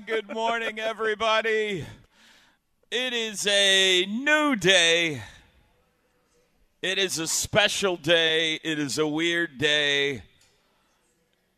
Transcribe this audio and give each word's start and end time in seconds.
Good 0.00 0.32
morning, 0.32 0.78
everybody. 0.78 1.84
It 2.90 3.12
is 3.12 3.46
a 3.46 4.06
new 4.06 4.56
day. 4.56 5.22
It 6.80 6.96
is 6.96 7.18
a 7.18 7.28
special 7.28 7.98
day. 7.98 8.54
It 8.64 8.78
is 8.78 8.96
a 8.96 9.06
weird 9.06 9.58
day. 9.58 10.22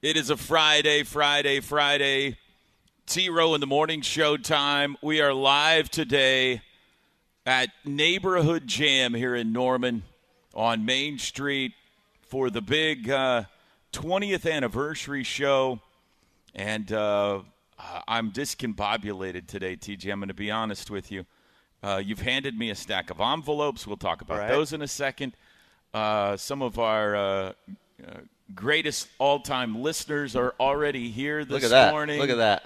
It 0.02 0.16
is 0.16 0.30
a 0.30 0.36
Friday, 0.36 1.04
Friday, 1.04 1.60
Friday. 1.60 2.36
T 3.06 3.28
Row 3.28 3.54
in 3.54 3.60
the 3.60 3.68
morning 3.68 4.00
show 4.00 4.36
time. 4.36 4.96
We 5.00 5.20
are 5.20 5.32
live 5.32 5.88
today 5.88 6.60
at 7.46 7.70
Neighborhood 7.84 8.66
Jam 8.66 9.14
here 9.14 9.36
in 9.36 9.52
Norman 9.52 10.02
on 10.54 10.84
Main 10.84 11.18
Street 11.18 11.72
for 12.22 12.50
the 12.50 12.62
big 12.62 13.08
uh, 13.08 13.44
20th 13.92 14.50
anniversary 14.50 15.22
show. 15.22 15.78
And 16.52 16.90
uh, 16.92 17.42
I'm 18.08 18.30
discombobulated 18.32 19.46
today, 19.46 19.76
TJ. 19.76 20.10
I'm 20.12 20.20
going 20.20 20.28
to 20.28 20.34
be 20.34 20.50
honest 20.50 20.90
with 20.90 21.10
you. 21.10 21.26
Uh, 21.82 22.00
you've 22.04 22.20
handed 22.20 22.58
me 22.58 22.70
a 22.70 22.74
stack 22.74 23.10
of 23.10 23.20
envelopes. 23.20 23.86
We'll 23.86 23.96
talk 23.96 24.22
about 24.22 24.38
Right. 24.38 24.48
those 24.48 24.72
in 24.72 24.80
a 24.82 24.88
second. 24.88 25.34
Uh, 25.92 26.36
some 26.36 26.62
of 26.62 26.78
our 26.78 27.14
uh, 27.16 27.20
uh, 27.20 27.52
greatest 28.54 29.08
all-time 29.18 29.82
listeners 29.82 30.34
are 30.34 30.54
already 30.58 31.10
here 31.10 31.44
this 31.44 31.52
Look 31.52 31.64
at 31.64 31.70
that. 31.70 31.92
morning. 31.92 32.18
Look 32.20 32.30
at 32.30 32.62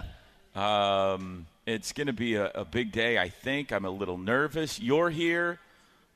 that. 0.54 0.60
Um, 0.60 1.46
it's 1.66 1.92
going 1.92 2.06
to 2.06 2.12
be 2.12 2.34
a, 2.36 2.50
a 2.54 2.64
big 2.64 2.92
day, 2.92 3.18
I 3.18 3.28
think. 3.28 3.72
I'm 3.72 3.84
a 3.84 3.90
little 3.90 4.18
nervous. 4.18 4.80
You're 4.80 5.10
here. 5.10 5.58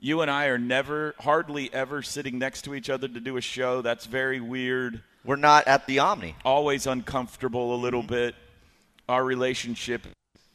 You 0.01 0.21
and 0.21 0.31
I 0.31 0.47
are 0.47 0.59
never, 0.59 1.15
hardly 1.21 1.73
ever 1.73 2.03
sitting 2.03 2.39
next 2.39 2.63
to 2.63 2.75
each 2.75 2.91
other 2.91 3.07
to 3.09 3.21
do 3.21 3.37
a 3.37 3.41
show. 3.41 3.83
That's 3.83 4.07
very 4.07 4.41
weird. 4.41 5.03
We're 5.25 5.37
not 5.37 5.69
at 5.69 5.87
the 5.87 6.01
Omni. 6.01 6.35
Always 6.45 6.87
uncomfortable 6.87 7.75
a 7.75 7.79
little 7.79 8.03
bit. 8.03 8.35
Our 9.09 9.25
relationship 9.25 10.07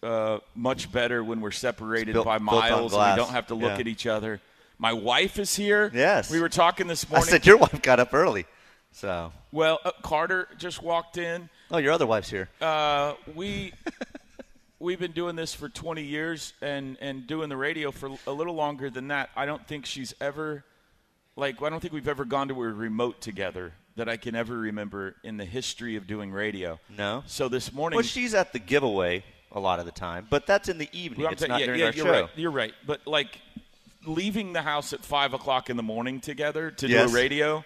uh, 0.04 0.40
much 0.56 0.92
better 0.92 1.24
when 1.24 1.42
we're 1.42 1.52
separated 1.52 2.14
built- 2.14 2.26
by 2.26 2.38
miles 2.38 2.94
and 2.94 3.12
we 3.12 3.16
don't 3.18 3.32
have 3.32 3.48
to 3.48 3.56
look 3.56 3.72
Yeah. 3.74 3.80
at 3.80 3.88
each 3.88 4.06
other. 4.08 4.40
My 4.80 4.94
wife 4.94 5.40
is 5.40 5.56
here. 5.56 5.92
Yes. 5.94 6.30
We 6.30 6.40
were 6.40 6.50
talking 6.50 6.88
this 6.88 7.10
morning. 7.10 7.28
I 7.28 7.32
said 7.32 7.46
your 7.48 7.58
wife 7.58 7.82
got 7.82 8.00
up 8.00 8.14
early. 8.14 8.46
So, 8.92 9.32
well, 9.52 9.80
uh, 9.84 9.92
Carter 10.04 10.48
just 10.58 10.82
walked 10.82 11.18
in. 11.18 11.50
oh, 11.72 11.78
your 11.78 11.92
other 11.94 12.06
wife's 12.08 12.30
here. 12.30 12.48
Uh, 12.62 13.14
we 13.36 13.74
we've 14.80 15.00
been 15.00 15.12
doing 15.12 15.36
this 15.36 15.54
for 15.54 15.68
20 15.70 16.04
years 16.04 16.54
and 16.62 16.98
and 17.02 17.26
doing 17.28 17.50
the 17.50 17.58
radio 17.58 17.92
for 17.92 18.12
a 18.28 18.32
little 18.32 18.54
longer 18.54 18.90
than 18.90 19.08
that. 19.10 19.30
I 19.36 19.46
don't 19.46 19.66
think 19.68 19.86
she's 19.86 20.14
ever 20.22 20.64
like 21.36 21.62
I 21.62 21.70
don't 21.70 21.80
think 21.80 21.94
we've 21.94 22.08
ever 22.08 22.26
gone 22.26 22.48
to 22.50 22.54
a 22.56 22.68
remote 22.68 23.20
together 23.22 23.74
that 23.98 24.08
I 24.08 24.16
can 24.16 24.36
ever 24.36 24.56
remember 24.58 25.16
in 25.24 25.38
the 25.38 25.46
history 25.46 25.96
of 25.96 26.08
doing 26.08 26.32
radio. 26.32 26.80
No. 26.96 27.24
So 27.26 27.50
this 27.50 27.74
morning 27.74 27.98
Well, 27.98 28.06
she's 28.06 28.34
at 28.34 28.54
the 28.54 28.60
giveaway 28.60 29.24
a 29.52 29.60
lot 29.60 29.80
of 29.80 29.86
the 29.86 29.92
time, 29.92 30.28
but 30.30 30.46
that's 30.46 30.70
in 30.70 30.78
the 30.78 30.88
evening. 30.94 31.24
Well, 31.24 31.32
it's 31.34 31.42
saying- 31.42 31.50
not 31.50 31.60
yeah, 31.60 31.66
during 31.66 31.80
yeah, 31.82 31.86
our 31.88 31.94
you're 31.94 32.06
show. 32.06 32.12
right. 32.12 32.30
You're 32.36 32.52
right. 32.52 32.74
But 32.86 33.06
like 33.08 33.40
leaving 34.06 34.54
the 34.54 34.62
house 34.62 34.94
at 34.94 35.04
five 35.04 35.34
o'clock 35.34 35.70
in 35.70 35.78
the 35.78 35.84
morning 35.84 36.20
together 36.22 36.72
to 36.72 36.88
do 36.88 36.98
a 36.98 37.08
radio, 37.08 37.66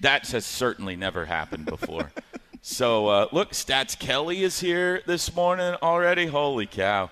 that 0.00 0.28
has 0.28 0.46
certainly 0.46 0.96
never 0.96 1.26
happened 1.26 1.66
before. 1.66 2.12
so 2.62 3.08
uh, 3.08 3.28
look, 3.32 3.50
Stats 3.50 3.98
Kelly 3.98 4.42
is 4.44 4.60
here 4.60 5.02
this 5.06 5.34
morning 5.34 5.74
already. 5.82 6.26
Holy 6.26 6.66
cow! 6.66 7.10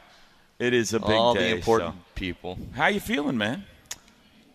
It 0.61 0.75
is 0.75 0.95
a 0.95 1.01
big 1.01 1.11
All 1.11 1.35
day. 1.35 1.51
the 1.51 1.57
important 1.57 1.95
so. 1.95 2.01
people. 2.15 2.59
How 2.75 2.87
you 2.87 3.01
feeling, 3.01 3.37
man? 3.37 3.65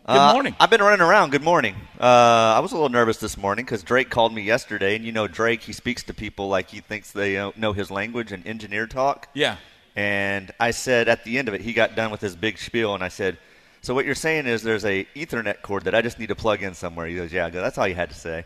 Good 0.08 0.18
Uh, 0.18 0.34
morning. 0.34 0.56
I've 0.60 0.70
been 0.70 0.82
running 0.84 1.02
around. 1.02 1.32
Good 1.32 1.42
morning. 1.44 1.74
Uh, 2.00 2.04
I 2.04 2.60
was 2.60 2.72
a 2.72 2.76
little 2.76 2.90
nervous 2.90 3.18
this 3.18 3.38
morning 3.38 3.66
because 3.66 3.82
Drake 3.82 4.12
called 4.12 4.36
me 4.36 4.44
yesterday, 4.44 4.96
and 4.96 5.04
you 5.04 5.12
know 5.12 5.28
Drake, 5.28 5.64
he 5.64 5.74
speaks 5.74 6.04
to 6.04 6.14
people 6.14 6.48
like 6.48 6.70
he 6.70 6.80
thinks 6.80 7.12
they 7.12 7.38
uh, 7.38 7.52
know 7.56 7.74
his 7.74 7.90
language 7.90 8.32
and 8.32 8.46
engineer 8.46 8.86
talk. 8.86 9.28
Yeah. 9.34 9.56
And 9.96 10.52
I 10.60 10.70
said 10.72 11.08
at 11.10 11.24
the 11.24 11.40
end 11.40 11.48
of 11.48 11.56
it, 11.56 11.62
he 11.62 11.74
got 11.74 11.96
done 11.96 12.12
with 12.12 12.22
his 12.22 12.36
big 12.36 12.60
spiel, 12.60 12.94
and 12.94 13.04
I 13.04 13.08
said, 13.08 13.40
"So 13.82 13.96
what 13.96 14.06
you're 14.06 14.14
saying 14.14 14.46
is 14.46 14.62
there's 14.62 14.86
a 14.86 15.08
Ethernet 15.16 15.64
cord 15.64 15.86
that 15.86 15.96
I 15.96 16.04
just 16.04 16.20
need 16.20 16.28
to 16.30 16.36
plug 16.36 16.62
in 16.62 16.76
somewhere?" 16.76 17.08
He 17.08 17.16
goes, 17.16 17.34
"Yeah." 17.34 17.48
I 17.48 17.50
go, 17.50 17.62
That's 17.64 17.80
all 17.80 17.88
you 17.88 17.96
had 17.96 18.10
to 18.10 18.16
say. 18.16 18.46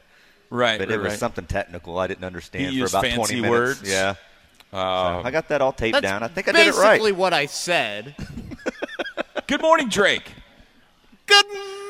Right. 0.50 0.80
But 0.80 0.88
right, 0.88 0.96
it 0.96 1.02
was 1.02 1.09
right. 1.12 1.19
something 1.19 1.46
technical 1.46 2.00
I 2.00 2.08
didn't 2.08 2.24
understand 2.24 2.72
He 2.74 2.80
for 2.80 2.86
about 2.86 3.02
fancy 3.03 3.18
20 3.18 3.42
minutes. 3.42 3.52
words? 3.81 3.81
Yeah. 3.92 4.16
Uh, 4.72 5.22
I 5.25 5.31
got 5.31 5.50
that 5.50 5.62
all 5.62 5.74
taped 5.74 6.02
down. 6.02 6.24
I 6.24 6.30
think 6.30 6.48
I 6.48 6.53
did 6.53 6.68
it 6.68 6.75
right. 6.75 6.92
basically 6.92 7.12
what 7.12 7.34
I 7.34 7.48
said. 7.48 8.16
good 9.48 9.62
morning, 9.62 9.90
Drake. 9.90 10.31
Good 11.29 11.45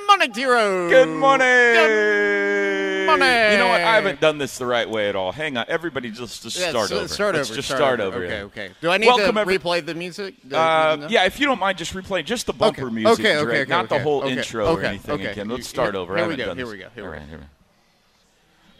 morning, 0.08 0.34
T-Row. 0.34 0.90
Good 0.90 1.08
morning. 1.08 1.48
Good 1.48 3.06
morning. 3.06 3.52
You 3.54 3.58
know 3.58 3.68
what? 3.70 3.80
I 3.82 3.96
haven't 3.96 4.20
done 4.20 4.38
this 4.38 4.58
the 4.58 4.66
right 4.66 4.90
way 4.90 5.08
at 5.08 5.16
all. 5.16 5.32
Hang 5.32 5.56
on, 5.56 5.64
everybody, 5.70 6.12
just, 6.12 6.44
just 6.44 6.60
Yeah, 6.60 6.72
start 6.72 6.92
over. 6.92 7.08
Start 7.08 7.36
Let's 7.36 7.50
over. 7.50 7.56
just 7.56 7.68
start, 7.70 7.80
start 7.80 8.00
over. 8.02 8.24
Okay, 8.26 8.38
yeah. 8.38 8.44
okay. 8.44 8.70
Do 8.82 8.90
I 8.92 8.98
need 8.98 9.08
Welcome, 9.08 9.36
to 9.36 9.42
every- 9.42 9.58
replay 9.58 9.86
the 9.86 9.94
music? 9.96 10.36
Uh, 10.52 10.98
No? 11.00 11.08
yeah, 11.10 11.24
if 11.26 11.40
you 11.40 11.46
don't 11.46 11.60
mind, 11.60 11.78
just 11.78 11.94
replaying 11.94 12.26
just 12.26 12.48
the 12.48 12.54
bumper 12.54 12.88
Okay, 12.88 12.94
music, 12.96 13.26
okay, 13.26 13.38
okay, 13.38 13.62
okay, 13.62 13.70
not 13.70 13.88
the 13.88 14.00
whole 14.00 14.24
okay, 14.24 14.34
intro 14.34 14.76
or 14.76 14.84
anything 14.84 15.16
okay. 15.16 15.28
again. 15.32 15.48
Let's 15.48 15.68
start 15.68 15.96
over. 15.96 16.16
I 16.18 16.22
here 16.22 16.28
we 16.28 16.36
go, 16.36 16.54
here 16.54 16.68
we 16.68 16.78
go, 16.78 16.88
here 16.94 17.06
All 17.06 17.12
we 17.12 17.18
right, 17.18 17.32
go. 17.32 17.38
here 17.38 17.50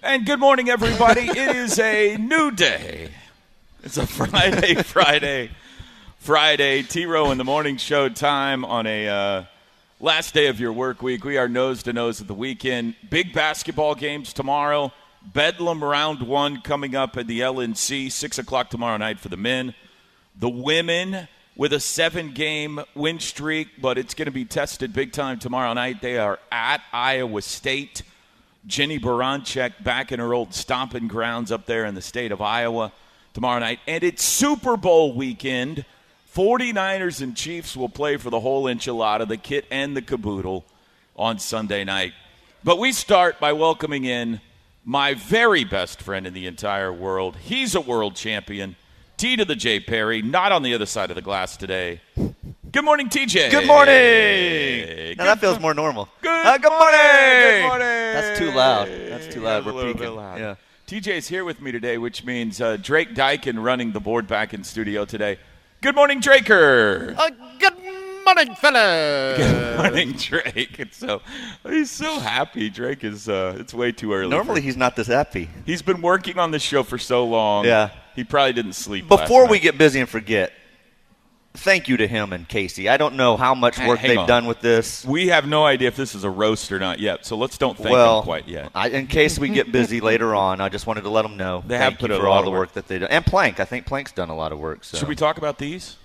And 0.04 0.26
good 0.26 0.40
morning, 0.40 0.70
everybody. 0.70 1.22
it 1.30 1.56
is 1.56 1.80
a 1.80 2.18
new 2.18 2.52
day. 2.52 3.12
It's 3.84 3.98
a 3.98 4.06
Friday, 4.06 4.76
Friday, 4.84 5.52
Friday. 6.18 6.84
T 6.84 7.06
Row 7.06 7.32
in 7.32 7.38
the 7.38 7.46
morning 7.46 7.78
show 7.78 8.10
time 8.10 8.66
on 8.66 8.86
a 8.86 9.08
uh, 9.08 9.44
last 10.02 10.34
day 10.34 10.48
of 10.48 10.60
your 10.60 10.72
work 10.72 11.02
week. 11.02 11.26
We 11.26 11.38
are 11.38 11.50
nose 11.50 11.84
to 11.84 11.94
nose 11.94 12.22
at 12.22 12.28
the 12.28 12.34
weekend. 12.34 12.96
Big 13.10 13.34
basketball 13.34 13.96
games 13.96 14.32
tomorrow. 14.32 14.94
Bedlam 15.22 15.84
round 15.84 16.22
one 16.22 16.62
coming 16.62 16.96
up 16.96 17.18
at 17.18 17.28
the 17.28 17.42
LNC, 17.42 18.10
6 18.10 18.40
o'clock 18.40 18.70
tomorrow 18.70 18.98
night 18.98 19.20
for 19.20 19.28
the 19.28 19.38
men. 19.38 19.76
The 20.38 20.50
women 20.50 21.28
with 21.58 21.74
a 21.74 21.80
seven 21.82 22.32
game 22.32 22.80
win 22.96 23.20
streak, 23.20 23.82
but 23.82 23.98
it's 23.98 24.14
going 24.14 24.28
to 24.28 24.32
be 24.32 24.46
tested 24.46 24.94
big 24.94 25.12
time 25.12 25.38
tomorrow 25.38 25.74
night. 25.74 26.02
They 26.02 26.18
are 26.18 26.40
at 26.50 26.82
Iowa 26.94 27.42
State. 27.42 28.04
Jennie 28.66 29.00
Baranczyk 29.00 29.84
back 29.84 30.14
in 30.14 30.20
her 30.20 30.34
old 30.34 30.54
stomping 30.54 31.10
grounds 31.10 31.52
up 31.52 31.66
there 31.66 31.86
in 31.86 31.96
the 31.96 32.02
state 32.02 32.32
of 32.32 32.42
Iowa 32.42 32.94
tomorrow 33.34 33.60
night. 33.60 33.80
And 33.88 34.04
it's 34.04 34.24
Super 34.24 34.78
Bowl 34.78 35.14
weekend. 35.14 35.84
49ers 36.36 37.22
and 37.22 37.36
Chiefs 37.36 37.76
will 37.76 37.90
play 37.90 38.18
for 38.18 38.30
the 38.30 38.40
whole 38.40 38.66
enchilada, 38.66 39.28
the 39.28 39.38
kit 39.38 39.66
and 39.72 39.96
the 39.98 40.02
caboodle 40.02 40.64
on 41.16 41.40
Sunday 41.40 41.84
night. 41.84 42.14
But 42.64 42.78
we 42.78 42.92
start 42.92 43.40
by 43.40 43.54
welcoming 43.54 44.06
in 44.06 44.42
my 44.86 45.14
very 45.16 45.64
best 45.64 46.02
friend 46.02 46.28
in 46.28 46.34
the 46.34 46.46
entire 46.48 46.94
world. 46.94 47.38
He's 47.38 47.74
a 47.76 47.82
world 47.82 48.16
champion. 48.16 48.76
T 49.18 49.36
to 49.36 49.44
the 49.44 49.56
J 49.56 49.80
Perry, 49.80 50.22
not 50.22 50.52
on 50.52 50.64
the 50.64 50.74
other 50.74 50.86
side 50.86 51.10
of 51.10 51.16
the 51.16 51.22
glass 51.22 51.58
today. 51.58 52.00
Good 52.72 52.86
morning, 52.86 53.10
TJ. 53.10 53.52
Good 53.52 53.66
morning. 53.68 53.96
Good 53.96 55.18
Now 55.18 55.26
that 55.26 55.40
feels 55.40 55.60
more 55.60 55.74
normal. 55.74 56.08
Good, 56.22 56.46
Uh, 56.46 56.58
good 56.58 56.70
morning. 56.70 57.00
morning. 57.00 57.62
Good 57.62 57.68
morning. 57.68 58.14
That's 58.14 58.40
too 58.40 58.52
loud. 58.52 58.88
That's 58.88 59.34
too 59.34 59.42
loud. 59.42 59.66
We're 59.66 59.72
little 59.74 59.94
peaking. 59.94 60.08
bit 60.08 60.16
loud. 60.16 60.40
Yeah. 60.40 60.56
TJ's 60.88 61.28
here 61.28 61.44
with 61.44 61.62
me 61.62 61.72
today, 61.72 61.98
which 61.98 62.24
means 62.24 62.62
uh, 62.62 62.78
Drake 62.78 63.14
Dykin 63.14 63.62
running 63.62 63.92
the 63.92 64.00
board 64.00 64.26
back 64.28 64.54
in 64.54 64.64
studio 64.64 65.04
today. 65.06 65.38
Good 65.82 65.96
morning, 65.96 66.20
Draker. 66.20 67.16
Uh, 67.18 67.30
good 67.58 67.74
morning, 68.26 68.54
fella. 68.56 69.36
Good 69.38 69.78
morning, 69.78 70.12
Drake. 70.14 70.78
It's 70.78 70.98
so 70.98 71.22
he's 71.68 71.90
so 71.90 72.20
happy. 72.20 72.70
Drake 72.70 73.04
is. 73.04 73.30
Uh, 73.30 73.56
it's 73.60 73.74
way 73.74 73.92
too 73.94 74.12
early. 74.14 74.30
Normally 74.30 74.60
for- 74.60 74.66
he's 74.66 74.76
not 74.78 74.96
this 74.98 75.08
happy. 75.08 75.50
he's 75.66 75.82
been 75.82 76.02
working 76.02 76.38
on 76.38 76.52
this 76.52 76.62
show 76.62 76.84
for 76.84 76.98
so 76.98 77.26
long. 77.26 77.64
Yeah. 77.66 77.92
he 78.16 78.24
probably 78.26 78.54
didn't 78.54 78.74
sleep. 78.74 79.08
Before 79.08 79.48
we 79.48 79.58
get 79.60 79.78
busy 79.78 80.02
and 80.02 80.10
forget, 80.10 80.52
thank 81.60 81.88
you 81.88 81.98
to 81.98 82.08
him 82.08 82.34
and 82.34 82.48
Casey. 82.48 82.90
I 82.90 82.98
don't 82.98 83.16
know 83.16 83.38
how 83.38 83.54
much 83.54 83.78
work 83.80 84.00
hang 84.00 84.10
they've 84.10 84.20
on. 84.20 84.28
done 84.28 84.46
with 84.46 84.62
this. 84.62 85.06
We 85.06 85.28
have 85.28 85.48
no 85.48 85.66
idea 85.66 85.88
if 85.88 85.96
this 85.96 86.16
is 86.16 86.24
a 86.24 86.30
roast 86.30 86.72
or 86.72 86.80
not 86.80 87.00
yet, 87.00 87.26
so 87.26 87.38
let's 87.38 87.58
don't 87.58 87.78
thank 87.78 87.90
well, 87.90 88.22
them 88.22 88.26
quite 88.26 88.48
yet. 88.48 88.72
I, 88.74 88.90
in 88.90 89.08
case 89.08 89.38
we 89.38 89.50
get 89.50 89.72
busy 89.72 90.02
later 90.12 90.34
on, 90.34 90.62
I 90.62 90.70
just 90.70 90.88
wanted 90.88 91.02
to 91.02 91.10
let 91.10 91.24
them 91.24 91.38
know. 91.38 91.64
They 91.66 91.78
thank 91.78 91.92
have 91.92 92.00
put 92.00 92.12
you 92.12 92.18
for 92.18 92.26
a 92.26 92.30
lot 92.30 92.38
all 92.38 92.44
the 92.44 92.52
work. 92.52 92.60
work 92.60 92.74
that 92.74 92.88
they 92.88 93.00
do. 93.00 93.06
And 93.06 93.26
Plank, 93.26 93.60
I 93.60 93.66
think 93.66 93.86
Plank's 93.86 94.12
done 94.12 94.30
a 94.30 94.36
lot 94.36 94.52
of 94.52 94.60
work. 94.60 94.84
So. 94.84 94.98
Should 94.98 95.08
we 95.08 95.16
talk 95.16 95.38
about 95.38 95.58
these? 95.58 95.98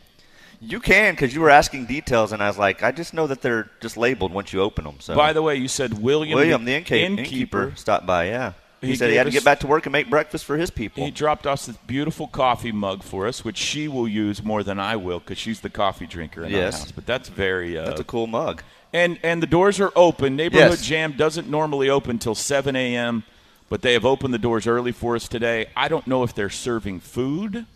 You 0.61 0.81
can 0.81 1.15
because 1.15 1.35
you 1.35 1.41
were 1.41 1.51
asking 1.51 1.87
details, 1.87 2.33
and 2.33 2.43
I 2.43 2.49
was 2.49 2.59
like, 2.59 2.83
I 2.83 2.93
just 2.93 3.13
know 3.13 3.27
that 3.27 3.43
they're 3.43 3.71
just 3.81 3.97
labeled 3.97 4.33
once 4.33 4.53
you 4.53 4.61
open 4.61 4.85
them. 4.85 4.97
So 5.01 5.15
By 5.15 5.33
the 5.33 5.43
way, 5.43 5.57
you 5.57 5.69
said 5.69 6.01
William, 6.01 6.39
William, 6.39 6.65
the 6.65 6.75
innkeeper, 6.75 7.21
innkeeper 7.21 7.73
stopped 7.77 8.07
by. 8.07 8.29
Yeah, 8.29 8.53
he, 8.85 8.91
He 8.93 8.97
said 8.97 9.11
he 9.11 9.17
had 9.17 9.25
to 9.25 9.31
get 9.33 9.45
back 9.45 9.61
to 9.61 9.67
work 9.67 9.87
and 9.87 9.93
make 9.93 10.09
breakfast 10.11 10.45
for 10.45 10.57
his 10.57 10.71
people. 10.71 11.05
He 11.05 11.11
dropped 11.11 11.47
us 11.47 11.67
this 11.67 11.77
beautiful 11.79 12.27
coffee 12.29 12.73
mug 12.73 13.03
for 13.03 13.27
us, 13.27 13.45
which 13.45 13.57
she 13.57 13.89
will 13.89 14.07
use 14.09 14.43
more 14.45 14.63
than 14.63 14.79
I 14.79 14.97
will 14.97 15.19
because 15.19 15.39
she's 15.39 15.61
the 15.61 15.71
coffee 15.71 16.07
drinker 16.07 16.45
in 16.45 16.51
Yes. 16.53 16.75
our 16.75 16.81
house. 16.81 16.93
But 16.93 17.07
that's 17.07 17.29
very. 17.29 17.77
Uh, 17.79 17.87
That's 17.87 18.01
a 18.01 18.05
cool 18.05 18.27
mug. 18.27 18.63
and 18.93 19.19
and 19.23 19.43
the 19.43 19.47
doors 19.47 19.81
are 19.81 19.91
open. 19.97 20.37
Neighborhood 20.37 20.71
Yes. 20.79 20.87
Jam 20.87 21.13
doesn't 21.17 21.49
normally 21.49 21.89
open 21.91 22.19
till 22.19 22.35
7 22.35 22.77
a.m., 22.77 23.25
but 23.69 23.83
they 23.83 23.95
have 23.95 24.05
opened 24.05 24.33
the 24.35 24.39
doors 24.39 24.67
early 24.67 24.93
for 24.93 25.17
us 25.17 25.27
today. 25.27 25.67
I 25.77 25.89
don't 25.89 26.07
know 26.07 26.23
if 26.23 26.35
they're 26.35 26.51
serving 26.51 27.01
food 27.01 27.67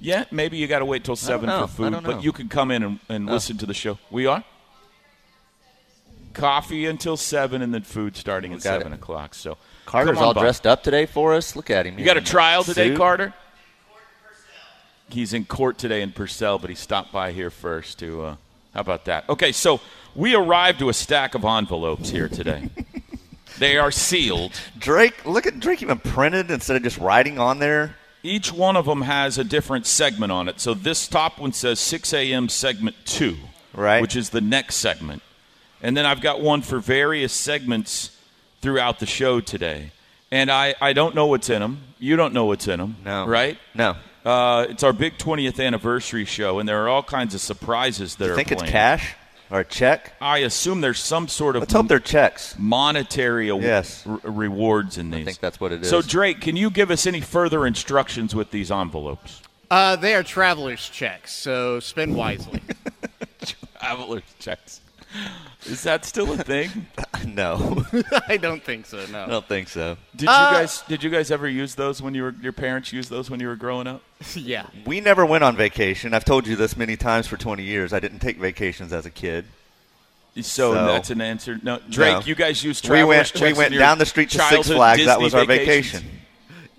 yet. 0.00 0.32
Maybe 0.32 0.56
you 0.56 0.66
got 0.66 0.80
to 0.80 0.84
wait 0.84 1.04
till 1.04 1.14
7 1.16 1.48
for 1.48 1.66
food, 1.68 2.02
but 2.02 2.24
you 2.24 2.32
can 2.32 2.48
come 2.48 2.70
in 2.70 2.82
and, 2.82 2.98
and 3.08 3.26
listen 3.26 3.56
to 3.58 3.66
the 3.66 3.74
show. 3.74 3.98
We 4.10 4.26
are? 4.26 4.42
Coffee 6.36 6.86
until 6.86 7.16
7 7.16 7.62
and 7.62 7.72
then 7.72 7.82
food 7.82 8.16
starting 8.16 8.52
at 8.52 8.62
7 8.62 8.92
it. 8.92 8.94
o'clock. 8.94 9.34
So 9.34 9.56
Carter's 9.86 10.18
on 10.18 10.24
all 10.24 10.34
dressed 10.34 10.66
up 10.66 10.82
today 10.82 11.06
for 11.06 11.34
us. 11.34 11.56
Look 11.56 11.70
at 11.70 11.86
him. 11.86 11.98
You 11.98 12.04
got 12.04 12.16
a 12.16 12.20
trial 12.20 12.62
today, 12.62 12.88
Suit. 12.88 12.98
Carter? 12.98 13.34
He's 15.08 15.32
in 15.32 15.44
court 15.44 15.78
today 15.78 16.02
in 16.02 16.12
Purcell, 16.12 16.58
but 16.58 16.68
he 16.68 16.76
stopped 16.76 17.12
by 17.12 17.32
here 17.32 17.50
first 17.50 17.98
to. 18.00 18.22
Uh, 18.22 18.36
how 18.74 18.80
about 18.80 19.06
that? 19.06 19.28
Okay, 19.28 19.52
so 19.52 19.80
we 20.14 20.34
arrived 20.34 20.80
to 20.80 20.88
a 20.88 20.92
stack 20.92 21.34
of 21.34 21.44
envelopes 21.44 22.10
here 22.10 22.28
today. 22.28 22.68
they 23.58 23.78
are 23.78 23.90
sealed. 23.90 24.52
Drake, 24.78 25.24
look 25.24 25.46
at 25.46 25.58
Drake 25.60 25.80
even 25.80 25.98
printed 25.98 26.50
instead 26.50 26.76
of 26.76 26.82
just 26.82 26.98
writing 26.98 27.38
on 27.38 27.60
there. 27.60 27.96
Each 28.22 28.52
one 28.52 28.76
of 28.76 28.84
them 28.84 29.02
has 29.02 29.38
a 29.38 29.44
different 29.44 29.86
segment 29.86 30.32
on 30.32 30.48
it. 30.48 30.60
So 30.60 30.74
this 30.74 31.06
top 31.08 31.38
one 31.38 31.52
says 31.52 31.78
6 31.80 32.12
a.m. 32.12 32.48
segment 32.48 32.96
two, 33.04 33.36
Right. 33.72 34.02
Which 34.02 34.16
is 34.16 34.30
the 34.30 34.40
next 34.40 34.76
segment, 34.76 35.22
and 35.82 35.96
then 35.96 36.06
I've 36.06 36.20
got 36.20 36.40
one 36.40 36.62
for 36.62 36.78
various 36.78 37.32
segments 37.32 38.16
throughout 38.62 38.98
the 38.98 39.06
show 39.06 39.40
today. 39.40 39.92
And 40.30 40.50
I, 40.50 40.74
I 40.80 40.92
don't 40.92 41.14
know 41.14 41.26
what's 41.26 41.48
in 41.50 41.60
them. 41.60 41.82
You 41.98 42.16
don't 42.16 42.34
know 42.34 42.46
what's 42.46 42.66
in 42.68 42.78
them, 42.80 42.96
No. 43.04 43.26
right? 43.26 43.58
No. 43.74 43.96
Uh, 44.24 44.66
it's 44.68 44.82
our 44.82 44.92
big 44.92 45.18
20th 45.18 45.64
anniversary 45.64 46.24
show, 46.24 46.58
and 46.58 46.68
there 46.68 46.82
are 46.84 46.88
all 46.88 47.02
kinds 47.04 47.34
of 47.34 47.40
surprises 47.40 48.16
that 48.16 48.28
I 48.30 48.32
are 48.32 48.36
think 48.36 48.50
it's 48.50 48.62
cash 48.64 49.14
or 49.50 49.60
a 49.60 49.64
check. 49.64 50.14
I 50.20 50.38
assume 50.38 50.80
there's 50.80 50.98
some 50.98 51.28
sort 51.28 51.54
of 51.54 51.60
Let's 51.62 51.72
hope 51.72 51.86
they're 51.86 52.00
checks. 52.00 52.56
monetary 52.58 53.52
aw- 53.52 53.60
Yes. 53.60 54.04
r- 54.04 54.18
rewards 54.24 54.98
in 54.98 55.10
these. 55.12 55.20
I 55.22 55.24
think 55.26 55.38
that's 55.38 55.60
what 55.60 55.70
it 55.70 55.82
is. 55.82 55.88
So, 55.88 56.02
Drake, 56.02 56.40
can 56.40 56.56
you 56.56 56.70
give 56.70 56.90
us 56.90 57.06
any 57.06 57.20
further 57.20 57.64
instructions 57.66 58.34
with 58.34 58.50
these 58.50 58.72
envelopes? 58.72 59.42
Uh, 59.70 59.94
they 59.94 60.14
are 60.16 60.24
traveler's 60.24 60.88
checks, 60.88 61.32
so 61.32 61.78
spend 61.78 62.16
wisely. 62.16 62.60
Traveler's 63.80 64.22
checks. 64.40 64.80
Is 65.66 65.82
that 65.82 66.04
still 66.04 66.32
a 66.32 66.36
thing? 66.36 66.86
no, 67.26 67.84
I 68.28 68.36
don't 68.36 68.62
think 68.62 68.86
so. 68.86 69.04
No, 69.10 69.24
I 69.24 69.26
don't 69.26 69.46
think 69.48 69.68
so. 69.68 69.96
Did 70.14 70.28
Uh, 70.28 70.32
you 70.50 70.56
guys 70.58 70.82
did 70.82 71.02
you 71.02 71.10
guys 71.10 71.30
ever 71.30 71.48
use 71.48 71.74
those 71.74 72.00
when 72.00 72.14
you 72.14 72.22
were 72.22 72.34
your 72.40 72.52
parents 72.52 72.92
used 72.92 73.10
those 73.10 73.30
when 73.30 73.40
you 73.40 73.48
were 73.48 73.56
growing 73.56 73.86
up? 73.88 74.02
yeah. 74.34 74.66
We 74.84 75.00
never 75.00 75.26
went 75.26 75.42
on 75.42 75.56
vacation. 75.56 76.14
I've 76.14 76.24
told 76.24 76.46
you 76.46 76.54
this 76.56 76.76
many 76.76 76.96
times 76.96 77.26
for 77.26 77.36
20 77.36 77.64
years. 77.64 77.92
I 77.92 77.98
didn't 78.00 78.20
take 78.20 78.38
vacations 78.38 78.92
as 78.92 79.06
a 79.06 79.10
kid. 79.10 79.44
So, 80.36 80.42
So- 80.74 80.86
that's 80.86 81.10
an 81.10 81.20
answer. 81.20 81.58
No, 81.62 81.80
Drake, 81.90 82.12
No. 82.14 82.20
you 82.20 82.34
guys 82.34 82.62
used 82.62 82.88
We 82.88 83.02
went. 83.02 83.26
checks 83.28 83.40
We 83.40 83.52
went 83.54 83.74
down 83.74 83.98
the 83.98 84.06
street 84.06 84.30
to 84.30 84.38
Six 84.38 84.48
childhood 84.50 84.76
Flags. 84.76 85.04
that 85.06 85.20
was 85.20 85.34
our 85.34 85.44
vacations? 85.46 86.02
vacation. 86.02 86.20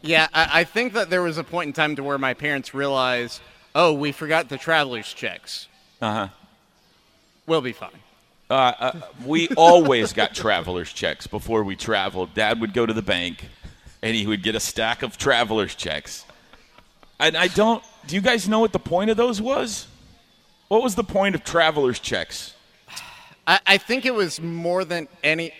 Yeah, 0.01 0.27
I, 0.33 0.61
I 0.61 0.63
think 0.63 0.93
that 0.93 1.09
there 1.09 1.23
was 1.23 1.37
a 1.39 1.43
point 1.43 1.67
in 1.67 1.73
time 1.73 1.95
to 1.97 2.03
where 2.03 2.17
my 2.19 2.33
parents 2.35 2.73
realized, 2.73 3.41
oh, 3.75 3.91
we 3.93 4.11
forgot 4.13 4.47
the 4.47 4.57
traveler's 4.57 5.11
checks. 5.11 5.67
Uh 6.01 6.13
huh. 6.13 6.27
We'll 7.47 7.61
be 7.61 7.73
fine. 7.73 7.89
Uh, 8.49 8.53
uh, 8.79 9.01
we 9.25 9.49
always 9.49 10.13
got 10.13 10.33
traveler's 10.33 10.93
checks 10.93 11.27
before 11.27 11.63
we 11.63 11.75
traveled. 11.75 12.33
Dad 12.33 12.61
would 12.61 12.73
go 12.73 12.85
to 12.85 12.93
the 12.93 13.01
bank, 13.01 13.45
and 14.01 14.15
he 14.15 14.25
would 14.25 14.41
get 14.41 14.55
a 14.55 14.59
stack 14.59 15.03
of 15.03 15.17
traveler's 15.17 15.75
checks. 15.75 16.25
And 17.19 17.35
I 17.35 17.47
don't. 17.47 17.83
Do 18.05 18.15
you 18.15 18.21
guys 18.21 18.47
know 18.47 18.59
what 18.59 18.71
the 18.71 18.79
point 18.79 19.09
of 19.09 19.17
those 19.17 19.41
was? 19.41 19.87
What 20.69 20.81
was 20.81 20.95
the 20.95 21.03
point 21.03 21.35
of 21.35 21.43
traveler's 21.43 21.99
checks? 21.99 22.53
I, 23.45 23.59
I 23.65 23.77
think 23.77 24.05
it 24.05 24.13
was 24.13 24.39
more 24.39 24.85
than 24.85 25.07
any. 25.23 25.51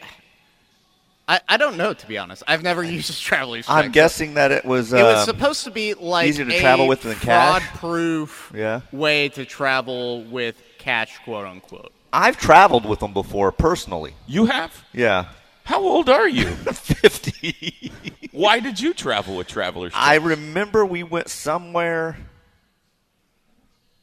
I, 1.30 1.42
I 1.50 1.58
don't 1.58 1.76
know, 1.76 1.94
to 1.94 2.08
be 2.08 2.18
honest. 2.18 2.44
I've 2.48 2.64
never 2.64 2.84
used 2.84 3.10
a 3.10 3.14
traveler's 3.14 3.66
check. 3.66 3.76
I'm 3.76 3.92
guessing 3.92 4.36
that 4.36 4.52
it 4.52 4.64
was. 4.64 4.94
It 4.94 5.04
was 5.04 5.28
um, 5.28 5.36
supposed 5.36 5.66
to 5.66 5.72
be 5.72 5.94
like 5.94 6.28
easier 6.30 6.46
to 6.46 6.56
a 6.56 6.60
travel 6.62 6.88
with 6.88 7.02
than 7.02 7.16
cash? 7.16 7.64
fraud-proof 7.64 8.54
Yeah. 8.56 8.82
way 8.94 9.28
to 9.30 9.44
travel 9.44 10.24
with 10.24 10.62
cash, 10.78 11.18
quote 11.26 11.46
unquote. 11.46 11.92
I've 12.18 12.38
traveled 12.38 12.84
with 12.86 13.00
them 13.00 13.14
before 13.14 13.52
personally. 13.52 14.16
You 14.26 14.48
have? 14.48 14.84
Yeah, 14.92 15.26
How 15.66 15.80
old 15.84 16.10
are 16.10 16.28
you? 16.28 16.46
50. 16.56 17.92
Why 18.32 18.60
did 18.60 18.80
you 18.80 18.96
travel 18.96 19.38
with 19.38 19.48
traveler's? 19.48 19.92
I 19.96 20.16
remember 20.16 20.84
we 20.84 21.04
went 21.04 21.30
somewhere 21.30 22.18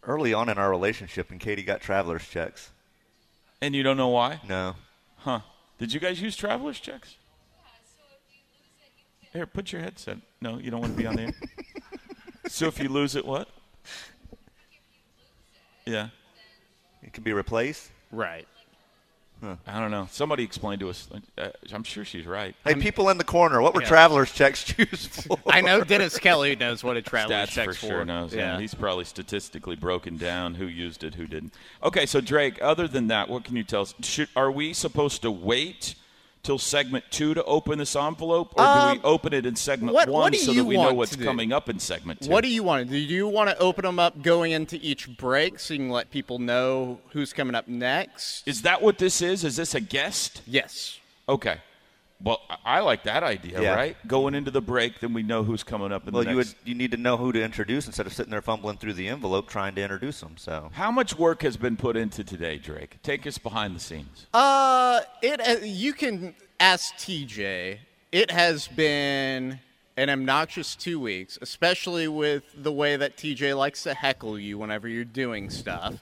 early 0.05 0.33
on 0.33 0.49
in 0.49 0.59
our 0.59 0.71
relationship, 0.71 1.33
and 1.33 1.41
Katie 1.41 1.65
got 1.65 1.81
traveler's 1.81 2.27
checks. 2.29 2.71
and 3.61 3.75
you 3.75 3.83
don't 3.83 3.97
know 3.97 4.09
why? 4.09 4.41
No, 4.49 4.77
Huh. 5.17 5.41
Did 5.79 5.93
you 5.93 5.99
guys 5.99 6.23
use 6.23 6.37
traveler's 6.37 6.79
checks? 6.79 7.17
Here, 9.33 9.47
put 9.47 9.73
your 9.73 9.83
headset. 9.83 10.19
No, 10.41 10.59
you 10.59 10.71
don't 10.71 10.81
want 10.81 10.93
to 10.93 10.99
be 10.99 11.07
on 11.07 11.17
the 11.17 11.23
air. 11.23 11.33
so 12.47 12.67
if 12.69 12.79
you 12.79 12.89
lose 12.89 13.17
it, 13.17 13.27
what? 13.27 13.49
Yeah. 15.85 16.11
it 17.03 17.13
can 17.13 17.25
be 17.25 17.33
replaced. 17.33 17.91
Right. 18.15 18.47
I 19.67 19.79
don't 19.79 19.91
know. 19.91 20.09
Somebody 20.11 20.43
explained 20.43 20.81
to 20.81 20.89
us. 20.89 21.07
Uh, 21.37 21.49
I'm 21.71 21.83
sure 21.83 22.03
she's 22.03 22.25
right. 22.25 22.55
Hey, 22.65 22.77
people 22.77 23.11
in 23.11 23.19
the 23.19 23.25
corner, 23.25 23.61
what 23.61 23.75
were 23.75 23.83
Yeah. 23.83 23.89
traveler's 23.89 24.33
checks 24.33 24.73
used 24.79 25.11
for? 25.11 25.39
I 25.47 25.61
know 25.61 25.85
Dennis 25.85 26.19
Kelly 26.19 26.57
knows 26.57 26.83
what 26.83 26.97
a 26.97 27.03
traveler's 27.03 27.51
Stats 27.51 27.53
check's 27.53 27.77
for 27.77 27.87
sure 27.87 28.05
knows. 28.07 28.33
Yeah. 28.35 28.55
Yeah. 28.55 28.61
He's 28.61 28.73
probably 28.75 29.05
statistically 29.05 29.77
broken 29.77 30.17
down 30.17 30.55
who 30.55 30.65
used 30.65 31.05
it, 31.05 31.17
who 31.17 31.27
didn't. 31.27 31.53
Okay, 31.83 32.07
so 32.07 32.23
Drake, 32.23 32.59
other 32.63 32.89
than 32.89 33.09
that, 33.09 33.29
what 33.29 33.45
can 33.45 33.55
you 33.57 33.65
tell 33.65 33.83
us? 33.83 33.95
Should, 34.01 34.29
are 34.35 34.51
we 34.51 34.73
supposed 34.73 35.21
to 35.23 35.31
wait 35.31 35.95
till 36.45 36.59
segment 36.59 37.05
two 37.11 37.35
to 37.35 37.43
open 37.45 37.79
this 37.79 37.97
envelope, 37.97 38.53
or 38.57 38.63
do 38.63 38.71
Um, 38.71 38.99
we 38.99 39.03
open 39.05 39.33
it 39.33 39.47
in 39.47 39.57
segment 39.57 39.95
what- 39.95 40.09
one 40.09 40.33
what 40.33 40.37
so 40.37 40.53
that 40.53 40.65
we 40.65 40.77
know 40.77 40.93
what's 40.95 41.17
coming 41.17 41.53
up 41.53 41.69
in 41.69 41.81
segment 41.81 42.21
two? 42.21 42.31
What 42.31 42.45
do 42.45 42.49
you 42.51 42.63
want 42.63 42.87
to 42.87 42.93
do? 42.93 43.07
Do 43.07 43.13
you 43.15 43.27
want 43.27 43.51
to 43.51 43.59
open 43.59 43.85
them 43.85 43.99
up 43.99 44.23
going 44.23 44.53
into 44.53 44.79
each 44.81 45.17
break 45.17 45.59
so 45.59 45.75
you 45.75 45.81
can 45.81 45.91
let 45.91 46.11
people 46.11 46.39
know 46.39 47.01
who's 47.11 47.33
coming 47.33 47.55
up 47.57 47.67
next? 47.67 48.47
Is 48.47 48.63
that 48.63 48.81
what 48.83 48.99
this 48.99 49.21
is? 49.21 49.43
Is 49.43 49.57
this 49.57 49.75
a 49.75 49.81
guest? 49.81 50.43
Yes. 50.47 50.99
Okay. 51.29 51.57
Well, 52.23 52.41
I- 52.49 52.57
I 52.77 52.81
like 52.81 53.03
that 53.05 53.23
idea, 53.23 53.61
Yeah. 53.61 53.75
right? 53.75 53.97
Going 54.07 54.35
into 54.35 54.51
the 54.51 54.61
break, 54.63 55.01
then 55.01 55.13
we 55.13 55.23
know 55.23 55.43
who's 55.45 55.63
coming 55.63 55.93
up 55.93 56.07
in 56.09 56.15
well, 56.15 56.25
the 56.25 56.31
you 56.31 56.37
would 56.37 56.55
you 56.65 56.75
need 56.75 56.91
to 56.93 56.97
know 56.97 57.17
who 57.17 57.33
to 57.33 57.43
introduce 57.43 57.87
instead 57.87 58.07
of 58.07 58.15
sitting 58.15 58.31
there 58.31 58.41
fumbling 58.41 58.79
through 58.79 58.95
the 58.95 59.09
envelope 59.09 59.49
trying 59.49 59.75
to 59.75 59.83
introduce 59.83 60.21
them. 60.21 60.37
So 60.37 60.71
How 60.75 60.91
much 60.91 61.19
work 61.19 61.43
has 61.43 61.57
been 61.57 61.77
put 61.77 61.97
into 61.97 62.25
today, 62.25 62.57
Drake? 62.59 63.03
Take 63.03 63.27
us 63.27 63.37
behind 63.39 63.77
the 63.77 63.81
scenes. 63.81 64.27
Uh, 64.33 65.01
it 65.23 65.41
uh, 65.47 65.65
you 65.65 65.93
can 65.93 66.35
ask 66.61 66.95
TJ. 66.97 67.79
It 68.13 68.31
has 68.31 68.69
been 68.69 69.59
an 69.97 70.09
obnoxious 70.09 70.75
two 70.77 70.99
weeks, 71.01 71.39
especially 71.43 72.09
with 72.09 72.45
the 72.57 72.73
way 72.73 72.97
that 72.97 73.17
TJ 73.17 73.57
likes 73.57 73.83
to 73.83 73.93
heckle 73.95 74.39
you 74.39 74.57
whenever 74.59 74.89
you're 74.89 75.05
doing 75.05 75.51
stuff. 75.51 75.95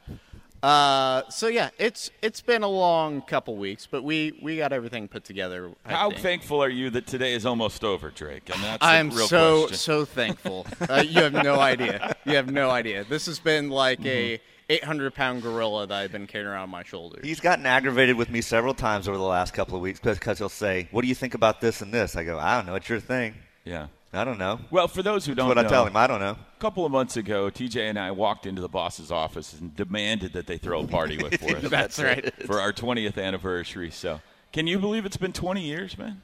Uh, 0.63 1.29
so 1.29 1.49
yeah, 1.49 1.71
it's 1.79 2.11
it's 2.23 2.41
been 2.41 2.63
a 2.63 2.69
long 2.69 3.21
couple 3.23 3.57
weeks, 3.57 3.89
but 3.91 4.05
we 4.05 4.39
we 4.41 4.57
got 4.57 4.73
everything 4.73 5.09
put 5.09 5.25
together. 5.25 5.71
I 5.85 5.93
How 5.93 6.11
think. 6.11 6.23
thankful 6.23 6.63
are 6.63 6.69
you 6.69 6.89
that 6.91 7.07
today 7.07 7.33
is 7.33 7.45
almost 7.45 7.83
over, 7.83 8.11
Drake? 8.11 8.49
I 8.49 8.53
mean, 8.55 8.63
that's 8.63 8.85
I'm 8.85 9.11
real 9.11 9.27
so 9.27 9.61
question. 9.63 9.77
so 9.79 10.05
thankful. 10.05 10.67
Uh, 10.89 11.03
you 11.07 11.21
have 11.23 11.33
no 11.33 11.59
idea. 11.59 12.15
You 12.25 12.37
have 12.37 12.51
no 12.53 12.71
idea. 12.71 13.03
This 13.05 13.27
has 13.27 13.41
been 13.41 13.71
like 13.71 14.05
a 14.07 14.41
800 14.71 15.15
pound 15.15 15.43
gorilla 15.43 15.87
that 15.89 15.95
I've 15.99 16.13
been 16.13 16.29
carrying 16.29 16.49
around 16.49 16.71
my 16.71 16.85
shoulders. 16.85 17.25
he's 17.25 17.41
gotten 17.41 17.67
aggravated 17.67 18.17
with 18.17 18.31
me 18.31 18.41
several 18.41 18.73
times 18.75 19.09
over 19.09 19.19
the 19.19 19.25
last 19.25 19.55
couple 19.55 19.75
of 19.75 19.83
weeks 19.83 19.99
because 19.99 20.39
he'll 20.39 20.49
say, 20.49 20.87
"What 20.93 21.03
do 21.03 21.09
you 21.09 21.15
think 21.17 21.35
about 21.35 21.61
this 21.61 21.81
and 21.81 21.93
this?" 21.93 22.15
I 22.15 22.23
go, 22.23 22.39
"I 22.39 22.57
don't 22.57 22.67
know. 22.67 22.77
It's 22.77 22.89
your 22.89 23.01
thing. 23.01 23.35
Yeah. 23.65 23.89
I 24.13 24.25
don't 24.25 24.39
know." 24.39 24.61
Well, 24.71 24.89
for 24.89 25.03
those 25.03 25.25
who 25.27 25.35
don't 25.35 25.49
That's 25.49 25.57
what 25.57 25.63
know, 25.63 25.69
I 25.69 25.71
tell 25.71 25.87
him. 25.87 25.97
I 25.97 26.07
don't 26.07 26.21
know. 26.21 26.37
a 26.57 26.61
couple 26.61 26.85
of 26.85 26.93
months 26.93 27.17
ago, 27.17 27.51
TJ 27.51 27.89
and 27.89 27.99
I 27.99 28.11
walked 28.11 28.47
into 28.47 28.61
the 28.61 28.69
boss's 28.69 29.11
office 29.11 29.55
and 29.59 29.75
demanded 29.75 30.33
that 30.35 30.47
they 30.47 30.59
throw 30.59 30.83
a 30.83 30.87
party 30.87 31.17
with 31.19 31.41
for 31.41 31.57
us 31.57 31.71
That's 31.71 31.99
right. 31.99 32.33
for 32.47 32.61
our 32.61 32.73
20th 32.73 33.23
anniversary. 33.23 33.91
So, 33.91 34.21
can 34.53 34.67
you 34.67 34.79
believe 34.79 35.07
it's 35.07 35.17
been 35.17 35.33
20 35.33 35.63
years, 35.63 35.97
man? 35.97 36.23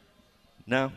No. 0.67 0.93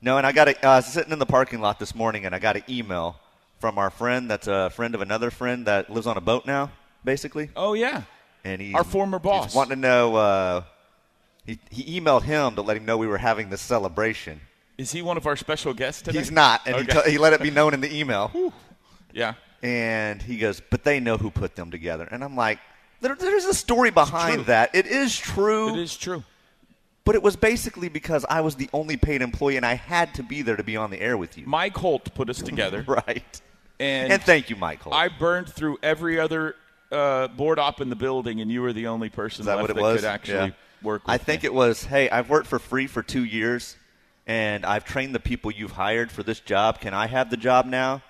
No, 0.00 0.18
and 0.18 0.26
I 0.26 0.32
got 0.32 0.48
a, 0.48 0.66
uh, 0.66 0.70
I 0.72 0.76
was 0.76 0.86
sitting 0.86 1.12
in 1.12 1.18
the 1.18 1.26
parking 1.26 1.60
lot 1.60 1.78
this 1.78 1.94
morning, 1.94 2.26
and 2.26 2.34
I 2.34 2.38
got 2.38 2.56
an 2.56 2.64
email 2.68 3.16
from 3.58 3.78
our 3.78 3.88
friend 3.90 4.30
that's 4.30 4.46
a 4.46 4.68
friend 4.70 4.94
of 4.94 5.00
another 5.00 5.30
friend 5.30 5.66
that 5.66 5.88
lives 5.88 6.06
on 6.06 6.16
a 6.18 6.20
boat 6.20 6.44
now, 6.46 6.70
basically. 7.04 7.50
Oh 7.56 7.72
yeah. 7.74 8.02
And 8.44 8.60
he 8.60 8.74
Our 8.74 8.84
former 8.84 9.18
boss. 9.18 9.46
He's 9.46 9.54
wanting 9.54 9.76
to 9.76 9.80
know. 9.80 10.16
Uh, 10.16 10.62
he, 11.46 11.58
he 11.70 11.98
emailed 12.00 12.22
him 12.22 12.54
to 12.56 12.62
let 12.62 12.76
him 12.76 12.84
know 12.84 12.98
we 12.98 13.06
were 13.06 13.16
having 13.18 13.48
this 13.48 13.62
celebration. 13.62 14.40
Is 14.76 14.90
he 14.92 15.02
one 15.02 15.16
of 15.16 15.26
our 15.26 15.36
special 15.36 15.72
guests 15.74 16.02
today? 16.02 16.18
He's 16.18 16.30
not, 16.30 16.62
and 16.66 16.76
he, 16.76 16.84
t- 16.86 17.10
he 17.12 17.18
let 17.18 17.32
it 17.32 17.40
be 17.40 17.50
known 17.50 17.74
in 17.74 17.80
the 17.80 17.94
email. 17.96 18.52
Yeah. 19.12 19.34
And 19.62 20.20
he 20.20 20.36
goes, 20.38 20.60
but 20.68 20.84
they 20.84 20.98
know 21.00 21.16
who 21.16 21.30
put 21.30 21.54
them 21.56 21.70
together. 21.70 22.08
And 22.10 22.24
I'm 22.24 22.34
like, 22.36 22.58
there, 23.00 23.14
there's 23.14 23.44
a 23.44 23.54
story 23.54 23.90
behind 23.90 24.46
that. 24.46 24.74
It 24.74 24.86
is 24.86 25.16
true. 25.16 25.70
It 25.74 25.78
is 25.78 25.96
true. 25.96 26.24
But 27.04 27.14
it 27.14 27.22
was 27.22 27.36
basically 27.36 27.88
because 27.88 28.24
I 28.28 28.40
was 28.40 28.56
the 28.56 28.68
only 28.72 28.96
paid 28.96 29.22
employee 29.22 29.56
and 29.56 29.64
I 29.64 29.74
had 29.74 30.14
to 30.14 30.22
be 30.22 30.42
there 30.42 30.56
to 30.56 30.64
be 30.64 30.76
on 30.76 30.90
the 30.90 31.00
air 31.00 31.16
with 31.16 31.36
you. 31.38 31.46
Mike 31.46 31.76
Holt 31.76 32.14
put 32.14 32.28
us 32.30 32.40
together. 32.42 32.84
Right. 32.88 33.40
And, 33.78 34.12
And 34.12 34.22
thank 34.22 34.50
you, 34.50 34.56
Michael. 34.56 34.94
I 34.94 35.08
burned 35.08 35.48
through 35.48 35.78
every 35.82 36.18
other 36.18 36.56
uh, 36.92 37.28
board 37.28 37.58
op 37.58 37.80
in 37.80 37.90
the 37.90 37.96
building, 37.96 38.40
and 38.40 38.50
you 38.50 38.62
were 38.62 38.72
the 38.72 38.86
only 38.86 39.08
person 39.10 39.44
that 39.46 39.56
left 39.56 39.62
what 39.68 39.70
it 39.70 39.82
that 39.82 39.96
could 39.96 40.04
actually 40.04 40.34
Yeah. 40.36 40.50
work. 40.82 41.06
With 41.06 41.10
I 41.14 41.18
think 41.18 41.42
me. 41.42 41.46
it 41.48 41.54
was, 41.54 41.84
hey, 41.84 42.08
I've 42.08 42.30
worked 42.30 42.46
for 42.46 42.58
free 42.60 42.86
for 42.86 43.02
two 43.02 43.24
years, 43.24 43.76
and 44.26 44.64
I've 44.64 44.84
trained 44.84 45.14
the 45.14 45.20
people 45.20 45.50
you've 45.50 45.72
hired 45.72 46.10
for 46.10 46.22
this 46.22 46.40
job. 46.40 46.80
Can 46.80 46.94
I 46.94 47.06
have 47.06 47.30
the 47.30 47.36
job 47.36 47.66
now? 47.66 48.02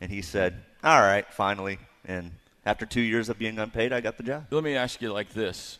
And 0.00 0.10
he 0.10 0.20
said, 0.22 0.62
all 0.84 1.00
right, 1.00 1.26
finally. 1.32 1.78
And 2.04 2.32
after 2.66 2.84
two 2.86 3.00
years 3.00 3.28
of 3.28 3.38
being 3.38 3.58
unpaid, 3.58 3.92
I 3.92 4.00
got 4.00 4.16
the 4.16 4.22
job. 4.22 4.46
Let 4.50 4.64
me 4.64 4.74
ask 4.74 5.00
you 5.00 5.12
like 5.12 5.30
this. 5.32 5.78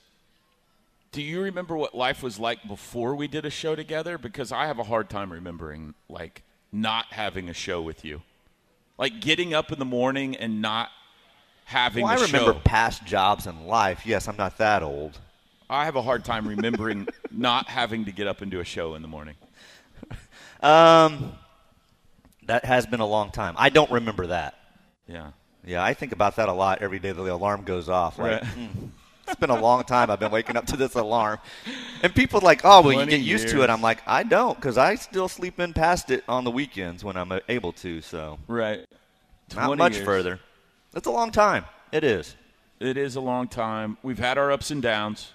Do 1.10 1.20
you 1.22 1.42
remember 1.42 1.76
what 1.76 1.94
life 1.94 2.22
was 2.22 2.38
like 2.38 2.66
before 2.66 3.14
we 3.14 3.28
did 3.28 3.44
a 3.44 3.50
show 3.50 3.74
together? 3.74 4.16
Because 4.16 4.50
I 4.50 4.66
have 4.66 4.78
a 4.78 4.84
hard 4.84 5.10
time 5.10 5.30
remembering 5.30 5.94
like 6.08 6.42
not 6.72 7.06
having 7.12 7.50
a 7.50 7.54
show 7.54 7.82
with 7.82 8.04
you. 8.04 8.22
Like 8.96 9.20
getting 9.20 9.52
up 9.52 9.72
in 9.72 9.78
the 9.78 9.84
morning 9.84 10.36
and 10.36 10.62
not 10.62 10.88
having 11.64 12.04
Well, 12.04 12.12
I 12.18 12.22
remember 12.24 12.52
show. 12.54 12.60
past 12.64 13.04
jobs 13.04 13.46
in 13.46 13.66
life. 13.66 14.06
Yes, 14.06 14.26
I'm 14.26 14.36
not 14.36 14.56
that 14.58 14.82
old. 14.82 15.18
I 15.68 15.84
have 15.84 15.96
a 15.96 16.02
hard 16.02 16.24
time 16.24 16.46
remembering 16.48 17.08
not 17.30 17.68
having 17.68 18.04
to 18.06 18.12
get 18.12 18.26
up 18.26 18.40
and 18.40 18.50
do 18.50 18.60
a 18.60 18.64
show 18.64 18.94
in 18.94 19.02
the 19.02 19.08
morning. 19.08 19.34
Um, 20.62 21.32
that 22.46 22.64
has 22.64 22.86
been 22.86 23.00
a 23.00 23.06
long 23.06 23.30
time. 23.30 23.54
I 23.58 23.68
don't 23.68 23.90
remember 23.90 24.28
that. 24.28 24.54
Yeah. 25.06 25.30
Yeah, 25.64 25.82
I 25.84 25.94
think 25.94 26.12
about 26.12 26.36
that 26.36 26.48
a 26.48 26.52
lot 26.52 26.82
every 26.82 26.98
day 26.98 27.12
that 27.12 27.22
the 27.22 27.32
alarm 27.32 27.62
goes 27.62 27.88
off. 27.88 28.18
Like, 28.18 28.42
Right. 28.42 28.44
hmm, 28.44 28.86
it's 29.28 29.36
been 29.38 29.50
a 29.50 29.60
long 29.60 29.84
time 29.84 30.10
I've 30.10 30.18
been 30.18 30.32
waking 30.32 30.56
up 30.56 30.66
to 30.66 30.76
this 30.76 30.94
alarm. 30.94 31.38
And 32.02 32.12
people 32.12 32.40
are 32.40 32.42
like, 32.42 32.62
oh, 32.64 32.82
well, 32.82 32.98
you 33.00 33.06
get 33.06 33.20
used 33.20 33.46
to 33.50 33.62
it. 33.62 33.70
I'm 33.70 33.80
like, 33.80 34.02
I 34.08 34.24
don't, 34.24 34.56
because 34.56 34.76
I 34.76 34.96
still 34.96 35.28
sleep 35.28 35.60
in 35.60 35.72
past 35.72 36.10
it 36.10 36.24
on 36.26 36.42
the 36.42 36.50
weekends 36.50 37.04
when 37.04 37.16
I'm 37.16 37.30
uh, 37.30 37.38
able 37.48 37.72
to. 37.74 38.00
So 38.00 38.40
Right. 38.48 38.84
not 39.54 39.78
much 39.78 39.94
years. 39.94 40.04
further. 40.04 40.40
That's 40.90 41.06
a 41.06 41.12
long 41.12 41.30
time. 41.30 41.64
It 41.92 42.02
is. 42.02 42.34
It 42.80 42.96
is 42.96 43.14
a 43.14 43.20
long 43.20 43.46
time. 43.46 43.98
We've 44.02 44.18
had 44.18 44.36
our 44.36 44.50
ups 44.50 44.72
and 44.72 44.82
downs, 44.82 45.30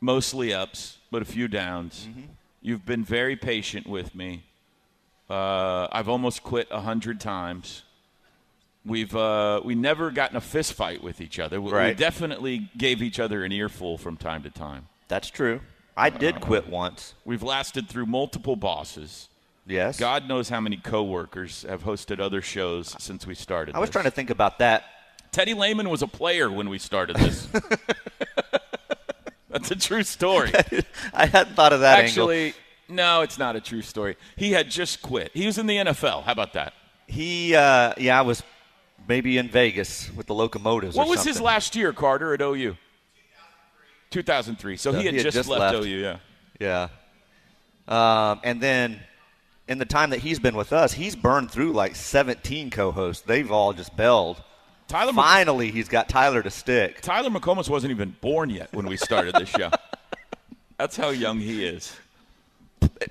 mostly 0.00 0.54
ups, 0.54 0.98
but 1.10 1.22
a 1.22 1.24
few 1.24 1.48
downs. 1.48 2.06
Mm-hmm. 2.08 2.20
You've 2.68 2.84
been 2.84 3.02
very 3.02 3.34
patient 3.34 3.86
with 3.86 4.14
me. 4.14 4.42
Uh, 5.30 5.88
I've 5.90 6.06
almost 6.06 6.42
quit 6.42 6.68
a 6.70 6.82
hundred 6.82 7.18
times. 7.18 7.82
We've 8.84 9.16
uh, 9.16 9.62
we 9.64 9.74
never 9.74 10.10
gotten 10.10 10.36
a 10.36 10.42
fist 10.42 10.74
fight 10.74 11.02
with 11.02 11.22
each 11.22 11.38
other. 11.38 11.62
We, 11.62 11.72
we 11.72 11.94
definitely 11.94 12.68
gave 12.76 13.00
each 13.00 13.18
other 13.18 13.42
an 13.42 13.52
earful 13.52 13.96
from 13.96 14.18
time 14.18 14.42
to 14.42 14.50
time. 14.50 14.88
That's 15.08 15.30
true. 15.30 15.62
I 15.96 16.10
did 16.10 16.42
quit 16.42 16.68
once. 16.68 17.14
We've 17.24 17.42
lasted 17.42 17.88
through 17.88 18.04
multiple 18.04 18.54
bosses. 18.54 19.30
Yes. 19.66 19.98
God 19.98 20.28
knows 20.28 20.50
how 20.50 20.60
many 20.60 20.76
coworkers 20.76 21.64
have 21.66 21.84
hosted 21.84 22.20
other 22.20 22.42
shows 22.42 22.94
since 22.98 23.26
we 23.26 23.34
started. 23.34 23.76
I 23.76 23.78
was 23.78 23.88
this. 23.88 23.94
trying 23.94 24.04
to 24.04 24.10
think 24.10 24.28
about 24.28 24.58
that. 24.58 24.84
Teddy 25.32 25.54
Lehman 25.54 25.88
was 25.88 26.02
a 26.02 26.06
player 26.06 26.50
when 26.50 26.68
we 26.68 26.78
started 26.78 27.16
this. 27.16 27.48
That's 29.58 29.70
a 29.70 29.88
true 29.88 30.02
story. 30.02 30.52
I 31.12 31.26
hadn't 31.26 31.54
thought 31.54 31.72
of 31.72 31.80
that 31.80 31.98
angle. 31.98 32.30
Actually, 32.30 32.54
no, 32.88 33.22
it's 33.22 33.38
not 33.38 33.56
a 33.56 33.60
true 33.60 33.82
story. 33.82 34.16
He 34.36 34.52
had 34.52 34.70
just 34.70 35.02
quit. 35.02 35.30
He 35.34 35.46
was 35.46 35.58
in 35.58 35.66
the 35.66 35.76
NFL. 35.76 36.24
How 36.24 36.32
about 36.32 36.54
that? 36.54 36.74
He, 37.06 37.54
uh, 37.54 37.94
yeah, 37.98 38.18
I 38.18 38.22
was 38.22 38.42
maybe 39.06 39.38
in 39.38 39.48
Vegas 39.48 40.10
with 40.12 40.26
the 40.26 40.34
locomotives. 40.34 40.96
What 40.96 41.08
was 41.08 41.24
his 41.24 41.40
last 41.40 41.74
year, 41.76 41.92
Carter, 41.92 42.34
at 42.34 42.40
OU? 42.40 42.76
2003. 44.10 44.76
So 44.76 44.92
So 44.92 44.98
he 44.98 45.04
had, 45.04 45.14
he 45.14 45.18
had 45.18 45.24
just, 45.24 45.36
just 45.36 45.48
left, 45.48 45.74
left. 45.74 45.86
OU, 45.86 45.88
yeah. 45.88 46.16
Yeah. 46.60 46.88
Um, 47.86 48.40
and 48.42 48.60
then 48.60 49.00
in 49.66 49.78
the 49.78 49.84
time 49.84 50.10
that 50.10 50.20
he's 50.20 50.38
been 50.38 50.56
with 50.56 50.72
us, 50.72 50.92
he's 50.92 51.14
burned 51.14 51.50
through 51.50 51.72
like 51.72 51.94
17 51.94 52.70
co-hosts. 52.70 53.22
They've 53.22 53.50
all 53.50 53.72
just 53.72 53.96
bailed. 53.96 54.42
Tyler, 54.88 55.12
Finally, 55.12 55.70
he's 55.70 55.88
got 55.88 56.08
Tyler 56.08 56.42
to 56.42 56.50
stick. 56.50 57.00
Tyler 57.02 57.28
McComas 57.30 57.68
wasn't 57.68 57.90
even 57.90 58.16
born 58.22 58.48
yet 58.50 58.72
when 58.72 58.86
we 58.86 58.96
started 58.96 59.34
this 59.34 59.48
show. 59.50 59.70
That's 60.78 60.96
how 60.96 61.10
young 61.10 61.38
he 61.38 61.64
is. 61.64 61.94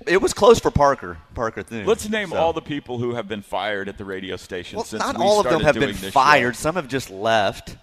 It 0.06 0.20
was 0.20 0.34
close 0.34 0.58
for 0.58 0.70
Parker. 0.70 1.18
Parker 1.34 1.62
Thune. 1.62 1.86
Let's 1.86 2.08
name 2.08 2.30
So- 2.30 2.36
all 2.36 2.52
the 2.52 2.60
people 2.62 2.98
who 2.98 3.14
have 3.14 3.28
been 3.28 3.42
fired 3.42 3.88
at 3.88 3.96
the 3.96 4.04
radio 4.04 4.36
station 4.36 4.76
Well, 4.76 4.84
since 4.84 5.00
not 5.02 5.16
all 5.16 5.40
of 5.40 5.48
them 5.48 5.60
have 5.60 5.74
been 5.76 5.94
fired. 5.94 6.56
show. 6.56 6.60
Some 6.62 6.74
have 6.74 6.88
just 6.88 7.10
left. 7.10 7.76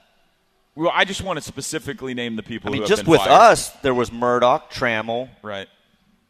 Well, 0.76 0.92
I 0.94 1.06
just 1.06 1.22
want 1.24 1.38
to 1.38 1.42
specifically 1.42 2.14
name 2.14 2.36
the 2.36 2.44
people 2.44 2.70
I 2.70 2.74
mean, 2.80 2.86
just 2.86 3.08
with 3.08 3.22
fired. 3.22 3.32
us, 3.32 3.70
there 3.82 3.94
was 3.94 4.12
Murdoch, 4.12 4.72
Trammell, 4.74 5.30
Right. 5.42 5.68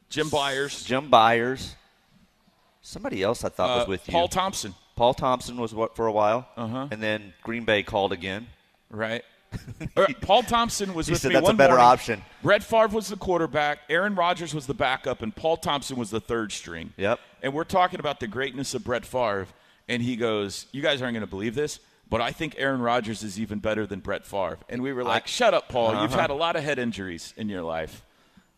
Jim 0.10 0.30
Byers. 0.30 0.84
Jim 0.84 1.10
Byers. 1.10 1.76
Somebody 2.82 3.24
else 3.24 3.44
I 3.44 3.50
thought 3.50 3.72
uh, 3.76 3.80
was 3.80 3.88
with 3.88 4.08
you. 4.08 4.12
Paul 4.12 4.28
Thompson. 4.28 4.76
Paul 4.96 5.14
Thompson 5.14 5.58
was 5.58 5.74
what 5.74 5.96
for 5.96 6.08
a 6.08 6.12
while, 6.12 6.48
Uh-huh. 6.56 6.88
and 6.92 7.02
then 7.04 7.34
Green 7.44 7.66
Bay 7.66 7.84
called 7.84 8.12
again. 8.12 8.48
Right. 8.90 9.24
Paul 10.22 10.44
Thompson 10.44 10.94
was 10.94 11.08
He 11.08 11.14
with 11.14 11.22
said 11.22 11.30
me 11.30 11.34
that's 11.36 11.44
a 11.44 11.46
one 11.46 11.56
better 11.58 11.74
morning. 11.76 11.88
option. 11.88 12.22
Brett 12.44 12.64
Favre 12.64 12.88
was 12.88 13.08
the 13.08 13.16
quarterback. 13.16 13.80
Aaron 13.90 14.16
Rodgers 14.16 14.54
was 14.54 14.68
the 14.68 14.74
backup, 14.74 15.22
and 15.22 15.34
Paul 15.36 15.58
Thompson 15.58 15.98
was 15.98 16.10
the 16.10 16.20
third 16.20 16.52
string. 16.52 16.94
Yep. 16.98 17.20
And 17.42 17.54
we're 17.54 17.64
talking 17.64 18.00
about 18.00 18.20
the 18.20 18.28
greatness 18.28 18.74
of 18.74 18.84
Brett 18.84 19.06
Favre, 19.06 19.48
and 19.88 20.02
he 20.02 20.16
goes, 20.18 20.66
"You 20.72 20.82
guys 20.82 21.02
aren't 21.02 21.14
going 21.14 21.22
to 21.26 21.30
believe 21.30 21.56
this, 21.56 21.80
but 22.10 22.20
I 22.22 22.32
think 22.32 22.56
Aaron 22.58 22.82
Rodgers 22.82 23.24
is 23.24 23.40
even 23.40 23.60
better 23.60 23.86
than 23.86 24.00
Brett 24.02 24.26
Favre." 24.26 24.58
And 24.70 24.82
we 24.82 24.92
were 24.94 25.04
like, 25.04 25.26
"Shut 25.28 25.54
up, 25.54 25.70
Paul. 25.70 26.02
You've 26.02 26.14
had 26.14 26.30
a 26.32 26.36
lot 26.36 26.56
of 26.58 26.64
head 26.64 26.80
injuries 26.80 27.34
in 27.38 27.48
your 27.48 27.62
life." 27.64 28.02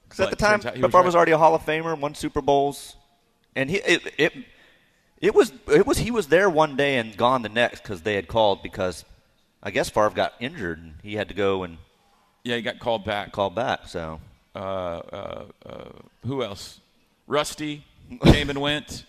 Because 0.03 0.21
at 0.21 0.29
the 0.31 0.35
time, 0.35 0.61
Favre 0.61 0.81
was 0.81 1.05
was, 1.05 1.15
already 1.15 1.33
a 1.33 1.37
Hall 1.37 1.53
of 1.53 1.63
Famer, 1.63 1.99
won 1.99 2.15
Super 2.15 2.41
Bowls, 2.41 2.95
and 3.55 3.69
he 3.69 3.77
it, 3.77 4.13
it 4.17 4.33
it 5.21 5.33
was 5.35 5.51
it 5.71 5.85
was 5.87 5.97
he 5.97 6.11
was 6.11 6.27
there 6.27 6.49
one 6.49 6.75
day 6.75 6.97
and 6.97 7.15
gone 7.17 7.41
the 7.41 7.49
next 7.49 7.81
because 7.81 8.01
they 8.01 8.15
had 8.15 8.27
called 8.27 8.61
because 8.63 9.03
I 9.63 9.71
guess 9.71 9.89
Favre 9.89 10.09
got 10.11 10.33
injured 10.39 10.77
and 10.79 10.93
he 11.03 11.15
had 11.15 11.27
to 11.29 11.33
go 11.33 11.63
and 11.63 11.77
Yeah, 12.43 12.55
he 12.57 12.61
got 12.61 12.79
called 12.79 13.03
back. 13.05 13.31
called 13.31 13.55
back. 13.55 13.87
So 13.87 14.19
Uh, 14.55 14.59
uh, 14.59 15.45
uh, 15.65 15.89
who 16.25 16.43
else? 16.43 16.79
Rusty 17.27 17.83
came 18.23 18.49
and 18.49 18.59
went. 18.61 19.05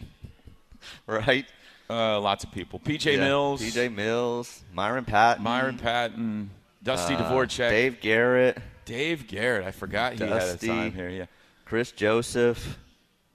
right, 1.07 1.47
Uh, 1.91 2.21
lots 2.21 2.45
of 2.45 2.53
people. 2.53 2.79
PJ 2.81 3.13
Yeah. 3.15 3.21
Mills, 3.21 3.61
P.J. 3.63 3.89
Mills, 3.89 4.63
Myron 4.73 5.05
Patton, 5.05 5.43
Myron 5.43 5.79
Patton, 5.79 6.51
Dusty 6.83 7.15
uh, 7.15 7.31
Dvorak, 7.31 7.57
Dave 7.71 8.01
Garrett, 8.01 8.59
Dave 8.85 9.27
Garrett. 9.27 9.67
I 9.67 9.71
forgot 9.71 10.15
he 10.15 10.25
had 10.25 10.43
a 10.43 10.57
time 10.57 10.93
here. 10.93 11.09
Yeah. 11.09 11.27
Chris 11.65 11.93
Joseph. 11.93 12.79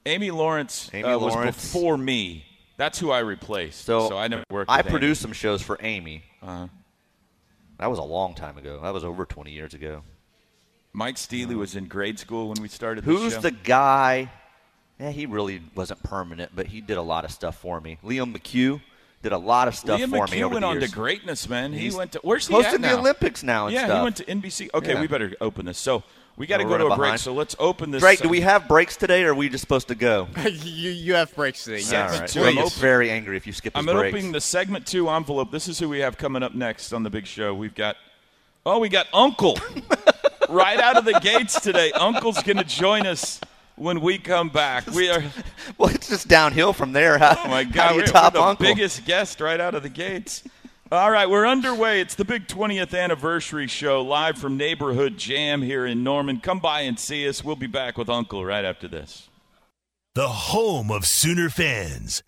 Amy 0.05 0.31
Lawrence 0.31 0.89
Amy 0.93 1.03
uh, 1.05 1.17
was 1.17 1.33
Lawrence. 1.33 1.55
before 1.71 1.97
me. 1.97 2.45
That's 2.83 2.99
who 2.99 3.11
I 3.11 3.19
replaced. 3.19 3.85
So, 3.85 4.17
I 4.17 4.27
never 4.27 4.43
worked. 4.49 4.69
I 4.69 4.77
with 4.77 4.87
Amy. 4.87 4.91
produced 4.91 5.21
some 5.21 5.31
shows 5.31 5.61
for 5.61 5.77
Amy. 5.81 6.23
Uh-huh. 6.41 6.67
That 7.79 7.89
was 7.89 7.97
a 7.97 8.03
long 8.03 8.35
time 8.35 8.57
ago. 8.57 8.81
That 8.83 8.93
was 8.93 9.05
over 9.05 9.25
20 9.25 9.51
years 9.51 9.73
ago. 9.73 10.03
Mike 10.91 11.17
Steely 11.17 11.55
was 11.55 11.77
in 11.77 11.85
grade 11.85 12.19
school 12.19 12.49
when 12.49 12.61
we 12.61 12.67
started. 12.67 13.05
Who's 13.05 13.33
show. 13.33 13.39
the 13.39 13.51
guy? 13.51 14.29
Yeah, 14.99 15.11
he 15.11 15.25
really 15.25 15.61
wasn't 15.75 16.03
permanent, 16.03 16.51
but 16.53 16.67
he 16.67 16.81
did 16.81 16.97
a 16.97 17.01
lot 17.01 17.23
of 17.23 17.31
stuff 17.31 17.57
for 17.57 17.79
me. 17.79 17.99
Liam 18.03 18.35
McHugh 18.35 18.81
did 19.21 19.31
a 19.31 19.37
lot 19.37 19.69
of 19.69 19.75
stuff 19.75 20.01
Liam 20.01 20.09
for 20.09 20.25
McHugh 20.27 20.31
me 20.31 20.43
over 20.43 20.53
went 20.55 20.63
the 20.63 20.67
on 20.67 20.79
to 20.81 20.89
greatness, 20.89 21.47
man. 21.47 21.71
He 21.71 21.79
He's 21.79 21.95
went 21.95 22.11
to 22.11 22.19
where's 22.21 22.47
he 22.47 22.53
hosting 22.53 22.73
at 22.75 22.81
now? 22.81 22.89
the 22.95 22.99
Olympics 22.99 23.43
now 23.43 23.67
and 23.67 23.73
yeah, 23.73 23.85
stuff. 23.85 23.97
he 23.97 24.03
went 24.03 24.15
to 24.17 24.25
NBC. 24.25 24.69
Okay, 24.73 24.93
Yeah. 24.93 24.99
we 25.01 25.07
better 25.07 25.33
open 25.39 25.65
this. 25.65 25.77
So 25.77 26.03
we 26.35 26.47
got 26.47 26.57
to 26.57 26.63
go 26.63 26.77
to 26.77 26.85
a 26.85 26.89
running 26.89 26.97
break. 26.97 27.19
So 27.19 27.33
let's 27.33 27.55
open 27.59 27.91
this. 27.91 28.01
Drake, 28.01 28.19
do 28.21 28.29
we 28.29 28.41
have 28.41 28.67
breaks 28.67 28.97
today, 28.97 29.23
or 29.23 29.31
are 29.31 29.35
we 29.35 29.49
just 29.49 29.61
supposed 29.61 29.87
to 29.89 29.95
go? 29.95 30.27
you, 30.45 30.89
you 30.89 31.13
have 31.13 31.33
breaks 31.35 31.63
today. 31.63 31.81
Yeah. 31.81 32.11
Yes. 32.11 32.19
right. 32.19 32.29
two. 32.29 32.43
I'm 32.43 32.57
is 32.57 32.65
open- 32.65 32.79
very 32.79 33.11
angry 33.11 33.37
if 33.37 33.45
you 33.45 33.53
skip 33.53 33.75
his 33.75 33.79
I'm 33.79 33.93
breaks. 33.93 34.15
opening 34.15 34.31
the 34.31 34.41
segment 34.41 34.87
two 34.87 35.09
envelope. 35.09 35.51
This 35.51 35.67
is 35.67 35.77
who 35.77 35.89
we 35.89 35.99
have 35.99 36.17
coming 36.17 36.41
up 36.41 36.55
next 36.55 36.91
on 36.91 37.03
the 37.03 37.09
big 37.09 37.27
show. 37.27 37.53
We've 37.53 37.75
got, 37.75 37.97
oh, 38.65 38.79
we 38.79 38.89
got 38.89 39.07
Uncle 39.13 39.57
right 40.49 40.79
out 40.79 40.97
of 40.97 41.05
the 41.05 41.19
gates 41.19 41.59
today. 41.61 41.91
Uncle's 41.91 42.41
going 42.41 42.57
to 42.57 42.63
join 42.63 43.05
us 43.05 43.39
when 43.75 44.01
we 44.01 44.17
come 44.17 44.49
back. 44.49 44.87
We 44.87 45.09
are, 45.09 45.23
well, 45.77 45.89
it's 45.89 46.09
just 46.09 46.27
downhill 46.27 46.73
from 46.73 46.93
there. 46.93 47.17
How, 47.19 47.37
oh 47.43 47.47
my 47.47 47.63
how 47.63 47.71
God, 47.71 47.89
do 47.89 47.95
you 47.95 48.01
we're, 48.01 48.07
top 48.07 48.33
we're 48.33 48.39
the 48.39 48.45
Uncle? 48.45 48.65
biggest 48.65 49.05
guest 49.05 49.39
right 49.39 49.59
out 49.59 49.75
of 49.75 49.83
the 49.83 49.89
gates. 49.89 50.43
All 50.91 51.09
right, 51.09 51.29
we're 51.29 51.47
underway. 51.47 52.01
It's 52.01 52.13
the 52.13 52.25
big 52.25 52.47
20th 52.47 52.97
anniversary 52.97 53.67
show 53.67 54.01
live 54.01 54.37
from 54.37 54.57
Neighborhood 54.57 55.17
Jam 55.17 55.61
here 55.61 55.85
in 55.85 56.03
Norman. 56.03 56.39
Come 56.39 56.59
by 56.59 56.81
and 56.81 56.99
see 56.99 57.27
us. 57.27 57.43
We'll 57.43 57.55
be 57.55 57.67
back 57.67 57.97
with 57.97 58.09
Uncle 58.09 58.45
right 58.45 58.65
after 58.65 58.87
this. 58.87 59.29
The 60.13 60.27
home 60.27 60.91
of 60.91 61.05
Sooner 61.05 61.49
fans. 61.49 62.21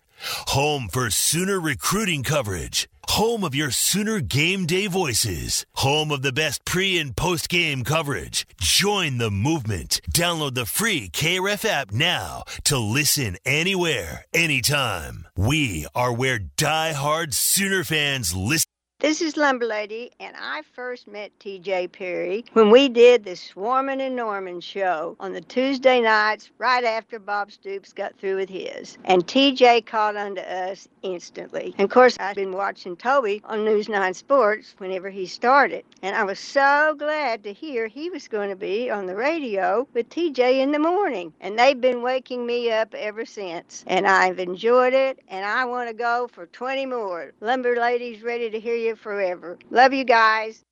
Home 0.48 0.88
for 0.90 1.10
Sooner 1.10 1.60
recruiting 1.60 2.24
coverage. 2.24 2.88
Home 3.16 3.44
of 3.44 3.54
your 3.54 3.70
Sooner 3.70 4.20
game 4.20 4.66
day 4.66 4.88
voices. 4.88 5.64
Home 5.76 6.12
of 6.12 6.20
the 6.20 6.34
best 6.34 6.66
pre 6.66 6.98
and 6.98 7.16
post 7.16 7.48
game 7.48 7.82
coverage. 7.82 8.46
Join 8.60 9.16
the 9.16 9.30
movement. 9.30 10.02
Download 10.12 10.52
the 10.52 10.66
free 10.66 11.08
KRF 11.08 11.64
app 11.64 11.92
now 11.92 12.42
to 12.64 12.76
listen 12.76 13.38
anywhere, 13.46 14.26
anytime. 14.34 15.26
We 15.34 15.86
are 15.94 16.12
where 16.12 16.38
die-hard 16.38 17.32
Sooner 17.32 17.84
fans 17.84 18.36
listen. 18.36 18.75
This 18.98 19.20
is 19.20 19.36
Lumber 19.36 19.66
Lady, 19.66 20.10
and 20.20 20.34
I 20.40 20.62
first 20.72 21.06
met 21.06 21.30
TJ 21.38 21.92
Perry 21.92 22.46
when 22.54 22.70
we 22.70 22.88
did 22.88 23.24
the 23.24 23.32
Swarman 23.32 24.00
and 24.00 24.16
Norman 24.16 24.58
show 24.58 25.16
on 25.20 25.34
the 25.34 25.42
Tuesday 25.42 26.00
nights 26.00 26.50
right 26.56 26.82
after 26.82 27.18
Bob 27.18 27.52
Stoops 27.52 27.92
got 27.92 28.18
through 28.18 28.36
with 28.36 28.48
his. 28.48 28.96
And 29.04 29.26
TJ 29.26 29.84
caught 29.84 30.16
on 30.16 30.34
to 30.36 30.70
us 30.70 30.88
instantly. 31.02 31.74
And 31.76 31.84
of 31.84 31.90
course, 31.90 32.16
I've 32.18 32.36
been 32.36 32.52
watching 32.52 32.96
Toby 32.96 33.42
on 33.44 33.66
News 33.66 33.90
9 33.90 34.14
Sports 34.14 34.74
whenever 34.78 35.10
he 35.10 35.26
started. 35.26 35.84
And 36.00 36.16
I 36.16 36.24
was 36.24 36.38
so 36.38 36.96
glad 36.98 37.44
to 37.44 37.52
hear 37.52 37.88
he 37.88 38.08
was 38.08 38.28
going 38.28 38.48
to 38.48 38.56
be 38.56 38.88
on 38.88 39.04
the 39.04 39.14
radio 39.14 39.86
with 39.92 40.08
TJ 40.08 40.60
in 40.60 40.72
the 40.72 40.78
morning. 40.78 41.34
And 41.42 41.58
they've 41.58 41.78
been 41.78 42.00
waking 42.00 42.46
me 42.46 42.72
up 42.72 42.94
ever 42.94 43.26
since. 43.26 43.84
And 43.86 44.06
I've 44.06 44.38
enjoyed 44.38 44.94
it, 44.94 45.18
and 45.28 45.44
I 45.44 45.66
want 45.66 45.90
to 45.90 45.94
go 45.94 46.30
for 46.32 46.46
20 46.46 46.86
more. 46.86 47.32
Lumber 47.42 47.76
Lady's 47.76 48.22
ready 48.22 48.48
to 48.48 48.58
hear 48.58 48.74
you 48.74 48.85
forever. 48.94 49.58
Love 49.70 49.92
you 49.92 50.04
guys. 50.04 50.62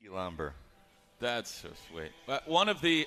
You 0.00 0.12
lumber. 0.12 0.52
That's 1.20 1.50
so 1.50 1.68
sweet. 1.90 2.10
But 2.26 2.46
one 2.46 2.68
of 2.68 2.80
the 2.82 3.06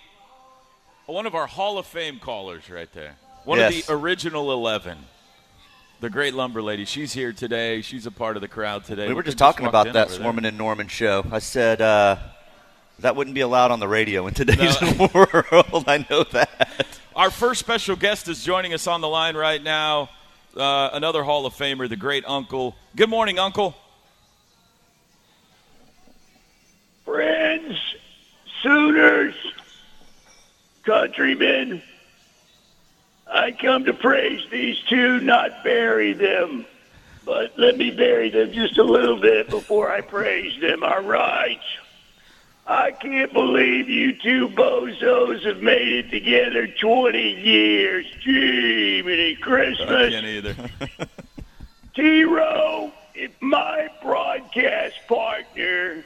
one 1.05 1.25
of 1.27 1.35
our 1.35 1.45
Hall 1.47 1.77
of 1.77 1.85
Fame 1.85 2.19
callers 2.19 2.69
right 2.69 2.91
there. 2.93 3.15
One 3.45 3.59
Yes. 3.59 3.81
of 3.81 3.87
the 3.87 3.93
original 3.93 4.51
11. 4.51 4.97
The 5.99 6.09
great 6.09 6.33
lumber 6.33 6.61
lady. 6.61 6.85
She's 6.85 7.13
here 7.13 7.31
today. 7.33 7.81
She's 7.81 8.05
a 8.05 8.11
part 8.11 8.35
of 8.37 8.41
the 8.41 8.47
crowd 8.47 8.83
today. 8.85 9.07
We 9.07 9.13
were 9.13 9.19
Look, 9.19 9.25
just 9.25 9.37
talking 9.37 9.65
walked 9.65 9.87
about 9.87 9.93
that 9.93 10.07
over 10.11 10.23
there. 10.23 10.33
Swarman 10.33 10.47
and 10.47 10.57
Norman 10.57 10.87
show. 10.87 11.25
I 11.31 11.39
said 11.39 11.81
uh, 11.81 12.17
that 12.99 13.15
wouldn't 13.15 13.33
be 13.35 13.41
allowed 13.41 13.71
on 13.71 13.79
the 13.79 13.87
radio 13.87 14.27
in 14.27 14.33
today's 14.33 14.79
No. 14.81 15.09
world. 15.13 15.85
I 15.87 16.05
know 16.09 16.23
that. 16.33 16.87
Our 17.15 17.31
first 17.31 17.59
special 17.61 17.95
guest 17.95 18.27
is 18.27 18.43
joining 18.43 18.73
us 18.73 18.85
on 18.85 19.01
the 19.01 19.07
line 19.07 19.35
right 19.35 19.61
now. 19.63 20.09
Uh, 20.55 20.89
another 20.93 21.23
Hall 21.23 21.45
of 21.45 21.53
Famer, 21.53 21.87
the 21.87 21.95
great 21.95 22.23
Uncle. 22.27 22.75
Good 22.95 23.09
morning, 23.09 23.39
Uncle. 23.39 23.75
Sooners, 28.61 29.35
countrymen. 30.83 31.81
I 33.29 33.51
come 33.51 33.85
to 33.85 33.93
praise 33.93 34.41
these 34.49 34.79
two, 34.89 35.19
not 35.19 35.63
bury 35.63 36.13
them. 36.13 36.65
But 37.25 37.59
let 37.59 37.77
me 37.77 37.91
bury 37.91 38.29
them 38.29 38.53
just 38.53 38.77
a 38.77 38.83
little 38.83 39.19
bit 39.19 39.49
before 39.49 39.91
I 39.91 39.99
praise 39.99 40.59
them, 40.61 40.81
all 40.81 41.01
right? 41.01 41.59
I 42.65 42.91
can't 42.91 43.33
believe 43.33 43.89
you 43.89 44.13
two 44.13 44.47
bozos 44.49 45.45
have 45.45 45.61
made 45.61 45.87
it 46.05 46.09
together 46.09 46.67
20 46.67 47.19
years. 47.19 48.05
Gee, 48.21 49.01
many 49.05 49.35
I 49.81 50.09
can't 50.09 50.25
either. 50.25 50.55
T-Row, 51.95 52.91
if 53.13 53.31
my 53.41 53.89
broadcast 54.01 54.95
partner 55.07 56.05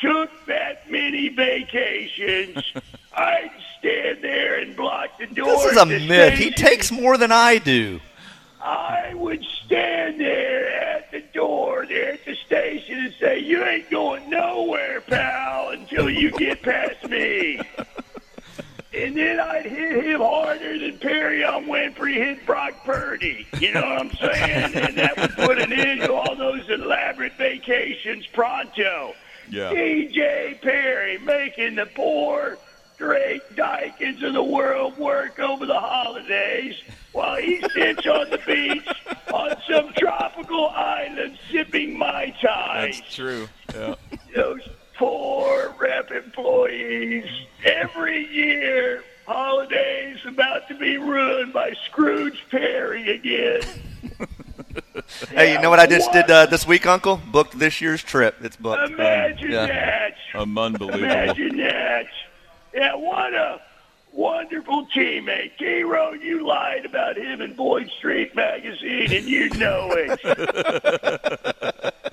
took 0.00 0.30
that 0.46 0.90
many 0.90 1.28
vacations, 1.28 2.72
I'd 3.12 3.50
stand 3.78 4.22
there 4.22 4.58
and 4.60 4.76
block 4.76 5.10
the 5.18 5.26
door. 5.26 5.46
This 5.46 5.72
is 5.72 5.76
a 5.76 5.86
myth. 5.86 6.38
He 6.38 6.50
takes 6.50 6.90
more 6.90 7.16
than 7.16 7.32
I 7.32 7.58
do. 7.58 8.00
I 8.60 9.14
would 9.14 9.44
stand 9.64 10.20
there 10.20 10.68
at 10.68 11.10
the 11.12 11.20
door 11.32 11.86
there 11.86 12.14
at 12.14 12.24
the 12.24 12.34
station 12.34 12.98
and 12.98 13.14
say, 13.20 13.38
"You 13.38 13.64
ain't 13.64 13.88
going 13.88 14.28
nowhere, 14.28 15.00
pal, 15.00 15.70
until 15.70 16.10
you 16.10 16.30
get 16.32 16.62
past 16.62 17.04
me." 17.08 17.60
And 18.90 19.16
then 19.16 19.38
I'd 19.38 19.66
hit 19.66 20.04
him 20.04 20.20
harder 20.20 20.78
than 20.78 20.98
Perrion 20.98 21.66
Winfrey 21.66 22.14
hit 22.14 22.44
Brock 22.46 22.72
Purdy. 22.84 23.46
You 23.60 23.72
know 23.74 23.82
what 23.82 24.00
I'm 24.00 24.10
saying? 24.12 24.74
and 24.74 24.96
that 24.96 25.16
would 25.18 25.32
put 25.36 25.58
an 25.60 25.72
end 25.72 26.00
to 26.00 26.14
all 26.14 26.34
those 26.34 26.68
elaborate 26.70 27.34
vacations 27.34 28.26
pronto. 28.28 29.14
Yeah. 29.50 29.72
TJ 29.72 30.60
Perry 30.60 31.18
making 31.18 31.76
the 31.76 31.86
poor 31.86 32.58
Drake 32.98 33.42
Dykins 33.54 34.22
of 34.26 34.32
the 34.34 34.42
world 34.42 34.98
work 34.98 35.38
over 35.38 35.66
the 35.66 35.78
holidays 35.78 36.74
while 37.12 37.36
he 37.36 37.60
sits 37.72 38.06
on 38.06 38.28
the 38.30 38.40
beach 38.44 38.88
on 39.32 39.56
some 39.70 39.92
tropical 39.96 40.68
island 40.68 41.38
sipping 41.50 41.96
Mai 41.96 42.34
Tai. 42.42 42.86
That's 42.86 43.14
true. 43.14 43.48
Yeah. 43.72 43.94
Those 44.34 44.68
poor 44.96 45.74
rep 45.78 46.10
employees. 46.10 47.24
Every 47.64 48.26
year, 48.26 49.04
holidays 49.26 50.18
about 50.26 50.66
to 50.68 50.74
be 50.74 50.98
ruined 50.98 51.52
by 51.52 51.74
Scrooge 51.86 52.44
Perry 52.50 53.10
again. 53.10 53.62
Hey, 55.30 55.52
you 55.52 55.60
know 55.60 55.70
what 55.70 55.78
I 55.80 55.86
just 55.86 56.10
did 56.12 56.30
uh, 56.30 56.46
this 56.46 56.66
week, 56.66 56.86
Uncle? 56.86 57.20
Booked 57.30 57.58
this 57.58 57.80
year's 57.80 58.02
trip. 58.02 58.36
It's 58.42 58.56
booked. 58.56 58.90
Imagine 58.92 59.50
Yeah. 59.50 59.66
that. 59.66 60.14
Um, 60.34 60.56
unbelievable. 60.58 61.04
Imagine 61.04 61.56
that. 61.58 62.06
Yeah, 62.74 62.94
what 62.94 63.34
a 63.34 63.60
wonderful 64.12 64.86
teammate. 64.94 65.52
K-Row, 65.58 66.12
you 66.12 66.46
lied 66.46 66.84
about 66.84 67.16
him 67.16 67.40
in 67.40 67.54
Boyd 67.54 67.90
Street 67.98 68.34
Magazine, 68.34 69.12
and 69.12 69.24
you 69.26 69.48
know 69.50 69.88
it. 69.92 70.20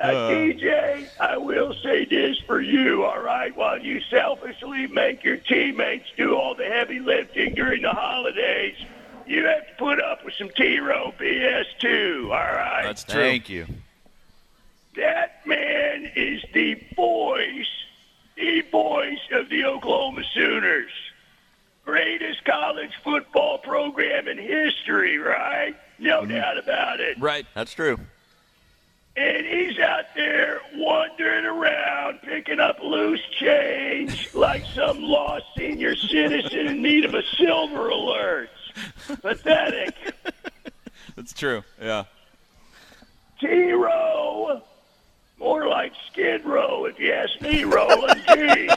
Uh, 0.00 0.08
TJ, 0.30 1.06
I 1.20 1.36
will 1.36 1.74
say 1.80 2.04
this 2.04 2.36
for 2.40 2.60
you, 2.60 3.04
all 3.04 3.20
right? 3.22 3.54
While 3.56 3.78
you 3.78 4.00
selfishly 4.10 4.88
make 4.88 5.22
your 5.22 5.36
teammates 5.36 6.06
do 6.16 6.34
all 6.34 6.56
the 6.56 6.64
heavy 6.64 6.98
lifting 6.98 7.54
during 7.54 7.82
the 7.82 7.92
holidays, 7.92 8.74
you 9.26 9.44
have 9.44 9.66
to 9.66 9.74
put 9.78 10.00
up 10.00 10.24
with 10.24 10.34
some 10.34 10.50
T-Row 10.50 11.14
BS 11.18 11.64
too, 11.78 12.28
all 12.32 12.38
right? 12.38 12.82
That's 12.84 13.04
true. 13.04 13.20
Thank 13.20 13.48
you. 13.48 13.66
That 14.96 15.46
man 15.46 16.10
is 16.14 16.44
the 16.52 16.74
voice, 16.94 17.70
the 18.36 18.62
voice 18.70 19.20
of 19.32 19.48
the 19.48 19.64
Oklahoma 19.64 20.22
Sooners. 20.34 20.90
Greatest 21.84 22.44
college 22.44 22.92
football 23.02 23.58
program 23.58 24.28
in 24.28 24.38
history, 24.38 25.18
right? 25.18 25.74
No 25.98 26.22
mm-hmm. 26.22 26.32
doubt 26.32 26.58
about 26.58 27.00
it. 27.00 27.18
Right. 27.18 27.46
That's 27.54 27.72
true. 27.72 27.98
And 29.16 29.46
he's 29.46 29.78
out 29.78 30.06
there 30.14 30.60
wandering 30.74 31.44
around, 31.44 32.20
picking 32.22 32.60
up 32.60 32.78
loose 32.82 33.20
change 33.38 34.32
like 34.32 34.64
some 34.74 35.02
lost 35.02 35.44
senior 35.56 35.94
citizen 35.96 36.66
in 36.66 36.82
need 36.82 37.04
of 37.04 37.14
a 37.14 37.22
silver 37.36 37.90
alert. 37.90 38.48
Pathetic. 39.22 39.94
That's 41.16 41.32
true. 41.32 41.62
Yeah. 41.80 42.04
T-Row. 43.40 44.62
More 45.38 45.66
like 45.66 45.92
Skid 46.10 46.44
Row, 46.44 46.84
if 46.84 46.98
you 46.98 47.12
ask 47.12 47.40
me, 47.40 47.64
Roland. 47.64 48.20
Jeez. 48.28 48.76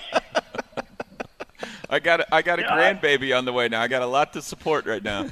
I 1.90 2.00
got 2.00 2.22
a, 2.22 2.36
I 2.36 2.42
got 2.42 2.60
a 2.60 2.64
grandbaby 2.64 3.38
on 3.38 3.46
the 3.46 3.54
way 3.54 3.70
now. 3.70 3.82
I 3.82 3.88
got 3.88 4.02
a 4.02 4.08
lot 4.08 4.34
to 4.34 4.42
support 4.42 4.86
right 4.88 5.04
now. 5.04 5.30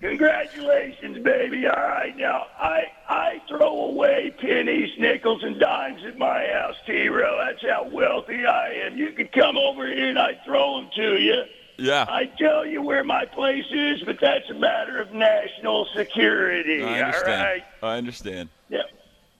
Congratulations, 0.00 1.18
baby. 1.24 1.66
All 1.66 1.74
right, 1.74 2.16
now 2.16 2.46
I 2.58 2.84
I 3.08 3.42
throw 3.48 3.86
away 3.86 4.32
pennies, 4.38 4.90
nickels, 4.98 5.42
and 5.42 5.58
dimes 5.58 6.02
at 6.06 6.16
my 6.16 6.46
house, 6.46 6.76
T-Row. 6.86 7.44
That's 7.44 7.62
how 7.68 7.88
wealthy 7.88 8.46
I 8.46 8.68
am. 8.86 8.96
You 8.96 9.10
can 9.10 9.26
come 9.28 9.56
over 9.56 9.86
here 9.86 10.08
and 10.08 10.18
I 10.18 10.40
throw 10.44 10.80
them 10.80 10.90
to 10.94 11.16
you. 11.20 11.42
Yeah. 11.78 12.06
I 12.08 12.26
tell 12.26 12.66
you 12.66 12.82
where 12.82 13.04
my 13.04 13.24
place 13.24 13.66
is, 13.70 14.02
but 14.02 14.20
that's 14.20 14.50
a 14.50 14.54
matter 14.54 15.00
of 15.00 15.12
national 15.12 15.86
security. 15.94 16.82
I 16.82 17.02
understand. 17.02 17.42
right. 17.42 17.64
I 17.82 17.96
understand. 17.96 18.48
Yeah. 18.68 18.82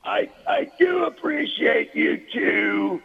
I 0.04 0.30
I 0.46 0.70
do 0.78 1.04
appreciate 1.04 1.94
you 1.94 2.22
too 2.32 3.02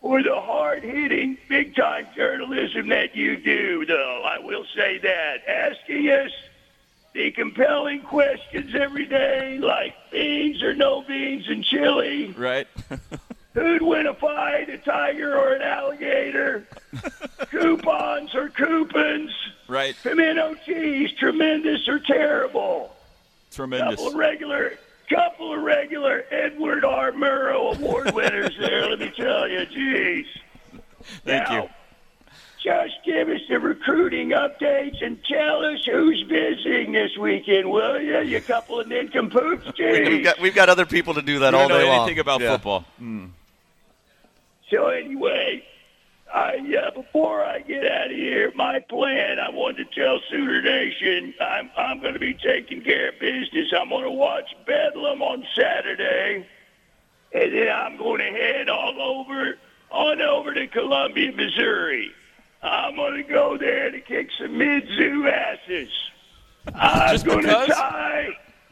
for 0.00 0.22
the 0.22 0.40
hard 0.40 0.82
hitting, 0.82 1.38
big 1.48 1.74
time 1.74 2.06
journalism 2.14 2.88
that 2.88 3.16
you 3.16 3.36
do, 3.36 3.84
though. 3.86 4.22
I 4.24 4.38
will 4.38 4.64
say 4.74 4.98
that. 4.98 5.48
Asking 5.48 6.08
us 6.08 6.30
the 7.14 7.30
compelling 7.30 8.02
questions 8.02 8.74
every 8.74 9.06
day, 9.06 9.58
like 9.58 9.94
beans 10.10 10.62
or 10.62 10.74
no 10.74 11.02
beans 11.02 11.48
and 11.48 11.64
chili. 11.64 12.34
Right. 12.36 12.66
Who'd 13.58 13.82
win 13.82 14.06
a 14.06 14.14
fight, 14.14 14.68
a 14.70 14.78
tiger 14.78 15.36
or 15.36 15.52
an 15.54 15.62
alligator? 15.62 16.66
Coupons 17.50 18.34
or 18.34 18.48
coupons? 18.50 19.30
right. 19.68 19.94
Pimento 20.02 20.54
cheese, 20.64 21.10
tremendous 21.18 21.86
or 21.88 21.98
terrible? 21.98 22.94
Tremendous. 23.50 23.96
couple 23.96 24.08
of 24.08 24.14
regular, 24.14 24.72
couple 25.10 25.52
of 25.54 25.62
regular 25.62 26.24
Edward 26.30 26.84
R. 26.84 27.12
Murrow 27.12 27.76
Award 27.76 28.14
winners 28.14 28.56
there. 28.60 28.88
Let 28.90 28.98
me 29.00 29.12
tell 29.16 29.48
you, 29.48 29.60
jeez. 29.66 30.26
Thank 31.24 31.48
now, 31.48 31.62
you. 31.64 31.68
Just 32.62 32.94
give 33.04 33.26
give 33.28 33.36
us 33.36 33.40
the 33.48 33.58
recruiting 33.60 34.30
updates 34.30 35.02
and 35.02 35.18
tell 35.24 35.64
us 35.64 35.84
who's 35.86 36.22
visiting 36.28 36.92
this 36.92 37.16
weekend, 37.16 37.70
will 37.70 38.00
you? 38.00 38.18
You 38.20 38.40
couple 38.40 38.80
of 38.80 38.88
nincompoops, 38.88 39.64
We've 39.78 40.24
got, 40.24 40.38
we've 40.40 40.54
got 40.54 40.68
other 40.68 40.84
people 40.84 41.14
to 41.14 41.22
do 41.22 41.38
that 41.40 41.52
You 41.52 41.58
all 41.58 41.68
don't 41.68 41.78
know 41.78 41.84
day 41.84 41.88
long. 41.88 42.00
anything 42.06 42.18
about 42.18 42.40
Yeah. 42.40 42.52
football. 42.52 42.84
Mm. 43.00 43.30
So 44.70 44.88
anyway, 44.88 45.64
I 46.32 46.56
uh, 46.56 46.90
before 46.90 47.44
I 47.44 47.60
get 47.60 47.90
out 47.90 48.10
of 48.10 48.16
here, 48.16 48.52
my 48.54 48.80
plan. 48.80 49.38
I 49.38 49.50
wanted 49.50 49.90
to 49.90 50.00
tell 50.00 50.20
Sooner 50.30 50.60
Nation 50.60 51.34
I'm 51.40 51.70
I'm 51.76 52.00
going 52.00 52.14
to 52.14 52.20
be 52.20 52.34
taking 52.34 52.82
care 52.82 53.10
of 53.10 53.18
business. 53.18 53.72
I'm 53.78 53.88
going 53.88 54.04
to 54.04 54.10
watch 54.10 54.54
Bedlam 54.66 55.22
on 55.22 55.44
Saturday, 55.56 56.46
and 57.32 57.52
then 57.52 57.68
I'm 57.68 57.96
going 57.96 58.18
to 58.18 58.38
head 58.38 58.68
all 58.68 59.00
over 59.00 59.58
on 59.90 60.20
over 60.20 60.52
to 60.52 60.66
Columbia, 60.66 61.32
Missouri. 61.32 62.10
I'm 62.62 62.96
going 62.96 63.14
to 63.14 63.22
go 63.22 63.56
there 63.56 63.90
to 63.90 64.00
kick 64.00 64.28
some 64.38 64.50
Mizzou 64.50 65.32
asses. 65.32 65.88
I'm 66.74 67.20
going 67.22 67.44
to 67.44 67.66
tie. 67.68 68.28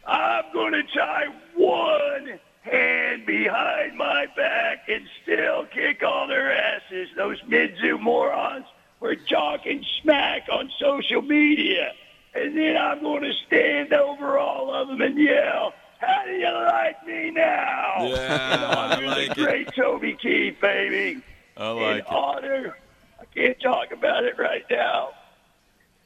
I'm 0.07 0.45
going 0.53 0.73
to 0.73 0.83
tie 0.95 1.27
one 1.55 2.39
hand 2.71 3.27
behind 3.27 3.97
my 3.97 4.27
back 4.37 4.89
and 4.89 5.07
still 5.23 5.67
kick 5.67 6.03
all 6.03 6.27
their 6.29 6.53
asses. 6.53 7.09
Those 7.17 7.41
Mizzou 7.43 8.01
morons 8.01 8.67
were 9.01 9.17
talking 9.17 9.85
smack 10.03 10.49
on 10.51 10.71
social 10.79 11.23
media. 11.23 11.93
And 12.35 12.57
then 12.57 12.77
I'm 12.77 13.01
going 13.03 13.23
to 13.23 13.33
stand 13.47 13.93
over 13.93 14.39
all 14.39 14.75
of 14.75 14.89
them 14.89 15.01
and 15.01 15.19
yell, 15.19 15.73
how 15.99 16.23
do 16.27 16.33
you 16.33 16.51
like 16.53 17.07
me 17.07 17.31
now? 17.31 17.95
Yeah, 18.01 18.59
I 18.77 19.01
like 19.01 19.35
the 19.35 19.43
it. 19.43 19.45
great 19.45 19.75
Toby 19.75 20.15
Keith, 20.21 20.61
baby. 20.61 21.23
I 21.57 21.71
In 21.71 21.77
like 21.77 21.99
it. 21.99 22.07
honor, 22.09 22.77
I 23.21 23.25
can't 23.35 23.59
talk 23.61 23.93
about 23.93 24.25
it 24.25 24.39
right 24.39 24.65
now. 24.71 25.11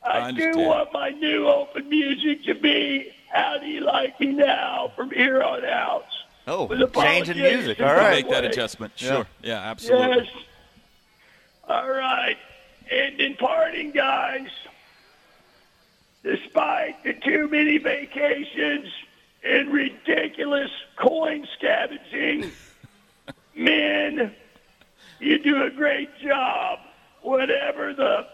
I 0.03 0.29
I, 0.29 0.33
do 0.33 0.57
want 0.59 0.93
my 0.93 1.11
new 1.11 1.49
open 1.49 1.89
music 1.89 2.45
to 2.45 2.55
be 2.55 3.11
How 3.33 3.59
Do 3.59 3.67
You 3.67 3.81
Like 3.81 4.19
Me 4.21 4.29
Now 4.29 4.93
from 4.97 5.11
here 5.11 5.43
on 5.43 5.65
out. 5.65 6.07
Oh, 6.47 6.65
With 6.65 6.79
changing 6.95 7.37
apologies. 7.37 7.37
music. 7.67 7.81
All 7.81 7.95
right. 7.95 8.11
Make 8.25 8.31
that 8.31 8.43
Way. 8.45 8.49
adjustment. 8.51 8.93
Yeah. 8.97 9.09
Sure. 9.09 9.27
Yeah, 9.43 9.59
absolutely. 9.71 10.25
Yes. 10.25 10.45
All 11.69 11.89
right. 11.89 12.37
And 12.91 13.21
in 13.21 13.35
parting, 13.37 13.93
guys, 13.93 14.49
despite 16.23 17.03
the 17.05 17.13
too 17.15 17.49
many 17.49 17.79
vacations 17.79 18.89
and 19.45 19.73
ridiculous 19.73 20.71
coin 20.97 21.47
scavenging, 21.57 22.51
men, 23.55 24.35
you 25.21 25.39
do 25.39 25.63
a 25.63 25.71
great 25.71 26.11
job. 26.19 26.81
Whatever 27.23 27.93
the 27.93 28.27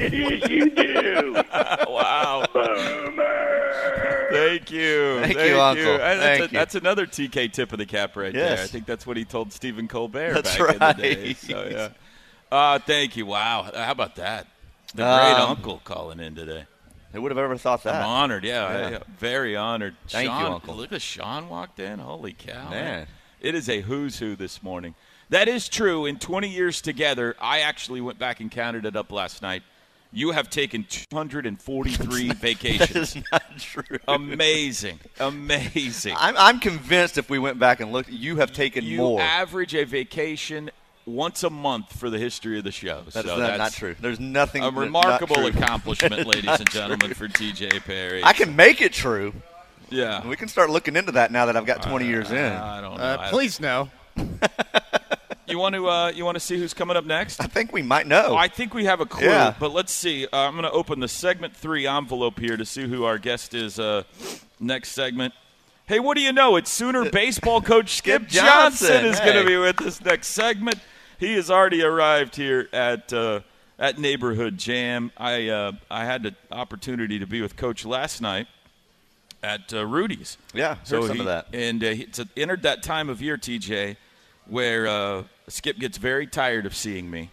it 0.00 0.14
is 0.14 0.48
you 0.50 0.70
do. 0.70 1.32
wow. 1.88 2.44
Boomer. 2.52 4.28
Thank 4.30 4.70
you. 4.70 5.20
Thank 5.20 5.38
you, 5.38 5.60
Uncle. 5.60 5.84
And 5.92 6.00
That's, 6.00 6.20
Thank 6.22 6.40
a- 6.40 6.42
you. 6.52 6.58
that's 6.58 6.74
another 6.74 7.06
TK 7.06 7.52
tip 7.52 7.72
of 7.72 7.78
the 7.78 7.86
cap 7.86 8.16
right 8.16 8.32
there. 8.32 8.62
I 8.62 8.66
think 8.66 8.86
that's 8.86 9.06
what 9.06 9.16
he 9.16 9.24
told 9.24 9.52
Stephen 9.52 9.88
Colbert 9.88 10.34
That's 10.34 10.56
back 10.58 10.72
in 10.74 10.78
the 10.78 10.92
day. 11.14 11.26
right. 11.28 11.36
So, 11.36 11.68
yeah. 11.70 11.88
Uh, 12.50 12.78
thank 12.78 13.16
you. 13.16 13.26
Wow. 13.26 13.70
How 13.74 13.92
about 13.92 14.16
that? 14.16 14.46
The 14.94 15.02
great 15.02 15.34
Um, 15.42 15.50
uncle 15.50 15.80
calling 15.84 16.20
in 16.20 16.34
today. 16.34 16.64
Who 17.12 17.22
would 17.22 17.30
have 17.30 17.38
ever 17.38 17.56
thought 17.56 17.82
that? 17.84 17.94
I'm 18.02 18.06
honored. 18.06 18.44
Yeah, 18.44 18.70
Yeah. 18.80 18.90
yeah, 18.90 18.98
very 19.18 19.56
honored. 19.56 19.96
Thank 20.08 20.26
you, 20.30 20.46
Uncle. 20.46 20.74
Look 20.74 20.92
at 20.92 21.00
Sean 21.00 21.48
walked 21.48 21.80
in. 21.80 21.98
Holy 21.98 22.32
cow! 22.34 22.68
Man. 22.70 23.06
It 23.40 23.54
is 23.54 23.68
a 23.68 23.80
who's 23.80 24.18
who 24.18 24.36
this 24.36 24.62
morning. 24.62 24.94
That 25.30 25.48
is 25.48 25.68
true. 25.70 26.04
In 26.06 26.18
20 26.18 26.48
years 26.48 26.80
together, 26.82 27.34
I 27.40 27.60
actually 27.60 28.00
went 28.02 28.18
back 28.18 28.40
and 28.40 28.50
counted 28.50 28.84
it 28.84 28.94
up 28.96 29.10
last 29.12 29.40
night. 29.42 29.62
You 30.12 30.30
have 30.30 30.48
taken 30.48 30.86
243 30.88 32.28
That 32.28 32.36
vacations. 32.38 32.88
That 32.90 32.96
is 32.96 33.24
not 33.30 33.58
true. 33.58 33.98
Amazing, 34.08 35.00
amazing. 35.20 36.14
I'm, 36.18 36.34
I'm 36.36 36.60
convinced 36.60 37.18
if 37.18 37.28
we 37.28 37.38
went 37.38 37.58
back 37.58 37.80
and 37.80 37.92
looked, 37.92 38.08
you 38.08 38.36
have 38.36 38.52
taken 38.52 38.84
you 38.84 38.98
more. 38.98 39.20
average 39.20 39.74
a 39.74 39.84
vacation 39.84 40.70
once 41.04 41.42
a 41.42 41.50
month 41.50 41.98
for 41.98 42.08
the 42.08 42.18
history 42.18 42.58
of 42.58 42.64
the 42.64 42.72
show. 42.72 43.02
That's 43.12 43.26
so 43.26 43.36
not, 43.36 43.38
that's 43.38 43.58
not 43.58 43.72
true. 43.72 43.96
There's 44.00 44.20
nothing. 44.20 44.62
A 44.62 44.70
remarkable 44.70 45.36
true. 45.36 45.46
accomplishment, 45.48 46.26
ladies 46.26 46.58
and 46.58 46.70
gentlemen, 46.70 47.10
true. 47.12 47.14
for 47.14 47.28
TJ 47.28 47.84
Perry. 47.84 48.24
I 48.24 48.32
can 48.32 48.56
make 48.56 48.80
it 48.80 48.92
true. 48.92 49.34
yeah. 49.90 50.26
We 50.26 50.36
can 50.36 50.48
start 50.48 50.70
looking 50.70 50.96
into 50.96 51.12
that 51.12 51.32
now 51.32 51.46
that 51.46 51.56
I've 51.56 51.66
got 51.66 51.82
20 51.82 52.06
years 52.06 52.30
in. 52.30 52.38
I 52.38 52.80
don't 52.80 52.96
know. 52.96 53.02
Uh, 53.02 53.30
please 53.30 53.60
no. 53.60 53.90
You 55.48 55.58
want 55.58 55.74
to 55.74 55.88
uh, 55.88 56.12
you 56.14 56.24
want 56.24 56.34
to 56.36 56.40
see 56.40 56.58
who's 56.58 56.74
coming 56.74 56.96
up 56.96 57.04
next? 57.04 57.40
I 57.40 57.46
think 57.46 57.72
we 57.72 57.82
might 57.82 58.06
know. 58.06 58.36
I 58.36 58.48
think 58.48 58.74
we 58.74 58.84
have 58.84 59.00
a 59.00 59.06
clue, 59.06 59.26
Yeah. 59.26 59.54
but 59.58 59.72
let's 59.72 59.92
see. 59.92 60.26
Uh, 60.26 60.36
I'm 60.40 60.52
going 60.52 60.64
to 60.64 60.70
open 60.70 61.00
the 61.00 61.08
segment 61.08 61.56
three 61.56 61.86
envelope 61.86 62.38
here 62.38 62.56
to 62.56 62.64
see 62.66 62.86
who 62.86 63.04
our 63.04 63.18
guest 63.18 63.54
is 63.54 63.78
uh, 63.78 64.02
next 64.60 64.90
segment. 64.90 65.32
Hey, 65.86 66.00
what 66.00 66.16
do 66.16 66.20
you 66.22 66.32
know? 66.32 66.56
It's 66.56 66.70
Sooner 66.70 67.08
baseball 67.10 67.62
coach 67.62 67.96
Skip, 67.96 68.22
Skip 68.30 68.44
Johnson, 68.44 69.06
is 69.06 69.18
going 69.20 69.40
to 69.40 69.46
be 69.46 69.56
with 69.56 69.80
us 69.80 70.02
next 70.02 70.28
segment. 70.28 70.78
He 71.18 71.32
has 71.34 71.50
already 71.50 71.82
arrived 71.82 72.36
here 72.36 72.68
at 72.72 73.10
uh, 73.12 73.40
at 73.78 73.98
Neighborhood 73.98 74.58
Jam. 74.58 75.10
I 75.16 75.48
uh, 75.48 75.72
I 75.90 76.04
had 76.04 76.22
the 76.24 76.34
opportunity 76.52 77.18
to 77.18 77.26
be 77.26 77.40
with 77.40 77.56
Coach 77.56 77.86
last 77.86 78.20
night 78.20 78.48
at 79.42 79.72
uh, 79.72 79.86
Rudy's. 79.86 80.36
yeah, 80.52 80.74
heard 80.74 80.86
So 80.86 81.06
some 81.06 81.16
he, 81.16 81.20
of 81.20 81.26
that. 81.26 81.46
And 81.54 81.82
uh, 81.82 81.90
he- 81.90 82.02
it's 82.02 82.20
entered 82.36 82.62
that 82.64 82.82
time 82.82 83.08
of 83.08 83.22
year, 83.22 83.38
TJ, 83.38 83.96
where 84.46 84.86
uh, 84.86 85.22
Skip 85.48 85.78
gets 85.78 85.98
very 85.98 86.26
tired 86.26 86.66
of 86.66 86.74
seeing 86.74 87.10
me 87.10 87.30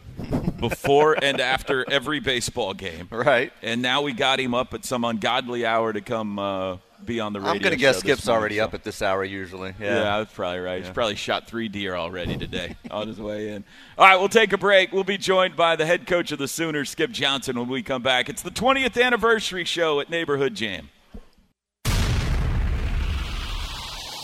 before 0.59 1.17
and 1.21 1.39
after 1.41 1.89
every 1.89 2.19
baseball 2.19 2.73
game. 2.73 3.07
Right. 3.11 3.51
And 3.61 3.81
now 3.81 4.01
we 4.01 4.13
got 4.13 4.39
him 4.39 4.53
up 4.53 4.73
at 4.73 4.85
some 4.85 5.03
ungodly 5.03 5.65
hour 5.65 5.91
to 5.93 6.01
come 6.01 6.39
uh, 6.39 6.77
be 7.03 7.19
on 7.19 7.33
the 7.33 7.39
radio. 7.39 7.51
I'm 7.53 7.59
going 7.59 7.71
to 7.71 7.77
guess 7.77 7.99
Skip's 7.99 8.25
morning, 8.25 8.39
already 8.39 8.55
so- 8.57 8.63
up 8.65 8.73
at 8.73 8.83
this 8.83 9.01
hour 9.01 9.23
usually. 9.23 9.73
Yeah. 9.79 9.95
Yeah. 9.95 10.17
that's 10.19 10.33
probably 10.33 10.59
right. 10.59 10.81
He's 10.83 10.91
probably 10.91 11.15
shot 11.15 11.47
three 11.47 11.67
deer 11.67 11.95
already 11.95 12.37
today 12.37 12.75
on 12.91 13.07
his 13.07 13.19
way 13.19 13.49
in. 13.49 13.63
All 13.97 14.05
right, 14.07 14.15
we'll 14.17 14.29
take 14.29 14.53
a 14.53 14.57
break. 14.57 14.91
We'll 14.91 15.03
be 15.03 15.17
joined 15.17 15.55
by 15.55 15.75
the 15.75 15.85
head 15.85 16.07
coach 16.07 16.31
of 16.31 16.39
the 16.39 16.47
Sooners, 16.47 16.89
Skip 16.89 17.11
Johnson, 17.11 17.59
when 17.59 17.67
we 17.67 17.83
come 17.83 18.01
back. 18.01 18.29
It's 18.29 18.41
the 18.41 18.51
20th 18.51 19.01
anniversary 19.01 19.65
show 19.65 19.99
at 19.99 20.09
Neighborhood 20.09 20.55
Jam. 20.55 20.89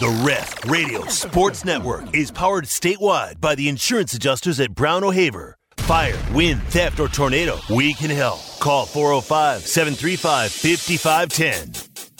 The 0.02 0.10
Ref 0.26 0.66
Radio 0.66 1.06
Sports 1.06 1.64
Network 1.64 2.16
is 2.16 2.32
powered 2.32 2.64
statewide 2.64 3.40
by 3.40 3.54
the 3.54 3.70
insurance 3.70 4.16
adjusters 4.16 4.60
at 4.60 4.74
Brown 4.74 5.04
O'Haver. 5.04 5.56
Fire, 5.78 6.18
wind, 6.34 6.64
theft, 6.70 7.00
or 7.00 7.08
tornado, 7.08 7.60
we 7.70 7.94
can 7.94 8.10
help. 8.10 8.40
Call 8.60 8.88
405 8.88 9.62
735 9.62 10.52
5510. 10.52 12.18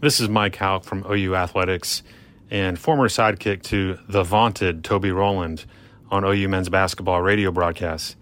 This 0.00 0.20
is 0.20 0.28
Mike 0.28 0.54
Hauk 0.56 0.84
from 0.84 1.06
OU 1.10 1.34
Athletics 1.34 2.02
and 2.50 2.78
former 2.78 3.08
sidekick 3.08 3.62
to 3.62 3.98
the 4.06 4.22
vaunted 4.22 4.84
Toby 4.84 5.12
Rowland 5.12 5.64
on 6.10 6.24
OU 6.26 6.46
men's 6.50 6.68
basketball 6.68 7.22
radio 7.22 7.50
broadcasts. 7.50 8.16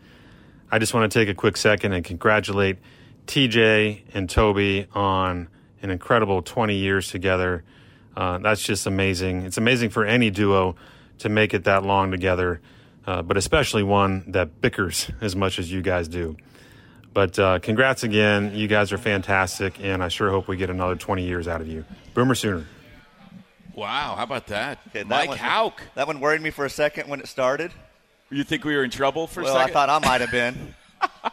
I 0.70 0.79
just 0.79 0.94
want 0.94 1.11
to 1.11 1.18
take 1.18 1.29
a 1.29 1.35
quick 1.35 1.57
second 1.57 1.92
and 1.92 2.05
congratulate 2.05 2.79
TJ 3.27 4.03
and 4.14 4.31
Toby 4.31 4.87
on 4.94 5.48
an 5.83 5.90
incredible 5.90 6.40
20 6.40 6.77
years 6.77 7.11
together. 7.11 7.64
Uh, 8.18 8.37
that's 8.38 8.62
just 8.64 8.85
amazing. 8.85 9.42
It's 9.42 9.59
amazing 9.59 9.90
for 9.90 10.04
any 10.04 10.28
duo 10.28 10.74
to 11.18 11.28
make 11.28 11.54
it 11.54 11.64
that 11.64 11.85
long 11.85 12.11
together, 12.11 12.61
uh, 13.07 13.22
but 13.22 13.37
especially 13.37 13.85
one 13.85 14.24
that 14.33 14.61
bickers 14.61 15.09
as 15.20 15.37
much 15.37 15.61
as 15.61 15.70
you 15.70 15.83
guys 15.83 16.09
do. 16.09 16.37
But 17.14 17.38
uh, 17.38 17.61
congrats 17.61 18.02
again. 18.02 18.57
You 18.57 18.66
guys 18.66 18.92
are 18.92 18.98
fantastic, 18.98 19.78
and 19.81 20.02
I 20.02 20.09
sure 20.09 20.31
hope 20.31 20.48
we 20.48 20.57
get 20.57 20.68
another 20.68 20.96
20 20.96 21.24
years 21.24 21.46
out 21.46 21.61
of 21.61 21.68
you. 21.68 21.85
Boomer 22.14 22.35
Sooner. 22.35 22.66
Wow, 23.76 24.16
how 24.16 24.24
about 24.24 24.48
that? 24.48 24.81
Okay, 24.88 25.04
that 25.04 25.09
Mike 25.09 25.28
one- 25.28 25.38
Hauk. 25.38 25.81
That 25.94 26.09
one 26.09 26.18
worried 26.18 26.40
me 26.42 26.50
for 26.50 26.64
a 26.64 26.70
second 26.70 27.09
when 27.09 27.20
it 27.20 27.28
started. 27.28 27.70
You 28.31 28.42
think 28.42 28.64
we 28.64 28.74
were 28.74 28.83
in 28.83 28.90
trouble 28.90 29.28
for 29.28 29.44
well, 29.44 29.54
a 29.54 29.59
I 29.59 29.61
second? 29.62 29.74
thought 29.74 29.90
I 29.90 29.98
might 30.04 30.20
have 30.20 30.33
been. 30.33 30.74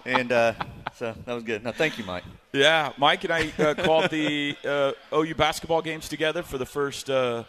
and 0.05 0.31
uh, 0.31 0.53
so 0.95 1.13
that 1.25 1.33
was 1.33 1.43
good. 1.43 1.63
No, 1.63 1.71
thank 1.71 1.97
you, 1.97 2.05
Mike. 2.05 2.23
yeah, 2.53 2.93
Mike 2.97 3.23
and 3.23 3.33
I 3.33 3.51
uh, 3.59 3.73
called 3.73 4.09
the 4.09 4.55
uh, 4.65 4.91
OU 5.13 5.35
basketball 5.35 5.81
games 5.81 6.07
together 6.07 6.43
for 6.43 6.57
the 6.57 6.65
first 6.65 7.09
uh, 7.09 7.43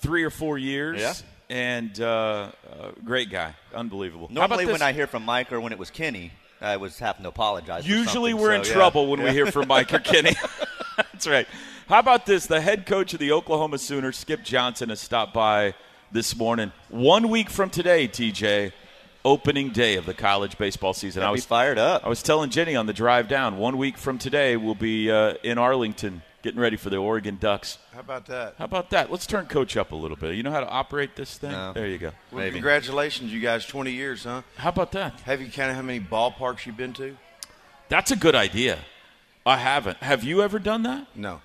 three 0.00 0.22
or 0.24 0.30
four 0.30 0.58
years. 0.58 1.00
Yeah. 1.00 1.14
And 1.48 2.00
uh, 2.00 2.50
uh, 2.68 2.90
great 3.04 3.30
guy, 3.30 3.54
unbelievable. 3.72 4.26
How 4.26 4.32
about 4.32 4.48
Normally, 4.48 4.64
this? 4.64 4.72
when 4.72 4.82
I 4.82 4.92
hear 4.92 5.06
from 5.06 5.24
Mike 5.24 5.52
or 5.52 5.60
when 5.60 5.72
it 5.72 5.78
was 5.78 5.90
Kenny, 5.90 6.32
I 6.60 6.76
was 6.76 6.98
having 6.98 7.22
to 7.22 7.28
apologize. 7.28 7.86
Usually 7.86 8.34
we're 8.34 8.52
in 8.52 8.64
yeah. 8.64 8.72
trouble 8.72 9.06
when 9.06 9.22
we 9.22 9.30
hear 9.30 9.46
from 9.46 9.68
Mike 9.68 9.92
or 9.92 9.98
Kenny. 10.00 10.34
That's 10.96 11.28
right. 11.28 11.46
How 11.88 12.00
about 12.00 12.26
this? 12.26 12.46
The 12.46 12.60
head 12.60 12.84
coach 12.84 13.12
of 13.12 13.20
the 13.20 13.30
Oklahoma 13.30 13.78
Sooners, 13.78 14.16
Skip 14.16 14.42
Johnson, 14.42 14.88
has 14.88 14.98
stopped 14.98 15.32
by 15.32 15.74
this 16.10 16.34
morning. 16.34 16.72
One 16.88 17.28
week 17.28 17.48
from 17.48 17.70
today, 17.70 18.08
TJ, 18.08 18.72
opening 19.26 19.70
day 19.70 19.96
of 19.96 20.06
the 20.06 20.14
college 20.14 20.56
baseball 20.56 20.94
season. 20.94 21.22
I 21.22 21.26
Got 21.26 21.30
me 21.30 21.32
was 21.32 21.44
fired 21.44 21.78
up. 21.78 22.06
I 22.06 22.08
was 22.08 22.22
telling 22.22 22.48
Jenny 22.48 22.76
on 22.76 22.86
the 22.86 22.92
drive 22.92 23.26
down. 23.28 23.58
One 23.58 23.76
week 23.76 23.98
from 23.98 24.18
today, 24.18 24.56
we'll 24.56 24.76
be 24.76 25.10
uh, 25.10 25.34
in 25.42 25.58
Arlington 25.58 26.22
getting 26.42 26.60
ready 26.60 26.76
for 26.76 26.90
the 26.90 26.96
Oregon 26.96 27.36
Ducks. 27.40 27.78
How 27.92 28.00
about 28.00 28.26
that? 28.26 28.54
How 28.56 28.64
about 28.66 28.90
that? 28.90 29.10
Let's 29.10 29.26
turn 29.26 29.46
Coach 29.46 29.76
up 29.76 29.90
a 29.90 29.96
little 29.96 30.16
bit. 30.16 30.36
You 30.36 30.44
know 30.44 30.52
how 30.52 30.60
to 30.60 30.68
operate 30.68 31.16
this 31.16 31.36
thing? 31.36 31.50
No. 31.50 31.72
There 31.72 31.88
you 31.88 31.98
go. 31.98 32.12
Well, 32.30 32.44
Maybe. 32.44 32.52
congratulations, 32.52 33.32
you 33.32 33.40
guys. 33.40 33.66
Twenty 33.66 33.90
years, 33.90 34.22
huh? 34.22 34.42
How 34.56 34.68
about 34.68 34.92
that? 34.92 35.20
Have 35.22 35.40
you 35.42 35.48
counted 35.48 35.74
how 35.74 35.82
many 35.82 35.98
ballparks 35.98 36.64
you've 36.64 36.76
been 36.76 36.92
to? 36.94 37.16
That's 37.88 38.12
a 38.12 38.16
good 38.16 38.36
idea. 38.36 38.78
I 39.44 39.56
haven't. 39.56 39.98
Have 39.98 40.22
you 40.22 40.40
ever 40.42 40.60
done 40.60 40.84
that? 40.84 41.08
No. 41.16 41.40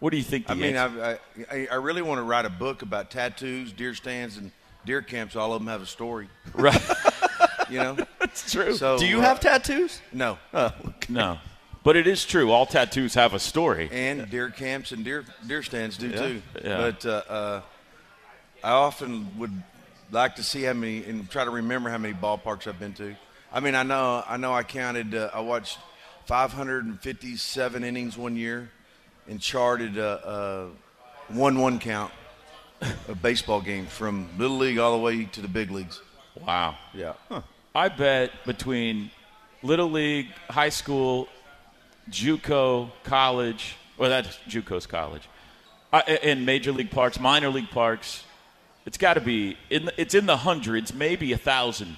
What 0.00 0.10
do 0.10 0.18
you 0.18 0.22
think? 0.22 0.50
I 0.50 0.54
mean, 0.54 0.76
I, 0.76 1.18
I 1.50 1.68
I 1.72 1.74
really 1.76 2.02
want 2.02 2.18
to 2.18 2.22
write 2.22 2.44
a 2.44 2.50
book 2.50 2.82
about 2.82 3.10
tattoos, 3.10 3.72
deer 3.72 3.94
stands, 3.94 4.36
and 4.36 4.52
deer 4.88 5.02
camps. 5.02 5.36
All 5.36 5.52
of 5.52 5.60
them 5.60 5.68
have 5.68 5.82
a 5.82 5.86
story. 5.86 6.28
right. 6.54 6.82
You 7.70 7.80
know. 7.80 7.96
It's 8.22 8.50
true. 8.50 8.72
So 8.74 8.96
Do 8.98 9.06
you 9.06 9.18
uh, 9.18 9.20
have 9.20 9.40
tattoos? 9.40 10.00
no? 10.10 10.38
Oh, 10.54 10.72
no, 11.10 11.36
but 11.84 11.96
it 11.96 12.06
is 12.06 12.24
true. 12.24 12.50
All 12.50 12.64
tattoos 12.64 13.12
have 13.12 13.34
a 13.34 13.38
story. 13.38 13.90
and 13.92 14.30
deer 14.30 14.48
camps 14.48 14.90
and 14.92 15.04
deer 15.04 15.26
deer 15.46 15.62
stands 15.62 15.98
do 15.98 16.10
too. 16.10 16.42
Yeah. 16.64 16.78
But 16.78 17.04
uh, 17.04 17.10
uh, 17.28 17.60
I 18.64 18.70
often 18.70 19.28
would 19.38 19.52
like 20.10 20.36
to 20.36 20.42
see 20.42 20.62
how 20.62 20.72
many 20.72 21.04
and 21.04 21.28
try 21.28 21.44
to 21.44 21.50
remember 21.50 21.90
how 21.90 21.98
many 21.98 22.14
ballparks 22.14 22.66
I've 22.66 22.80
been 22.80 22.94
to. 22.94 23.14
I 23.52 23.60
mean, 23.60 23.74
I 23.74 23.82
know 23.82 24.24
I 24.26 24.38
know 24.38 24.54
I 24.54 24.62
counted. 24.62 25.14
Uh, 25.14 25.28
I 25.34 25.40
watched 25.40 25.76
557 26.24 27.84
innings 27.84 28.16
one 28.16 28.34
year, 28.34 28.70
and 29.28 29.38
charted 29.42 29.98
a, 29.98 30.70
a 31.28 31.34
one-one 31.34 31.78
count 31.80 32.12
of 32.80 33.20
baseball 33.22 33.60
game 33.60 33.86
from 33.86 34.28
little 34.38 34.58
league 34.58 34.78
all 34.78 34.92
the 34.92 35.02
way 35.02 35.24
to 35.24 35.40
the 35.40 35.48
big 35.48 35.70
leagues. 35.70 36.00
Wow. 36.40 36.76
Yeah. 36.94 37.14
I 37.74 37.88
bet 37.88 38.32
between 38.44 39.10
little 39.62 39.90
league, 39.90 40.28
high 40.48 40.68
school, 40.68 41.28
JUCO, 42.10 42.90
college. 43.04 43.76
Well, 43.96 44.10
that's 44.10 44.38
JUCO's 44.48 44.86
college, 44.86 45.28
uh, 45.92 46.02
and 46.06 46.46
major 46.46 46.72
league 46.72 46.90
parks, 46.90 47.18
minor 47.18 47.48
league 47.48 47.70
parks. 47.70 48.24
It's 48.86 48.98
got 48.98 49.14
to 49.14 49.20
be 49.20 49.56
in. 49.70 49.86
The, 49.86 50.00
it's 50.00 50.14
in 50.14 50.26
the 50.26 50.36
hundreds, 50.36 50.94
maybe 50.94 51.32
a 51.32 51.38
thousand 51.38 51.96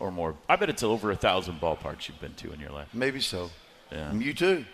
or 0.00 0.10
more. 0.10 0.34
I 0.48 0.56
bet 0.56 0.70
it's 0.70 0.82
over 0.82 1.10
a 1.10 1.16
thousand 1.16 1.60
ballparks 1.60 2.08
you've 2.08 2.20
been 2.20 2.34
to 2.34 2.52
in 2.52 2.58
your 2.60 2.70
life. 2.70 2.88
Maybe 2.92 3.20
so. 3.20 3.50
Yeah. 3.90 4.12
You 4.12 4.32
too. 4.32 4.64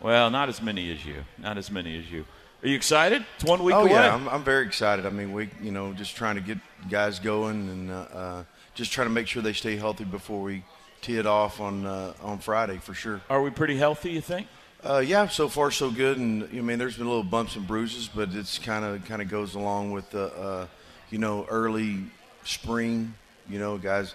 Well, 0.00 0.30
not 0.30 0.48
as 0.48 0.62
many 0.62 0.90
as 0.92 1.04
you. 1.04 1.24
Not 1.36 1.58
as 1.58 1.70
many 1.70 1.98
as 1.98 2.10
you. 2.10 2.24
Are 2.62 2.68
you 2.68 2.76
excited? 2.76 3.24
It's 3.36 3.44
one 3.44 3.64
week 3.64 3.74
oh 3.74 3.82
away. 3.82 3.92
yeah, 3.92 4.14
I'm, 4.14 4.28
I'm 4.28 4.44
very 4.44 4.66
excited. 4.66 5.06
I 5.06 5.10
mean, 5.10 5.32
we 5.32 5.48
you 5.62 5.70
know 5.70 5.94
just 5.94 6.14
trying 6.14 6.34
to 6.34 6.42
get 6.42 6.58
guys 6.90 7.18
going 7.18 7.68
and 7.70 7.90
uh, 7.90 7.94
uh, 7.94 8.44
just 8.74 8.92
trying 8.92 9.06
to 9.06 9.12
make 9.12 9.26
sure 9.26 9.40
they 9.42 9.54
stay 9.54 9.76
healthy 9.76 10.04
before 10.04 10.42
we 10.42 10.62
tee 11.00 11.16
it 11.16 11.26
off 11.26 11.58
on 11.58 11.86
uh, 11.86 12.12
on 12.22 12.38
Friday 12.38 12.76
for 12.76 12.92
sure. 12.92 13.22
Are 13.30 13.40
we 13.40 13.48
pretty 13.48 13.76
healthy? 13.76 14.12
You 14.12 14.20
think? 14.20 14.46
Uh, 14.84 15.02
yeah, 15.04 15.26
so 15.28 15.48
far 15.48 15.70
so 15.70 15.90
good. 15.90 16.18
And 16.18 16.44
I 16.44 16.60
mean, 16.60 16.78
there's 16.78 16.98
been 16.98 17.06
a 17.06 17.08
little 17.08 17.24
bumps 17.24 17.56
and 17.56 17.66
bruises, 17.66 18.10
but 18.14 18.34
it's 18.34 18.58
kind 18.58 18.84
of 18.84 19.06
kind 19.06 19.22
of 19.22 19.30
goes 19.30 19.54
along 19.54 19.92
with 19.92 20.10
the 20.10 20.26
uh, 20.26 20.66
you 21.08 21.18
know 21.18 21.46
early 21.48 22.04
spring. 22.44 23.14
You 23.48 23.58
know, 23.58 23.78
guys 23.78 24.14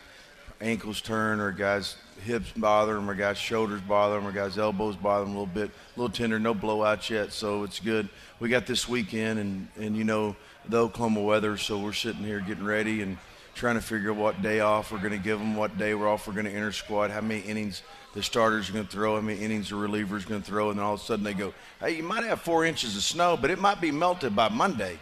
ankles 0.61 1.01
turn 1.01 1.39
or 1.39 1.51
guys 1.51 1.97
hips 2.23 2.51
bother 2.53 2.93
them 2.95 3.09
or 3.09 3.13
guys 3.13 3.37
shoulders 3.37 3.81
bother 3.81 4.15
them 4.15 4.27
or 4.27 4.31
guys 4.31 4.57
elbows 4.57 4.95
bother 4.95 5.25
them 5.25 5.35
a 5.35 5.39
little 5.39 5.53
bit, 5.53 5.69
a 5.69 5.99
little 5.99 6.13
tender, 6.13 6.39
no 6.39 6.55
blowouts 6.55 7.09
yet, 7.09 7.31
so 7.31 7.63
it's 7.63 7.79
good. 7.79 8.09
We 8.39 8.49
got 8.49 8.65
this 8.65 8.87
weekend 8.87 9.39
and 9.39 9.67
and 9.77 9.97
you 9.97 10.03
know 10.03 10.35
the 10.67 10.77
Oklahoma 10.77 11.21
weather, 11.21 11.57
so 11.57 11.77
we're 11.77 11.93
sitting 11.93 12.23
here 12.23 12.39
getting 12.39 12.65
ready 12.65 13.01
and 13.01 13.17
trying 13.53 13.75
to 13.75 13.81
figure 13.81 14.11
out 14.11 14.17
what 14.17 14.41
day 14.41 14.59
off 14.59 14.91
we're 14.91 14.99
going 14.99 15.11
to 15.11 15.17
give 15.17 15.39
them, 15.39 15.55
what 15.55 15.77
day 15.77 15.93
we're 15.93 16.09
off 16.09 16.27
we're 16.27 16.33
going 16.33 16.45
to 16.45 16.51
enter 16.51 16.71
squad, 16.73 17.09
how 17.09 17.21
many 17.21 17.39
innings 17.41 17.83
the 18.13 18.21
starters 18.21 18.69
are 18.69 18.73
going 18.73 18.85
to 18.85 18.91
throw, 18.91 19.15
how 19.15 19.21
many 19.21 19.39
innings 19.39 19.69
the 19.69 19.75
relievers 19.75 20.27
going 20.27 20.41
to 20.41 20.47
throw, 20.47 20.69
and 20.69 20.79
then 20.79 20.85
all 20.85 20.95
of 20.95 21.01
a 21.01 21.03
sudden 21.03 21.23
they 21.23 21.33
go, 21.33 21.53
hey, 21.79 21.95
you 21.95 22.03
might 22.03 22.23
have 22.23 22.41
four 22.41 22.65
inches 22.65 22.95
of 22.97 23.03
snow, 23.03 23.37
but 23.39 23.49
it 23.49 23.59
might 23.59 23.79
be 23.79 23.91
melted 23.91 24.35
by 24.35 24.49
Monday. 24.49 24.99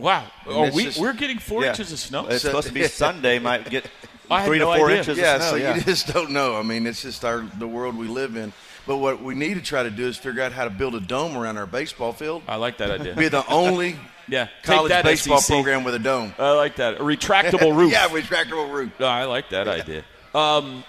Wow. 0.00 0.24
And 0.46 0.54
Are 0.54 0.70
we? 0.72 0.84
just- 0.84 0.98
we're 1.00 1.12
getting 1.12 1.38
four 1.38 1.62
yeah. 1.62 1.70
inches 1.70 1.92
of 1.92 1.98
snow. 1.98 2.26
It's 2.28 2.42
supposed 2.42 2.68
to 2.68 2.72
be 2.74 2.84
Sunday. 2.88 3.38
Might 3.38 3.68
get 3.68 3.86
I 4.30 4.40
had 4.40 4.46
three 4.46 4.58
no 4.58 4.72
to 4.72 4.78
four 4.78 4.86
idea. 4.88 4.98
inches 4.98 5.18
yeah, 5.18 5.36
of 5.36 5.42
snow. 5.42 5.50
so 5.50 5.56
yeah. 5.56 5.74
you 5.76 5.82
just 5.82 6.06
don't 6.12 6.30
know. 6.30 6.56
I 6.56 6.62
mean, 6.62 6.86
it's 6.86 7.02
just 7.02 7.24
our 7.24 7.40
the 7.58 7.66
world 7.68 7.96
we 7.96 8.06
live 8.08 8.36
in. 8.36 8.52
But 8.86 8.96
what 8.96 9.22
we 9.22 9.34
need 9.34 9.54
to 9.54 9.60
try 9.62 9.82
to 9.82 9.90
do 9.90 10.06
is 10.08 10.16
figure 10.16 10.42
out 10.42 10.52
how 10.52 10.64
to 10.64 10.70
build 10.70 10.94
a 10.94 11.00
dome 11.00 11.36
around 11.36 11.58
our 11.58 11.66
baseball 11.66 12.12
field. 12.12 12.42
I 12.48 12.56
like 12.56 12.78
that 12.78 12.90
idea. 12.90 13.14
Be 13.14 13.28
the 13.28 13.46
only 13.46 13.96
Yeah, 14.28 14.46
college 14.62 14.90
that, 14.90 15.04
baseball 15.04 15.40
SEC. 15.40 15.52
program 15.54 15.82
with 15.82 15.94
a 15.94 15.98
dome. 15.98 16.32
I 16.38 16.52
like 16.52 16.76
that. 16.76 16.94
A 16.94 17.00
retractable 17.00 17.76
roof. 17.76 17.90
yeah, 17.92 18.06
retractable 18.08 18.72
roof. 18.72 18.92
No, 19.00 19.06
I 19.06 19.24
like 19.24 19.50
that 19.50 19.66
idea. 19.66 20.04
Um, 20.34 20.84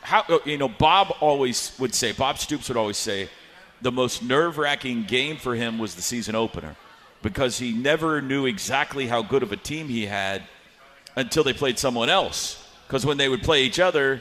how 0.00 0.24
you 0.44 0.58
know 0.58 0.68
Bob 0.68 1.12
always 1.20 1.72
would 1.80 1.92
say 1.94 2.12
Bob 2.12 2.38
Stoops 2.38 2.68
would 2.68 2.76
always 2.76 2.96
say 2.96 3.28
the 3.82 3.90
most 3.90 4.22
nerve-wracking 4.22 5.04
game 5.04 5.36
for 5.38 5.54
him 5.56 5.78
was 5.78 5.96
the 5.96 6.02
season 6.02 6.34
opener 6.36 6.76
because 7.24 7.58
he 7.58 7.72
never 7.72 8.20
knew 8.20 8.44
exactly 8.44 9.06
how 9.06 9.22
good 9.22 9.42
of 9.42 9.50
a 9.50 9.56
team 9.56 9.88
he 9.88 10.04
had 10.04 10.42
until 11.16 11.42
they 11.42 11.54
played 11.54 11.78
someone 11.78 12.10
else. 12.10 12.62
Because 12.86 13.06
when 13.06 13.16
they 13.16 13.30
would 13.30 13.42
play 13.42 13.64
each 13.64 13.80
other, 13.80 14.20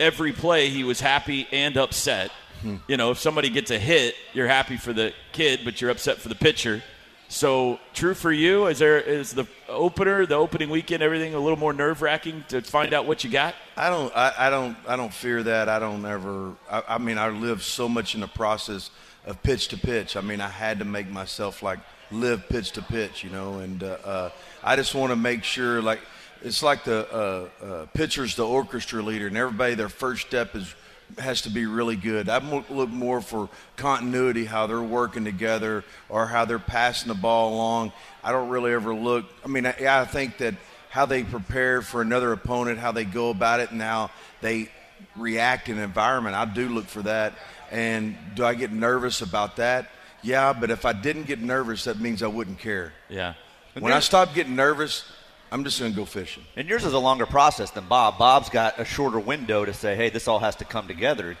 every 0.00 0.32
play 0.32 0.68
he 0.68 0.82
was 0.82 1.00
happy 1.00 1.46
and 1.52 1.76
upset. 1.76 2.32
Hmm. 2.60 2.76
You 2.88 2.96
know, 2.96 3.12
if 3.12 3.18
somebody 3.20 3.48
gets 3.48 3.70
a 3.70 3.78
hit, 3.78 4.16
you're 4.34 4.48
happy 4.48 4.76
for 4.76 4.92
the 4.92 5.14
kid, 5.30 5.60
but 5.64 5.80
you're 5.80 5.90
upset 5.90 6.18
for 6.18 6.28
the 6.28 6.34
pitcher. 6.34 6.82
So 7.28 7.78
true 7.94 8.12
for 8.12 8.32
you. 8.32 8.66
Is 8.66 8.80
there 8.80 9.00
is 9.00 9.32
the 9.32 9.46
opener, 9.68 10.26
the 10.26 10.34
opening 10.34 10.68
weekend, 10.68 11.00
everything 11.00 11.34
a 11.34 11.38
little 11.38 11.58
more 11.58 11.72
nerve 11.72 12.02
wracking 12.02 12.44
to 12.48 12.60
find 12.60 12.92
out 12.92 13.06
what 13.06 13.22
you 13.22 13.30
got? 13.30 13.54
I 13.76 13.88
don't. 13.88 14.14
I, 14.14 14.34
I 14.36 14.50
don't. 14.50 14.76
I 14.86 14.96
don't 14.96 15.14
fear 15.14 15.42
that. 15.44 15.68
I 15.68 15.78
don't 15.78 16.04
ever. 16.04 16.54
I, 16.68 16.82
I 16.88 16.98
mean, 16.98 17.18
I 17.18 17.28
live 17.28 17.62
so 17.62 17.88
much 17.88 18.16
in 18.16 18.20
the 18.20 18.26
process 18.26 18.90
of 19.26 19.40
pitch 19.42 19.68
to 19.68 19.78
pitch. 19.78 20.16
I 20.16 20.20
mean, 20.20 20.40
I 20.40 20.48
had 20.48 20.80
to 20.80 20.84
make 20.84 21.08
myself 21.08 21.62
like 21.62 21.78
live 22.12 22.48
pitch 22.48 22.72
to 22.72 22.82
pitch, 22.82 23.24
you 23.24 23.30
know. 23.30 23.58
And 23.58 23.82
uh, 23.82 23.96
uh, 24.04 24.30
I 24.62 24.76
just 24.76 24.94
want 24.94 25.10
to 25.10 25.16
make 25.16 25.44
sure, 25.44 25.82
like, 25.82 26.00
it's 26.42 26.62
like 26.62 26.84
the 26.84 27.06
uh, 27.12 27.64
uh, 27.64 27.86
pitcher's 27.94 28.36
the 28.36 28.46
orchestra 28.46 29.02
leader, 29.02 29.26
and 29.26 29.36
everybody 29.36 29.74
their 29.74 29.88
first 29.88 30.26
step 30.26 30.54
is 30.54 30.74
has 31.18 31.42
to 31.42 31.50
be 31.50 31.66
really 31.66 31.96
good. 31.96 32.28
I 32.28 32.38
look 32.70 32.88
more 32.88 33.20
for 33.20 33.50
continuity, 33.76 34.46
how 34.46 34.66
they're 34.66 34.80
working 34.80 35.24
together, 35.24 35.84
or 36.08 36.26
how 36.26 36.46
they're 36.46 36.58
passing 36.58 37.08
the 37.08 37.14
ball 37.14 37.54
along. 37.54 37.92
I 38.24 38.32
don't 38.32 38.48
really 38.48 38.72
ever 38.72 38.94
look. 38.94 39.26
I 39.44 39.48
mean, 39.48 39.66
I, 39.66 39.74
I 39.86 40.04
think 40.06 40.38
that 40.38 40.54
how 40.88 41.06
they 41.06 41.22
prepare 41.22 41.82
for 41.82 42.00
another 42.00 42.32
opponent, 42.32 42.78
how 42.78 42.92
they 42.92 43.04
go 43.04 43.30
about 43.30 43.60
it, 43.60 43.70
and 43.70 43.82
how 43.82 44.10
they 44.40 44.70
react 45.16 45.68
in 45.68 45.78
an 45.78 45.84
environment. 45.84 46.34
I 46.34 46.44
do 46.44 46.68
look 46.68 46.86
for 46.86 47.02
that. 47.02 47.34
And 47.70 48.16
do 48.34 48.44
I 48.44 48.54
get 48.54 48.72
nervous 48.72 49.22
about 49.22 49.56
that? 49.56 49.88
Yeah, 50.22 50.52
but 50.52 50.70
if 50.70 50.84
I 50.84 50.92
didn't 50.92 51.24
get 51.24 51.40
nervous, 51.40 51.84
that 51.84 51.98
means 52.00 52.22
I 52.22 52.28
wouldn't 52.28 52.58
care. 52.58 52.92
Yeah. 53.08 53.34
When 53.78 53.92
I 53.92 54.00
stop 54.00 54.34
getting 54.34 54.54
nervous, 54.54 55.04
I'm 55.50 55.64
just 55.64 55.80
going 55.80 55.92
to 55.92 55.96
go 55.96 56.04
fishing. 56.04 56.44
And 56.56 56.68
yours 56.68 56.84
is 56.84 56.92
a 56.92 56.98
longer 56.98 57.26
process 57.26 57.70
than 57.70 57.86
Bob. 57.88 58.18
Bob's 58.18 58.48
got 58.48 58.78
a 58.78 58.84
shorter 58.84 59.18
window 59.18 59.64
to 59.64 59.72
say, 59.74 59.96
hey, 59.96 60.10
this 60.10 60.28
all 60.28 60.38
has 60.38 60.56
to 60.56 60.64
come 60.64 60.86
together. 60.86 61.36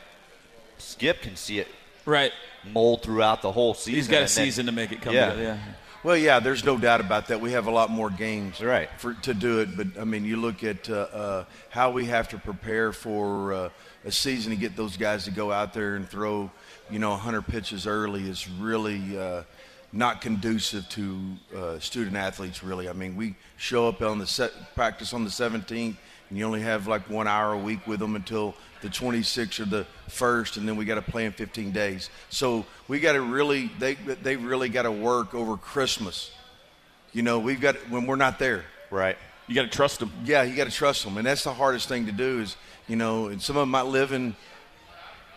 Skip 0.78 1.22
can 1.22 1.36
see 1.36 1.58
it 1.58 1.68
Right. 2.04 2.32
mold 2.72 3.02
throughout 3.02 3.42
the 3.42 3.52
whole 3.52 3.74
season. 3.74 3.94
He's 3.94 4.08
got 4.08 4.16
a 4.16 4.20
and 4.20 4.28
then- 4.28 4.44
season 4.46 4.66
to 4.66 4.72
make 4.72 4.90
it 4.92 5.00
come 5.00 5.14
Yeah. 5.14 5.26
together. 5.30 5.42
Yeah. 5.42 5.58
Well, 6.04 6.16
yeah, 6.16 6.40
there's 6.40 6.64
no 6.64 6.76
doubt 6.76 7.00
about 7.00 7.28
that. 7.28 7.40
We 7.40 7.52
have 7.52 7.68
a 7.68 7.70
lot 7.70 7.88
more 7.88 8.10
games 8.10 8.60
Right. 8.60 8.90
for 8.98 9.14
to 9.14 9.32
do 9.34 9.60
it, 9.60 9.76
but 9.76 9.86
I 10.00 10.02
mean, 10.04 10.24
you 10.24 10.36
look 10.36 10.64
at 10.64 10.90
uh, 10.90 10.94
uh, 10.94 11.44
how 11.70 11.90
we 11.90 12.06
have 12.06 12.28
to 12.30 12.38
prepare 12.38 12.92
for 12.92 13.52
uh, 13.52 13.68
a 14.04 14.10
season 14.10 14.50
to 14.50 14.56
get 14.56 14.74
those 14.74 14.96
guys 14.96 15.24
to 15.26 15.30
go 15.30 15.52
out 15.52 15.72
there 15.74 15.94
and 15.94 16.08
throw, 16.08 16.50
you 16.90 16.98
know, 16.98 17.10
100 17.10 17.42
pitches 17.42 17.86
early 17.86 18.28
is 18.28 18.48
really 18.48 19.18
uh, 19.18 19.42
not 19.92 20.20
conducive 20.20 20.88
to 20.90 21.20
uh, 21.56 21.78
student 21.78 22.16
athletes. 22.16 22.62
Really, 22.62 22.88
I 22.88 22.92
mean, 22.92 23.16
we 23.16 23.34
show 23.56 23.88
up 23.88 24.02
on 24.02 24.18
the 24.18 24.26
set, 24.26 24.52
practice 24.74 25.12
on 25.12 25.24
the 25.24 25.30
17th, 25.30 25.96
and 26.28 26.38
you 26.38 26.44
only 26.44 26.62
have 26.62 26.86
like 26.86 27.08
one 27.10 27.28
hour 27.28 27.52
a 27.52 27.58
week 27.58 27.86
with 27.86 28.00
them 28.00 28.16
until 28.16 28.54
the 28.80 28.88
26th 28.88 29.60
or 29.60 29.64
the 29.66 29.86
first, 30.08 30.56
and 30.56 30.66
then 30.66 30.76
we 30.76 30.84
got 30.84 30.94
to 30.96 31.02
play 31.02 31.24
in 31.26 31.32
15 31.32 31.72
days. 31.72 32.10
So 32.30 32.64
we 32.88 33.00
got 33.00 33.12
to 33.12 33.20
really 33.20 33.70
they 33.78 33.94
they 33.94 34.36
really 34.36 34.68
got 34.68 34.82
to 34.82 34.92
work 34.92 35.34
over 35.34 35.56
Christmas. 35.56 36.30
You 37.12 37.22
know, 37.22 37.38
we've 37.38 37.60
got 37.60 37.76
when 37.90 38.06
we're 38.06 38.16
not 38.16 38.38
there. 38.38 38.64
Right. 38.90 39.16
You 39.46 39.54
got 39.54 39.62
to 39.62 39.68
trust 39.68 40.00
them. 40.00 40.12
Yeah, 40.24 40.42
you 40.44 40.56
got 40.56 40.64
to 40.64 40.72
trust 40.74 41.04
them, 41.04 41.18
and 41.18 41.26
that's 41.26 41.44
the 41.44 41.52
hardest 41.52 41.88
thing 41.88 42.06
to 42.06 42.12
do. 42.12 42.40
Is 42.40 42.56
you 42.88 42.96
know, 42.96 43.26
and 43.26 43.40
some 43.40 43.56
of 43.56 43.62
them 43.62 43.70
might 43.70 43.86
live 43.86 44.12
in 44.12 44.34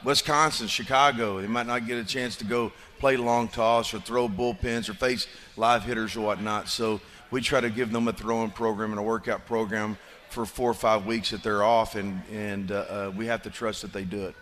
Wisconsin, 0.06 0.68
Chicago. 0.68 1.42
They 1.42 1.48
might 1.48 1.68
not 1.68 1.88
get 1.88 1.98
a 1.98 2.06
chance 2.06 2.38
to 2.38 2.46
go 2.46 2.72
play 3.00 3.18
long 3.18 3.48
toss 3.48 3.94
or 3.94 4.00
throw 4.00 4.30
bullpens 4.30 4.88
or 4.88 4.94
face 4.94 5.28
live 5.58 5.84
hitters 5.84 6.16
or 6.16 6.22
whatnot. 6.22 6.70
So 6.70 7.02
we 7.32 7.42
try 7.42 7.60
to 7.60 7.70
give 7.70 7.92
them 7.92 8.08
a 8.08 8.14
throwing 8.14 8.52
program 8.52 8.92
and 8.92 9.00
a 9.00 9.04
workout 9.04 9.46
program 9.46 9.98
for 10.30 10.46
four 10.46 10.72
or 10.72 10.76
five 10.76 11.06
weeks 11.06 11.32
that 11.32 11.44
they're 11.44 11.64
off, 11.64 11.96
and 11.96 12.22
and 12.32 12.72
uh, 12.72 12.76
uh, 12.76 13.12
we 13.16 13.26
have 13.26 13.42
to 13.44 13.50
trust 13.50 13.82
that 13.82 13.94
they 13.94 14.04
do 14.04 14.26
it. 14.26 14.36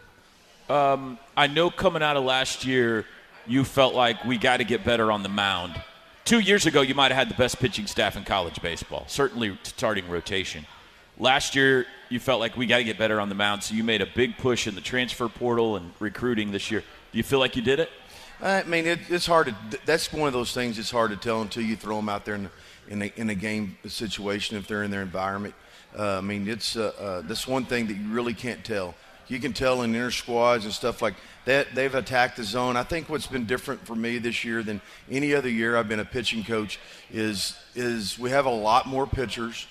I 0.70 1.48
know 1.48 1.70
coming 1.70 2.02
out 2.04 2.18
of 2.18 2.24
last 2.24 2.66
year, 2.66 3.06
you 3.48 3.64
felt 3.64 3.94
like 3.94 4.24
we 4.26 4.38
got 4.38 4.58
to 4.58 4.64
get 4.64 4.84
better 4.84 5.12
on 5.12 5.24
the 5.24 5.30
mound. 5.30 5.82
Two 6.26 6.40
years 6.40 6.66
ago, 6.66 6.82
you 6.82 6.96
might 6.96 7.12
have 7.12 7.18
had 7.18 7.30
the 7.30 7.36
best 7.36 7.60
pitching 7.60 7.86
staff 7.86 8.16
in 8.16 8.24
college 8.24 8.62
baseball, 8.62 9.04
certainly 9.08 9.58
starting 9.64 10.08
rotation. 10.10 10.66
Last 11.20 11.56
year, 11.56 11.86
you 12.10 12.20
felt 12.20 12.40
like 12.40 12.58
we 12.58 12.66
got 12.66 12.78
to 12.78 12.84
get 12.84 12.98
better 12.98 13.20
on 13.22 13.30
the 13.30 13.36
mound, 13.36 13.64
so 13.64 13.76
you 13.76 13.84
made 13.84 14.02
a 14.02 14.08
big 14.08 14.38
push 14.38 14.68
in 14.68 14.76
the 14.76 14.82
transfer 14.82 15.30
portal 15.30 15.76
and 15.76 15.92
recruiting 16.00 16.52
this 16.52 16.72
year. 16.72 16.82
Do 17.12 17.18
you 17.18 17.24
feel 17.24 17.40
like 17.40 17.56
you 17.56 17.62
did 17.62 17.80
it? 17.80 17.90
I 18.42 18.64
mean, 18.64 18.88
it, 18.88 19.00
it's 19.10 19.26
hard 19.26 19.48
to. 19.48 19.80
That's 19.86 20.12
one 20.12 20.28
of 20.28 20.34
those 20.34 20.54
things. 20.54 20.78
It's 20.80 20.92
hard 20.92 21.12
to 21.12 21.18
tell 21.18 21.42
until 21.42 21.64
you 21.64 21.76
throw 21.76 21.98
them 21.98 22.10
out 22.10 22.26
there 22.26 22.36
in 22.36 22.50
in 22.88 23.02
a, 23.04 23.14
in 23.16 23.30
a 23.30 23.36
game 23.36 23.78
situation 23.88 24.58
if 24.58 24.68
they're 24.68 24.84
in 24.84 24.92
their 24.92 25.02
environment. 25.02 25.54
Uh, 25.98 26.18
I 26.18 26.22
mean, 26.22 26.48
it's 26.48 26.76
uh, 26.76 26.92
uh, 27.00 27.22
that's 27.22 27.48
one 27.48 27.66
thing 27.66 27.88
that 27.88 27.94
you 27.94 28.10
really 28.10 28.34
can't 28.34 28.64
tell. 28.64 28.96
You 29.28 29.40
can 29.40 29.54
tell 29.54 29.84
in 29.84 29.96
inner 29.96 30.12
squads 30.12 30.66
and 30.66 30.74
stuff 30.74 31.02
like 31.02 31.14
that. 31.46 31.74
They've 31.74 31.94
attacked 31.94 32.38
the 32.38 32.44
zone. 32.44 32.76
I 32.76 32.84
think 32.84 33.10
what's 33.10 33.28
been 33.28 33.46
different 33.46 33.86
for 33.86 33.96
me 33.96 34.18
this 34.18 34.44
year 34.44 34.64
than 34.64 34.82
any 35.10 35.34
other 35.34 35.50
year 35.50 35.78
I've 35.78 35.88
been 35.88 36.02
a 36.02 36.06
pitching 36.06 36.44
coach 36.44 36.80
is 37.12 37.56
is 37.76 38.20
we 38.20 38.32
have 38.32 38.46
a 38.46 38.52
lot 38.52 38.88
more 38.88 39.08
pitchers, 39.08 39.68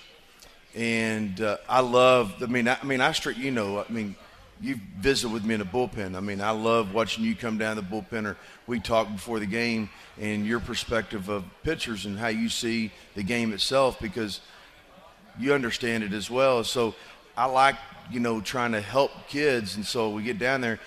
and 0.75 1.39
uh, 1.41 1.57
I 1.67 1.81
love. 1.81 2.41
I 2.41 2.47
mean, 2.47 2.67
I, 2.67 2.77
I 2.81 2.85
mean, 2.85 3.01
I 3.01 3.11
straight. 3.11 3.37
You 3.37 3.51
know, 3.51 3.85
I 3.87 3.91
mean, 3.91 4.15
you 4.61 4.79
visit 4.99 5.29
with 5.29 5.43
me 5.43 5.55
in 5.55 5.59
the 5.59 5.65
bullpen. 5.65 6.15
I 6.15 6.19
mean, 6.19 6.39
I 6.39 6.51
love 6.51 6.93
watching 6.93 7.23
you 7.25 7.35
come 7.35 7.57
down 7.57 7.75
the 7.75 7.83
bullpen 7.83 8.25
or 8.25 8.37
we 8.65 8.79
talk 8.79 9.11
before 9.11 9.39
the 9.39 9.45
game 9.45 9.89
and 10.19 10.45
your 10.45 10.59
perspective 10.59 11.29
of 11.29 11.43
pitchers 11.63 12.05
and 12.05 12.17
how 12.17 12.29
you 12.29 12.47
see 12.47 12.91
the 13.15 13.23
game 13.23 13.51
itself 13.51 13.99
because 13.99 14.39
you 15.37 15.53
understand 15.53 16.03
it 16.03 16.13
as 16.13 16.29
well. 16.29 16.63
So 16.63 16.95
I 17.35 17.45
like, 17.45 17.75
you 18.09 18.19
know, 18.19 18.39
trying 18.41 18.71
to 18.71 18.81
help 18.81 19.11
kids. 19.27 19.75
And 19.75 19.85
so 19.85 20.09
we 20.11 20.23
get 20.23 20.39
down 20.39 20.61
there. 20.61 20.79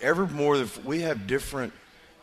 Every 0.00 0.26
more, 0.26 0.62
we 0.84 1.00
have 1.02 1.26
different, 1.26 1.72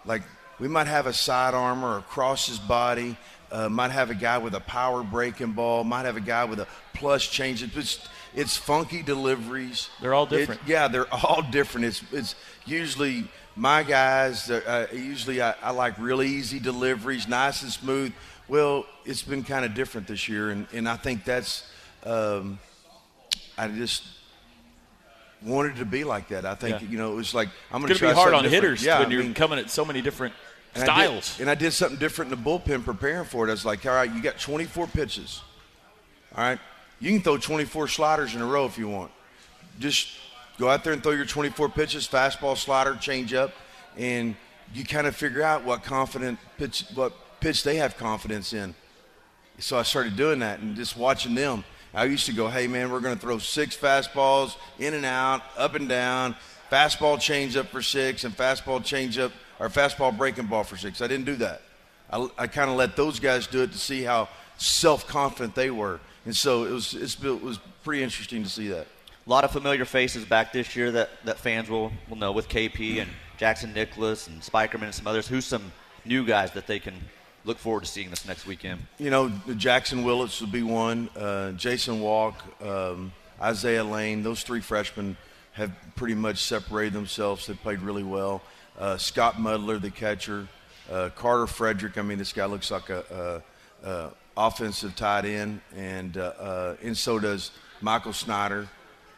like, 0.05 0.21
we 0.59 0.67
might 0.67 0.87
have 0.87 1.07
a 1.07 1.13
side 1.13 1.53
armor 1.53 1.97
across 1.97 2.45
his 2.47 2.59
body, 2.59 3.17
uh, 3.51 3.69
might 3.69 3.91
have 3.91 4.09
a 4.09 4.15
guy 4.15 4.37
with 4.37 4.53
a 4.53 4.59
power 4.59 5.03
breaking 5.03 5.53
ball, 5.53 5.83
might 5.83 6.05
have 6.05 6.17
a 6.17 6.21
guy 6.21 6.45
with 6.45 6.59
a 6.59 6.67
plus 6.93 7.25
change. 7.25 7.63
It's, 7.63 8.07
it's 8.35 8.57
funky 8.57 9.01
deliveries. 9.01 9.89
They're 10.01 10.13
all 10.13 10.25
different. 10.25 10.61
It, 10.61 10.67
yeah, 10.67 10.87
they're 10.87 11.13
all 11.25 11.41
different. 11.41 11.87
It's 11.87 12.03
it's 12.11 12.35
usually 12.65 13.25
my 13.55 13.83
guys. 13.83 14.49
Uh, 14.49 14.87
usually 14.93 15.41
I, 15.41 15.55
I, 15.61 15.71
like 15.71 15.97
really 15.97 16.27
easy 16.27 16.59
deliveries, 16.59 17.27
nice 17.27 17.63
and 17.63 17.71
smooth. 17.71 18.13
Well, 18.47 18.85
it's 19.05 19.21
been 19.21 19.43
kind 19.43 19.65
of 19.65 19.73
different 19.73 20.07
this 20.07 20.27
year, 20.27 20.49
and, 20.51 20.67
and 20.73 20.87
I 20.87 20.95
think 20.95 21.23
that's. 21.23 21.69
Um, 22.03 22.59
I 23.57 23.67
just 23.67 24.03
wanted 25.41 25.77
to 25.77 25.85
be 25.85 26.03
like 26.03 26.29
that. 26.29 26.45
I 26.45 26.55
think 26.55 26.81
yeah. 26.81 26.87
you 26.87 26.97
know 26.97 27.11
it 27.11 27.15
was 27.15 27.33
like 27.33 27.49
I'm 27.71 27.81
going 27.81 27.93
to 27.93 27.99
be 27.99 28.13
hard 28.13 28.33
on 28.33 28.45
hitters 28.45 28.83
yeah, 28.83 28.99
when 28.99 29.11
you're 29.11 29.23
mean, 29.23 29.33
coming 29.33 29.59
at 29.59 29.69
so 29.69 29.85
many 29.85 30.01
different 30.01 30.33
and 30.75 30.83
styles. 30.83 31.35
I 31.35 31.37
did, 31.37 31.41
and 31.41 31.49
I 31.49 31.55
did 31.55 31.71
something 31.71 31.99
different 31.99 32.31
in 32.31 32.41
the 32.41 32.49
bullpen 32.49 32.83
preparing 32.85 33.25
for 33.25 33.47
it. 33.47 33.49
I 33.49 33.53
was 33.53 33.65
like, 33.65 33.85
all 33.85 33.93
right, 33.93 34.13
you 34.13 34.21
got 34.21 34.39
24 34.39 34.87
pitches. 34.87 35.41
All 36.35 36.43
right, 36.43 36.59
you 36.99 37.11
can 37.11 37.21
throw 37.21 37.37
24 37.37 37.87
sliders 37.87 38.35
in 38.35 38.41
a 38.41 38.45
row 38.45 38.65
if 38.65 38.77
you 38.77 38.87
want. 38.87 39.11
Just 39.79 40.09
go 40.57 40.69
out 40.69 40.83
there 40.83 40.93
and 40.93 41.01
throw 41.01 41.13
your 41.13 41.25
24 41.25 41.69
pitches, 41.69 42.07
fastball, 42.07 42.55
slider, 42.55 42.95
change 42.95 43.33
up, 43.33 43.51
and 43.97 44.35
you 44.73 44.85
kind 44.85 45.07
of 45.07 45.15
figure 45.15 45.41
out 45.41 45.63
what 45.63 45.83
confident 45.83 46.37
pitch, 46.57 46.85
what 46.93 47.13
pitch 47.39 47.63
they 47.63 47.77
have 47.77 47.97
confidence 47.97 48.53
in. 48.53 48.75
So 49.57 49.77
I 49.77 49.83
started 49.83 50.15
doing 50.15 50.39
that 50.39 50.59
and 50.59 50.75
just 50.75 50.95
watching 50.95 51.35
them. 51.35 51.63
I 51.93 52.05
used 52.05 52.27
to 52.27 52.33
go, 52.33 52.47
hey 52.47 52.67
man, 52.67 52.91
we're 52.91 52.99
going 52.99 53.15
to 53.15 53.21
throw 53.21 53.39
six 53.39 53.75
fastballs 53.75 54.55
in 54.77 54.93
and 54.93 55.05
out, 55.05 55.41
up 55.57 55.73
and 55.73 55.89
down, 55.89 56.35
fastball 56.71 57.19
change 57.19 57.57
up 57.57 57.67
for 57.67 57.81
six, 57.81 58.23
and 58.23 58.35
fastball 58.35 58.83
change 58.83 59.17
up 59.17 59.31
or 59.59 59.69
fastball 59.69 60.15
breaking 60.15 60.45
ball 60.45 60.63
for 60.63 60.77
six. 60.77 61.01
I 61.01 61.07
didn't 61.07 61.25
do 61.25 61.35
that. 61.37 61.61
I, 62.11 62.27
I 62.37 62.47
kind 62.47 62.69
of 62.69 62.77
let 62.77 62.95
those 62.95 63.19
guys 63.19 63.47
do 63.47 63.61
it 63.61 63.71
to 63.71 63.77
see 63.77 64.03
how 64.03 64.29
self 64.57 65.07
confident 65.07 65.55
they 65.55 65.71
were. 65.71 65.99
And 66.25 66.35
so 66.35 66.65
it 66.65 66.71
was, 66.71 66.93
it 66.93 67.41
was 67.41 67.59
pretty 67.83 68.03
interesting 68.03 68.43
to 68.43 68.49
see 68.49 68.67
that. 68.69 68.87
A 69.25 69.29
lot 69.29 69.43
of 69.43 69.51
familiar 69.51 69.85
faces 69.85 70.25
back 70.25 70.51
this 70.51 70.75
year 70.75 70.91
that, 70.91 71.09
that 71.25 71.37
fans 71.37 71.69
will, 71.69 71.91
will 72.09 72.17
know 72.17 72.31
with 72.31 72.49
KP 72.49 73.01
and 73.01 73.09
Jackson 73.37 73.73
Nicklaus 73.73 74.27
and 74.27 74.41
Spikerman 74.41 74.83
and 74.83 74.95
some 74.95 75.07
others. 75.07 75.27
Who's 75.27 75.45
some 75.45 75.71
new 76.03 76.25
guys 76.25 76.51
that 76.53 76.67
they 76.67 76.79
can 76.79 76.95
look 77.45 77.57
forward 77.57 77.83
to 77.83 77.85
seeing 77.85 78.09
this 78.09 78.27
next 78.27 78.45
weekend? 78.45 78.81
You 78.97 79.11
know, 79.11 79.29
Jackson 79.55 80.03
Willits 80.03 80.41
would 80.41 80.51
be 80.51 80.63
one. 80.63 81.09
Uh, 81.15 81.51
Jason 81.51 82.01
Walk, 82.01 82.43
um, 82.63 83.11
Isaiah 83.41 83.83
Lane, 83.83 84.23
those 84.23 84.43
three 84.43 84.61
freshmen 84.61 85.15
have 85.53 85.71
pretty 85.95 86.15
much 86.15 86.43
separated 86.43 86.93
themselves. 86.93 87.47
They 87.47 87.53
played 87.53 87.81
really 87.81 88.03
well. 88.03 88.41
Uh, 88.79 88.97
Scott 88.97 89.35
Mudler, 89.35 89.79
the 89.79 89.91
catcher. 89.91 90.47
Uh, 90.89 91.09
Carter 91.15 91.45
Frederick. 91.45 91.97
I 91.97 92.01
mean, 92.01 92.17
this 92.17 92.33
guy 92.33 92.45
looks 92.45 92.71
like 92.71 92.89
a, 92.89 93.41
a, 93.83 93.87
a 93.87 94.11
offensive 94.35 94.95
tight 94.95 95.25
end, 95.25 95.61
and 95.75 96.17
uh, 96.17 96.33
uh, 96.39 96.75
and 96.81 96.97
so 96.97 97.19
does 97.19 97.51
Michael 97.81 98.13
Snyder. 98.13 98.67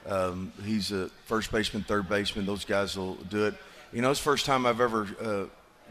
Um, 0.05 0.51
he's 0.65 0.91
a 0.91 1.09
first 1.25 1.51
baseman, 1.51 1.83
third 1.83 2.09
baseman. 2.09 2.45
Those 2.45 2.65
guys 2.65 2.97
will 2.97 3.15
do 3.15 3.45
it. 3.45 3.53
You 3.93 4.01
know, 4.01 4.11
it's 4.11 4.19
the 4.19 4.25
first 4.25 4.45
time 4.45 4.65
I've 4.65 4.81
ever 4.81 5.07
uh, 5.21 5.45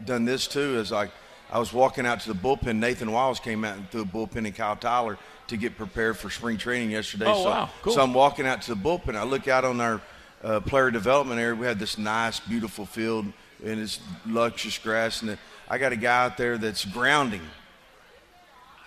done 0.05 0.25
this 0.25 0.47
too. 0.47 0.77
Is 0.77 0.91
like 0.91 1.09
I 1.51 1.57
was 1.57 1.73
walking 1.73 2.05
out 2.05 2.19
to 2.21 2.33
the 2.33 2.39
bullpen. 2.39 2.77
Nathan 2.77 3.11
Wiles 3.11 3.39
came 3.39 3.65
out 3.65 3.77
and 3.77 3.89
threw 3.89 4.01
a 4.01 4.05
bullpen 4.05 4.45
and 4.45 4.55
Kyle 4.55 4.75
Tyler 4.75 5.17
to 5.47 5.57
get 5.57 5.77
prepared 5.77 6.17
for 6.17 6.29
spring 6.29 6.57
training 6.57 6.91
yesterday. 6.91 7.25
Oh, 7.27 7.43
so, 7.43 7.49
wow. 7.49 7.69
cool. 7.81 7.93
so 7.93 8.01
I'm 8.01 8.13
walking 8.13 8.45
out 8.45 8.61
to 8.63 8.75
the 8.75 8.79
bullpen. 8.79 9.15
I 9.15 9.23
look 9.23 9.47
out 9.47 9.65
on 9.65 9.81
our 9.81 10.01
uh, 10.43 10.59
player 10.59 10.91
development 10.91 11.39
area. 11.39 11.55
We 11.55 11.65
had 11.65 11.79
this 11.79 11.97
nice, 11.97 12.39
beautiful 12.39 12.85
field 12.85 13.25
and 13.63 13.79
it's 13.79 13.99
luscious 14.25 14.77
grass, 14.77 15.21
and 15.21 15.37
I 15.69 15.77
got 15.77 15.91
a 15.91 15.95
guy 15.95 16.25
out 16.25 16.37
there 16.37 16.57
that's 16.57 16.85
grounding 16.85 17.41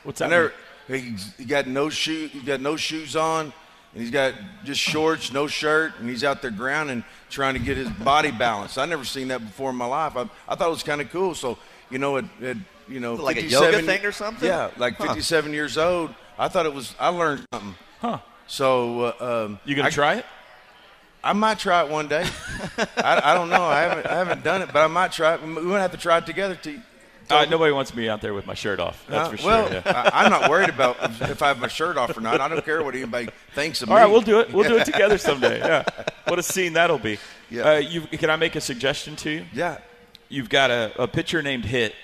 What's 0.05 0.19
that? 0.19 0.31
Never, 0.31 0.53
he, 0.87 1.17
he 1.39 1.45
got 1.45 1.67
no 1.67 1.89
shoe. 1.89 2.29
He 2.29 2.41
got 2.41 2.61
no 2.61 2.77
shoes 2.77 3.17
on, 3.17 3.53
and 3.93 4.03
he's 4.03 4.11
got 4.11 4.35
just 4.63 4.81
shorts, 4.81 5.33
no 5.33 5.47
shirt, 5.47 5.93
and 5.99 6.09
he's 6.09 6.23
out 6.23 6.43
there 6.43 6.51
grounding, 6.51 7.03
trying 7.31 7.55
to 7.55 7.61
get 7.61 7.79
his 7.79 7.89
body 7.89 8.31
balanced. 8.31 8.79
I 8.79 8.85
never 8.85 9.05
seen 9.05 9.29
that 9.29 9.41
before 9.41 9.71
in 9.71 9.77
my 9.77 9.87
life. 9.87 10.17
I, 10.17 10.29
I 10.47 10.55
thought 10.55 10.69
it 10.69 10.71
was 10.71 10.83
kind 10.83 11.01
of 11.01 11.11
cool. 11.11 11.35
So 11.35 11.59
you 11.91 11.99
know, 11.99 12.17
it, 12.17 12.27
it 12.41 12.59
you 12.87 13.01
know, 13.01 13.15
like 13.15 13.39
a 13.39 13.43
yoga 13.43 13.83
thing 13.83 14.05
or 14.05 14.13
something. 14.13 14.47
Yeah, 14.47 14.71
like 14.77 14.99
57 14.99 15.53
years 15.53 15.79
old. 15.79 16.15
I 16.39 16.49
thought 16.49 16.67
it 16.67 16.75
was. 16.75 16.95
I 17.01 17.09
learned 17.09 17.47
something. 17.53 17.75
Huh. 18.01 18.19
So 18.47 19.15
uh, 19.19 19.45
um, 19.47 19.59
you 19.65 19.75
gonna 19.75 19.89
I, 19.89 19.91
try 19.91 20.15
it? 20.17 20.27
I 21.25 21.33
might 21.33 21.59
try 21.59 21.83
it 21.83 21.91
one 21.91 22.07
day. 22.07 22.27
I, 22.99 23.21
I, 23.25 23.35
don't 23.35 23.49
know. 23.49 23.63
I 23.63 23.81
haven't 23.81 24.07
I 24.07 24.17
haven't 24.17 24.45
done 24.45 24.61
it, 24.61 24.69
but 24.73 24.83
I 24.83 24.87
might 24.89 25.11
try 25.11 25.35
it. 25.35 25.43
We 25.43 25.49
might 25.49 25.81
have 25.81 25.93
to 25.93 25.97
try 25.97 26.19
it 26.19 26.27
together. 26.27 26.55
To, 26.55 26.83
uh, 27.31 27.47
nobody 27.47 27.73
wants 27.73 27.95
me 27.95 28.09
out 28.09 28.21
there 28.21 28.35
with 28.35 28.47
my 28.47 28.53
shirt 28.53 28.79
off. 28.79 29.05
That's 29.09 29.29
uh, 29.29 29.31
for 29.31 29.37
sure. 29.39 29.47
Well, 29.47 29.73
yeah. 29.73 30.11
I, 30.13 30.25
am 30.27 30.31
not 30.31 30.51
worried 30.51 30.69
about 30.69 30.97
if 31.23 31.43
I 31.43 31.49
have 31.49 31.59
my 31.59 31.69
shirt 31.69 31.97
off 31.97 32.15
or 32.17 32.21
not. 32.21 32.43
I 32.43 32.49
don't 32.49 32.63
care 32.65 32.83
what 32.83 32.95
anybody 32.95 33.29
thinks 33.55 33.81
of 33.81 33.89
All 33.89 33.97
me. 33.97 34.03
All 34.03 34.07
right, 34.07 34.13
we'll 34.13 34.21
do 34.21 34.41
it. 34.41 34.53
We'll 34.53 34.69
do 34.69 34.77
it 34.77 34.85
together 34.93 35.17
someday. 35.17 35.61
Yeah. 35.61 35.85
What 36.27 36.39
a 36.39 36.43
scene 36.43 36.75
that'll 36.75 36.99
be. 36.99 37.19
Yeah. 37.51 37.63
Uh, 37.63 37.77
you, 37.79 38.03
can 38.03 38.29
I 38.29 38.37
make 38.37 38.55
a 38.57 38.61
suggestion 38.61 39.17
to 39.17 39.31
you? 39.31 39.47
Yeah. 39.55 39.79
You've 40.29 40.51
got 40.51 40.71
a, 40.71 40.93
a 40.99 41.09
pitcher 41.09 41.41
named 41.41 41.65
Hit. 41.65 41.95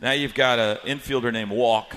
Now 0.00 0.12
you've 0.12 0.34
got 0.34 0.58
an 0.58 0.78
infielder 0.86 1.32
named 1.32 1.50
Walk. 1.50 1.94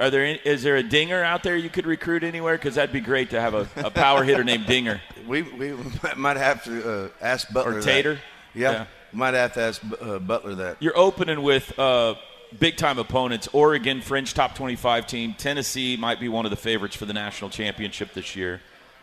Are 0.00 0.08
there 0.08 0.24
any, 0.24 0.40
is 0.44 0.62
there 0.62 0.76
a 0.76 0.82
dinger 0.82 1.22
out 1.22 1.42
there 1.42 1.56
you 1.58 1.68
could 1.68 1.84
recruit 1.84 2.24
anywhere? 2.24 2.56
Because 2.56 2.76
that'd 2.76 2.92
be 2.92 3.00
great 3.00 3.30
to 3.30 3.40
have 3.40 3.52
a, 3.52 3.68
a 3.76 3.90
power 3.90 4.24
hitter 4.24 4.42
named 4.42 4.64
Dinger. 4.66 4.98
We 5.28 5.42
we 5.42 5.74
might 6.16 6.38
have 6.38 6.64
to 6.64 6.90
uh, 6.90 7.08
ask 7.20 7.52
Butler. 7.52 7.76
Or 7.76 7.82
Tater. 7.82 8.14
That. 8.14 8.20
Yeah. 8.54 8.72
yeah. 8.72 8.86
Might 9.12 9.34
have 9.34 9.52
to 9.54 9.60
ask 9.60 9.82
uh, 10.00 10.18
Butler 10.18 10.54
that. 10.54 10.78
You're 10.80 10.96
opening 10.96 11.42
with 11.42 11.78
uh, 11.78 12.14
big 12.58 12.78
time 12.78 12.98
opponents 12.98 13.48
Oregon, 13.52 14.00
French 14.00 14.32
top 14.32 14.54
25 14.54 15.06
team. 15.06 15.34
Tennessee 15.36 15.98
might 15.98 16.18
be 16.18 16.30
one 16.30 16.46
of 16.46 16.50
the 16.50 16.56
favorites 16.56 16.96
for 16.96 17.04
the 17.04 17.12
national 17.12 17.50
championship 17.50 18.14
this 18.14 18.34
year. 18.34 18.62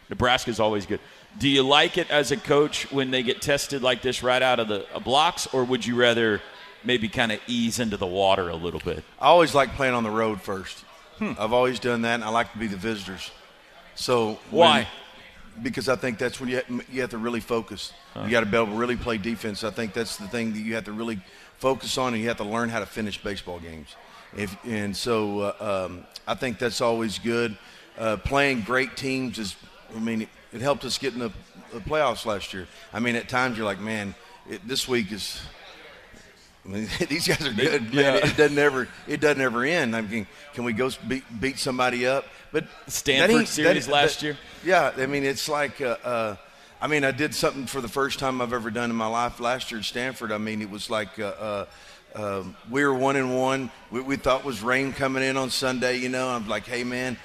Nebraska's 0.10 0.60
always 0.60 0.88
good. 0.88 1.00
Do 1.38 1.48
you 1.48 1.62
like 1.62 2.00
it 2.00 2.10
as 2.10 2.32
a 2.32 2.38
coach 2.38 2.92
when 2.92 3.12
they 3.12 3.22
get 3.22 3.42
tested 3.42 3.84
like 3.84 4.02
this 4.02 4.24
right 4.24 4.42
out 4.42 4.60
of 4.60 4.68
the 4.68 4.92
uh, 4.96 5.00
blocks, 5.00 5.46
or 5.54 5.64
would 5.64 5.86
you 5.86 5.96
rather 5.96 6.42
maybe 6.88 7.10
kind 7.10 7.32
of 7.32 7.40
ease 7.46 7.80
into 7.80 7.98
the 7.98 8.08
water 8.08 8.50
a 8.50 8.56
little 8.56 8.80
bit? 8.80 9.04
I 9.20 9.26
always 9.28 9.54
like 9.54 9.74
playing 9.76 9.94
on 9.94 10.04
the 10.04 10.10
road 10.10 10.42
first. 10.42 10.84
Hmm. 11.20 11.34
I've 11.38 11.54
always 11.54 11.80
done 11.80 12.02
that, 12.04 12.16
and 12.16 12.24
I 12.24 12.30
like 12.30 12.52
to 12.54 12.58
be 12.58 12.68
the 12.68 12.78
visitors. 12.78 13.30
So 13.96 14.40
why? 14.50 14.88
When, 15.56 15.64
because 15.64 15.90
I 15.90 15.96
think 15.96 16.18
that's 16.18 16.40
when 16.40 16.50
you 16.50 16.56
have, 16.56 16.86
you 16.92 17.02
have 17.02 17.10
to 17.12 17.18
really 17.18 17.40
focus. 17.40 17.94
Huh. 18.14 18.24
You 18.26 18.32
got 18.32 18.40
to 18.42 18.46
be 18.46 18.56
able 18.56 18.68
to 18.68 18.74
really 18.74 18.96
play 18.96 19.18
defense. 19.18 19.64
I 19.64 19.72
think 19.72 19.94
that's 19.94 20.18
the 20.18 20.28
thing 20.28 20.54
that 20.54 20.60
you 20.60 20.76
have 20.76 20.86
to 20.86 20.92
really 20.92 21.20
focus 21.58 21.98
on, 21.98 22.14
and 22.14 22.22
you 22.22 22.30
have 22.30 22.38
to 22.38 22.44
learn 22.44 22.70
how 22.70 22.80
to 22.80 22.86
finish 22.86 23.22
baseball 23.22 23.60
games. 23.60 23.96
If, 24.36 24.56
and 24.66 24.96
so 24.96 25.40
uh, 25.42 25.88
um, 25.88 26.06
I 26.28 26.36
think 26.36 26.60
that's 26.60 26.82
always 26.82 27.20
good. 27.20 27.58
Uh, 27.98 28.18
playing 28.18 28.62
great 28.62 28.96
teams 28.96 29.40
is, 29.40 29.56
I 29.96 30.00
mean, 30.00 30.24
it, 30.24 30.30
it 30.54 30.62
helped 30.62 30.86
us 30.86 30.98
get 30.98 31.14
in 31.14 31.20
the, 31.20 31.32
the, 31.74 31.80
playoffs 31.80 32.26
last 32.26 32.54
year. 32.54 32.68
I 32.94 33.00
mean, 33.00 33.16
at 33.16 33.28
times 33.28 33.58
you're 33.58 33.66
like, 33.66 33.80
man, 33.80 34.14
it, 34.50 34.66
this 34.68 34.88
week 34.88 35.12
is. 35.12 35.42
I 36.68 36.72
mean, 36.72 36.90
these 37.08 37.28
guys 37.28 37.46
are 37.48 37.54
good. 37.54 37.94
Yeah. 37.94 38.14
Man, 38.14 38.16
it 38.18 38.38
doesn't 38.38 38.58
ever, 38.58 38.88
it 39.08 39.22
doesn't 39.22 39.42
ever 39.42 39.64
end. 39.64 39.96
I 39.96 40.02
mean, 40.02 40.28
can 40.54 40.64
we 40.64 40.74
go 40.74 40.90
beat, 41.08 41.24
beat 41.40 41.60
somebody 41.60 42.06
up? 42.06 42.26
But 42.52 42.66
Stanford 42.88 43.48
series 43.48 43.86
that, 43.86 43.92
last 43.92 44.20
that, 44.20 44.26
year. 44.26 44.38
Yeah, 44.64 44.92
I 44.98 45.06
mean 45.06 45.24
it's 45.24 45.48
like, 45.48 45.80
uh, 45.82 45.98
uh, 46.04 46.36
I 46.82 46.88
mean 46.88 47.04
I 47.04 47.12
did 47.12 47.34
something 47.34 47.66
for 47.66 47.82
the 47.82 47.88
first 47.88 48.20
time 48.20 48.42
I've 48.42 48.54
ever 48.54 48.70
done 48.70 48.90
in 48.90 48.96
my 48.96 49.08
life 49.08 49.40
last 49.40 49.72
year 49.72 49.80
at 49.80 49.86
Stanford. 49.86 50.32
I 50.32 50.38
mean 50.38 50.62
it 50.62 50.70
was 50.70 50.90
like. 50.90 51.20
Uh, 51.20 51.26
uh 51.26 51.66
um, 52.16 52.56
we 52.72 52.84
were 52.84 52.96
one 52.96 53.16
and 53.16 53.38
one. 53.38 53.70
We, 53.92 54.02
we, 54.02 54.16
thought 54.16 54.44
was 54.44 54.64
rain 54.64 54.92
coming 54.92 55.22
in 55.22 55.38
on 55.38 55.52
Sunday. 55.52 55.98
You 55.98 56.10
know, 56.10 56.30
I'm 56.30 56.48
like, 56.48 56.66
hey 56.66 56.84
man, 56.84 57.16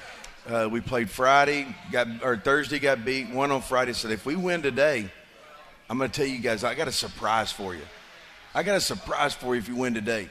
uh, 0.46 0.68
we 0.70 0.82
played 0.82 1.08
Friday, 1.08 1.74
got 1.90 2.08
or 2.22 2.36
Thursday, 2.36 2.78
got 2.78 3.02
beat. 3.02 3.30
One 3.30 3.50
on 3.52 3.62
Friday. 3.62 3.94
Said 3.94 4.10
if 4.10 4.26
we 4.26 4.36
win 4.36 4.60
today, 4.60 5.08
I'm 5.88 5.96
going 5.96 6.10
to 6.10 6.14
tell 6.14 6.26
you 6.26 6.40
guys, 6.40 6.62
I 6.62 6.74
got 6.74 6.88
a 6.88 6.92
surprise 6.92 7.50
for 7.50 7.74
you. 7.74 7.82
I 8.54 8.62
got 8.62 8.76
a 8.76 8.80
surprise 8.80 9.34
for 9.34 9.54
you 9.54 9.60
if 9.60 9.68
you 9.68 9.76
win 9.76 9.94
today. 9.94 10.28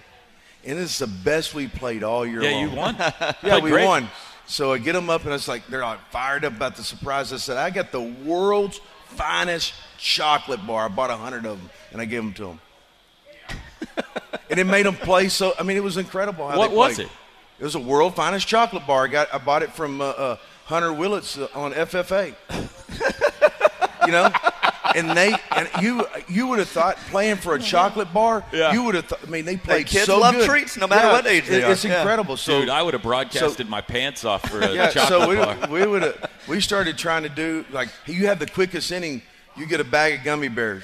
And 0.63 0.77
it's 0.77 0.99
the 0.99 1.07
best 1.07 1.55
we 1.55 1.67
played 1.67 2.03
all 2.03 2.25
year 2.25 2.43
Yeah, 2.43 2.51
long. 2.51 2.61
you 2.69 2.75
won. 2.77 2.95
Yeah, 3.43 3.59
we 3.59 3.71
great. 3.71 3.85
won. 3.85 4.07
So 4.45 4.73
I 4.73 4.77
get 4.77 4.93
them 4.93 5.09
up, 5.09 5.23
and 5.25 5.33
it's 5.33 5.47
like 5.47 5.65
they're 5.67 5.81
like 5.81 5.99
fired 6.11 6.45
up 6.45 6.55
about 6.55 6.75
the 6.75 6.83
surprise. 6.83 7.33
I 7.33 7.37
said, 7.37 7.57
I 7.57 7.69
got 7.69 7.91
the 7.91 8.01
world's 8.01 8.79
finest 9.07 9.73
chocolate 9.97 10.65
bar. 10.67 10.85
I 10.85 10.87
bought 10.89 11.09
a 11.09 11.15
hundred 11.15 11.45
of 11.45 11.57
them, 11.59 11.69
and 11.91 12.01
I 12.01 12.05
gave 12.05 12.21
them 12.21 12.33
to 12.33 12.43
them. 12.43 12.59
and 14.49 14.59
it 14.59 14.65
made 14.67 14.85
them 14.85 14.95
play 14.95 15.29
so. 15.29 15.53
I 15.59 15.63
mean, 15.63 15.77
it 15.77 15.83
was 15.83 15.97
incredible. 15.97 16.47
How 16.47 16.57
What 16.57 16.71
was 16.71 16.99
it? 16.99 17.09
It 17.59 17.63
was 17.63 17.75
a 17.75 17.79
world 17.79 18.15
finest 18.15 18.47
chocolate 18.47 18.85
bar. 18.85 19.05
I 19.05 19.07
got. 19.07 19.33
I 19.33 19.37
bought 19.37 19.63
it 19.63 19.71
from 19.71 20.01
uh, 20.01 20.05
uh, 20.09 20.37
Hunter 20.65 20.93
Willits 20.93 21.37
uh, 21.37 21.47
on 21.55 21.73
FFA. 21.73 22.35
you 24.05 24.11
know. 24.11 24.31
And 24.95 25.09
they 25.11 25.33
and 25.51 25.69
you 25.81 26.05
you 26.27 26.47
would 26.47 26.59
have 26.59 26.69
thought 26.69 26.97
playing 27.09 27.37
for 27.37 27.55
a 27.55 27.59
chocolate 27.59 28.13
bar. 28.13 28.43
Yeah. 28.51 28.73
You 28.73 28.83
would 28.83 28.95
have. 28.95 29.05
thought 29.05 29.19
I 29.25 29.29
mean, 29.29 29.45
they 29.45 29.57
played 29.57 29.87
kids 29.87 30.05
so 30.05 30.19
love 30.19 30.35
good. 30.35 30.49
treats 30.49 30.77
no 30.77 30.87
matter 30.87 31.07
Yeah, 31.07 31.13
what 31.13 31.27
age 31.27 31.47
they 31.47 31.57
it- 31.59 31.63
are. 31.63 31.71
It's 31.71 31.83
Yeah. 31.85 31.99
incredible. 31.99 32.37
So 32.37 32.61
Dude, 32.61 32.69
I 32.69 32.81
would 32.81 32.93
have 32.93 33.03
broadcasted 33.03 33.69
my 33.69 33.81
pants 33.81 34.25
off 34.25 34.47
for 34.49 34.59
a 34.61 34.73
yeah, 34.73 34.89
chocolate 34.89 35.07
so 35.21 35.29
we, 35.29 35.35
bar. 35.35 35.57
we 35.69 35.85
would 35.87 36.15
we 36.47 36.59
started 36.61 36.97
trying 36.97 37.23
to 37.23 37.29
do 37.29 37.65
like 37.71 37.89
you 38.05 38.27
have 38.27 38.39
the 38.39 38.47
quickest 38.47 38.91
inning, 38.91 39.21
you 39.55 39.65
get 39.65 39.79
a 39.79 39.83
bag 39.85 40.19
of 40.19 40.23
gummy 40.25 40.47
bears. 40.49 40.83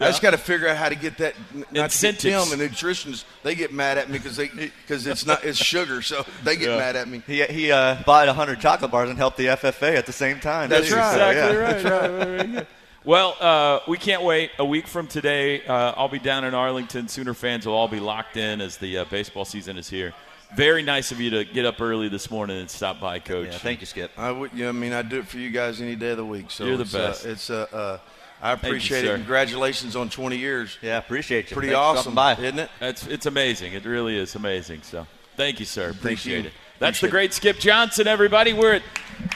I 0.00 0.06
just 0.06 0.22
got 0.22 0.30
to 0.30 0.38
figure 0.38 0.68
out 0.68 0.76
how 0.76 0.88
to 0.88 0.94
get 0.94 1.18
that. 1.18 1.34
n- 1.52 1.60
Not 1.60 1.66
to 1.68 1.74
get 1.74 1.84
Incentives. 1.84 2.50
Tim 2.50 2.60
and 2.60 2.70
nutritionists, 2.70 3.24
they 3.42 3.54
get 3.54 3.72
mad 3.72 3.98
at 3.98 4.08
me 4.08 4.18
because 4.18 4.36
they 4.36 4.48
because 4.48 5.06
it's 5.06 5.26
not 5.26 5.44
it's 5.44 5.58
sugar, 5.58 6.02
so 6.02 6.24
they 6.44 6.56
get 6.56 6.68
Yeah. 6.70 6.76
mad 6.78 6.96
at 6.96 7.08
me. 7.08 7.22
He, 7.26 7.42
he 7.44 7.72
uh, 7.72 7.96
bought 8.06 8.26
100 8.28 8.60
chocolate 8.60 8.90
bars 8.90 9.08
and 9.10 9.18
helped 9.18 9.36
the 9.36 9.46
FFA 9.46 9.96
at 9.96 10.06
the 10.06 10.12
same 10.12 10.38
time. 10.40 10.70
That's 10.70 10.88
didn't 10.88 10.98
he? 10.98 11.00
right. 11.04 11.14
So, 11.14 11.28
Exactly 11.30 11.90
yeah. 11.90 11.98
right. 12.12 12.26
Very 12.26 12.46
good. 12.48 12.66
Well, 13.04 13.36
uh, 13.40 13.78
we 13.88 13.96
can't 13.96 14.22
wait. 14.22 14.50
A 14.58 14.64
week 14.64 14.86
from 14.86 15.06
today, 15.06 15.64
uh, 15.64 15.94
I'll 15.96 16.08
be 16.10 16.18
down 16.18 16.44
in 16.44 16.52
Arlington. 16.52 17.08
Sooner 17.08 17.32
fans 17.32 17.64
will 17.64 17.72
all 17.72 17.88
be 17.88 18.00
locked 18.00 18.36
in 18.36 18.60
as 18.60 18.76
the 18.76 18.98
uh, 18.98 19.04
baseball 19.06 19.46
season 19.46 19.78
is 19.78 19.88
here. 19.88 20.12
Very 20.56 20.82
nice 20.82 21.10
of 21.10 21.18
you 21.18 21.30
to 21.30 21.44
get 21.44 21.64
up 21.64 21.80
early 21.80 22.08
this 22.10 22.30
morning 22.30 22.58
and 22.58 22.68
stop 22.68 23.00
by, 23.00 23.18
Coach. 23.18 23.48
Yeah, 23.52 23.58
thank 23.58 23.80
you, 23.80 23.86
Skip. 23.86 24.10
I 24.18 24.30
would, 24.30 24.52
yeah, 24.52 24.68
I 24.68 24.72
mean, 24.72 24.92
I 24.92 25.00
do 25.02 25.20
it 25.20 25.26
for 25.28 25.38
you 25.38 25.48
guys 25.50 25.80
any 25.80 25.96
day 25.96 26.10
of 26.10 26.16
the 26.18 26.24
week. 26.26 26.50
So 26.50 26.66
You're 26.66 26.76
the 26.76 26.82
it's, 26.82 26.94
uh, 26.94 26.98
best. 27.08 27.24
it's 27.24 27.50
uh, 27.50 27.98
I 28.40 28.50
you, 28.50 28.56
appreciate 28.56 29.04
sir. 29.04 29.14
it. 29.14 29.18
Congratulations 29.18 29.96
on 29.96 30.08
20 30.10 30.36
years. 30.36 30.78
Yeah, 30.82 30.98
appreciate 30.98 31.50
you. 31.50 31.56
Pretty 31.56 31.68
Thanks 31.72 31.78
awesome, 31.78 32.12
stopping 32.12 32.42
by. 32.42 32.46
isn't 32.46 32.58
it? 32.58 32.70
That's 32.80 33.06
it's 33.06 33.26
amazing. 33.26 33.72
It 33.72 33.84
really 33.84 34.16
is 34.16 34.34
amazing. 34.34 34.82
So, 34.82 35.06
thank 35.36 35.60
you, 35.60 35.66
sir. 35.66 35.90
Appreciate 35.90 36.42
you. 36.42 36.48
it. 36.48 36.52
That's 36.78 37.00
the 37.00 37.08
great 37.08 37.34
Skip 37.34 37.58
Johnson, 37.58 38.06
everybody. 38.06 38.52
We're 38.52 38.74
at 38.74 38.82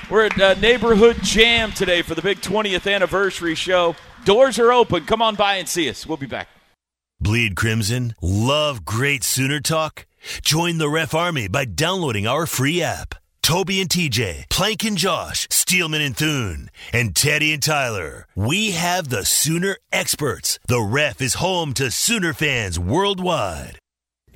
we're 0.09 0.26
at 0.26 0.40
uh, 0.40 0.55
Neighborhood 0.55 1.16
Jam 1.22 1.72
today 1.72 2.03
for 2.03 2.14
the 2.14 2.22
big 2.22 2.40
20th 2.40 2.92
anniversary 2.92 3.57
show. 3.57 3.96
Doors 4.24 4.59
are 4.59 4.72
open. 4.72 5.05
Come 5.07 5.20
on 5.20 5.34
by 5.34 5.57
and 5.57 5.68
see 5.68 5.88
us. 5.88 6.07
We'll 6.07 6.16
be 6.16 6.26
back. 6.26 6.48
Bleed 7.20 7.57
Crimson? 7.57 8.14
Love 8.20 8.84
great 8.84 9.24
Sooner 9.24 9.61
talk? 9.61 10.07
Join 10.42 10.78
the 10.78 10.88
Ref 10.88 11.14
Army 11.14 11.48
by 11.48 11.64
downloading 11.64 12.26
our 12.26 12.46
free 12.46 12.80
app. 12.82 13.16
Toby 13.42 13.80
and 13.80 13.90
TJ, 13.90 14.48
Plank 14.48 14.84
and 14.84 14.96
Josh, 14.96 15.48
Steelman 15.72 16.02
and 16.02 16.14
Thune, 16.14 16.70
and 16.92 17.16
Teddy 17.16 17.54
and 17.54 17.62
Tyler. 17.62 18.26
We 18.36 18.72
have 18.72 19.08
the 19.08 19.24
Sooner 19.24 19.78
experts. 19.90 20.58
The 20.68 20.82
Ref 20.82 21.22
is 21.22 21.32
home 21.32 21.72
to 21.72 21.90
Sooner 21.90 22.34
fans 22.34 22.78
worldwide. 22.78 23.78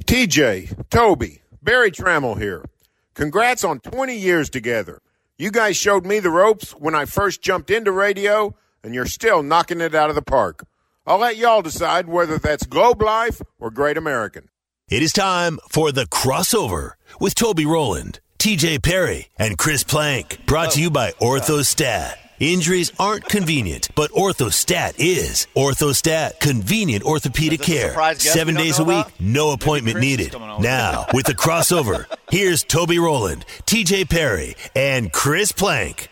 TJ, 0.07 0.89
Toby, 0.89 1.43
Barry 1.63 1.91
Tramel 1.91 2.41
here. 2.41 2.65
Congrats 3.13 3.65
on 3.65 3.81
20 3.81 4.17
years 4.17 4.49
together. 4.49 5.03
You 5.37 5.51
guys 5.51 5.77
showed 5.77 6.07
me 6.07 6.21
the 6.21 6.31
ropes 6.31 6.71
when 6.71 6.95
I 6.95 7.05
first 7.05 7.43
jumped 7.43 7.71
into 7.71 7.93
radio, 7.93 8.57
and 8.83 8.95
you're 8.95 9.05
still 9.05 9.43
knocking 9.43 9.83
it 9.83 9.95
out 9.95 10.09
of 10.09 10.17
the 10.17 10.23
park. 10.23 10.65
I'll 11.07 11.19
let 11.19 11.37
y'all 11.37 11.61
decide 11.61 12.09
whether 12.09 12.39
that's 12.39 12.65
Globe 12.65 13.03
Life 13.03 13.43
or 13.59 13.71
Great 13.71 13.99
American. 13.99 14.49
It 14.89 15.03
is 15.03 15.13
time 15.13 15.59
for 15.69 15.93
the 15.93 16.07
crossover 16.07 16.93
with 17.21 17.35
Toby 17.35 17.67
Rowland, 17.67 18.21
TJ 18.39 18.83
Perry, 18.83 19.29
and 19.39 19.57
Chris 19.59 19.83
Plank. 19.85 20.47
Brought 20.47 20.73
to 20.73 20.81
you 20.81 20.91
by 20.91 21.13
Orthostat. 21.13 22.17
Injuries 22.39 22.93
aren't 22.99 23.25
convenient, 23.25 23.89
but 23.95 24.11
Orthostat 24.11 24.95
is. 24.99 25.47
Orthostat, 25.57 26.39
convenient 26.39 27.03
orthopedic 27.03 27.61
Is 27.61 27.67
this 27.67 27.85
a 27.85 27.95
care. 27.95 28.15
Seven 28.17 28.55
days 28.55 28.79
a 28.79 28.85
week, 28.85 29.07
about? 29.07 29.21
no 29.21 29.53
appointment 29.53 30.01
needed. 30.01 30.35
Now, 30.61 31.07
with 31.15 31.25
the 31.27 31.35
crossover, 31.35 32.05
here's 32.31 32.63
Toby 32.63 32.99
Rowland, 32.99 33.47
TJ 33.65 34.11
Perry, 34.11 34.55
and 34.75 35.11
Chris 35.13 35.51
Plank. 35.53 36.11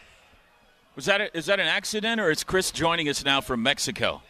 Was 0.96 1.04
that 1.06 1.20
a, 1.20 1.36
is 1.36 1.46
that 1.46 1.60
an 1.60 1.66
accident 1.66 2.20
or 2.20 2.30
is 2.30 2.42
Chris 2.42 2.70
joining 2.70 3.08
us 3.08 3.24
now 3.24 3.40
from 3.42 3.62
Mexico? 3.62 4.22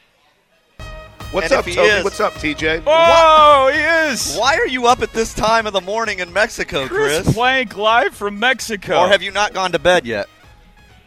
What's 1.34 1.50
And 1.50 1.58
up, 1.58 1.66
if 1.66 1.74
Toby? 1.74 1.88
is- 1.88 2.04
What's 2.04 2.20
up, 2.20 2.34
TJ? 2.34 2.84
Oh, 2.86 3.68
he 3.74 3.80
is. 4.12 4.36
Why 4.36 4.54
are 4.54 4.68
you 4.68 4.86
up 4.86 5.02
at 5.02 5.12
this 5.12 5.34
time 5.34 5.66
of 5.66 5.72
the 5.72 5.80
morning 5.80 6.20
in 6.20 6.32
Mexico, 6.32 6.86
Chris 6.86 7.22
Chris? 7.22 7.34
Plank 7.34 7.76
live 7.76 8.14
from 8.14 8.38
Mexico. 8.38 9.00
Or 9.00 9.08
have 9.08 9.20
you 9.20 9.32
not 9.32 9.52
gone 9.52 9.72
to 9.72 9.80
bed 9.80 10.06
yet? 10.06 10.28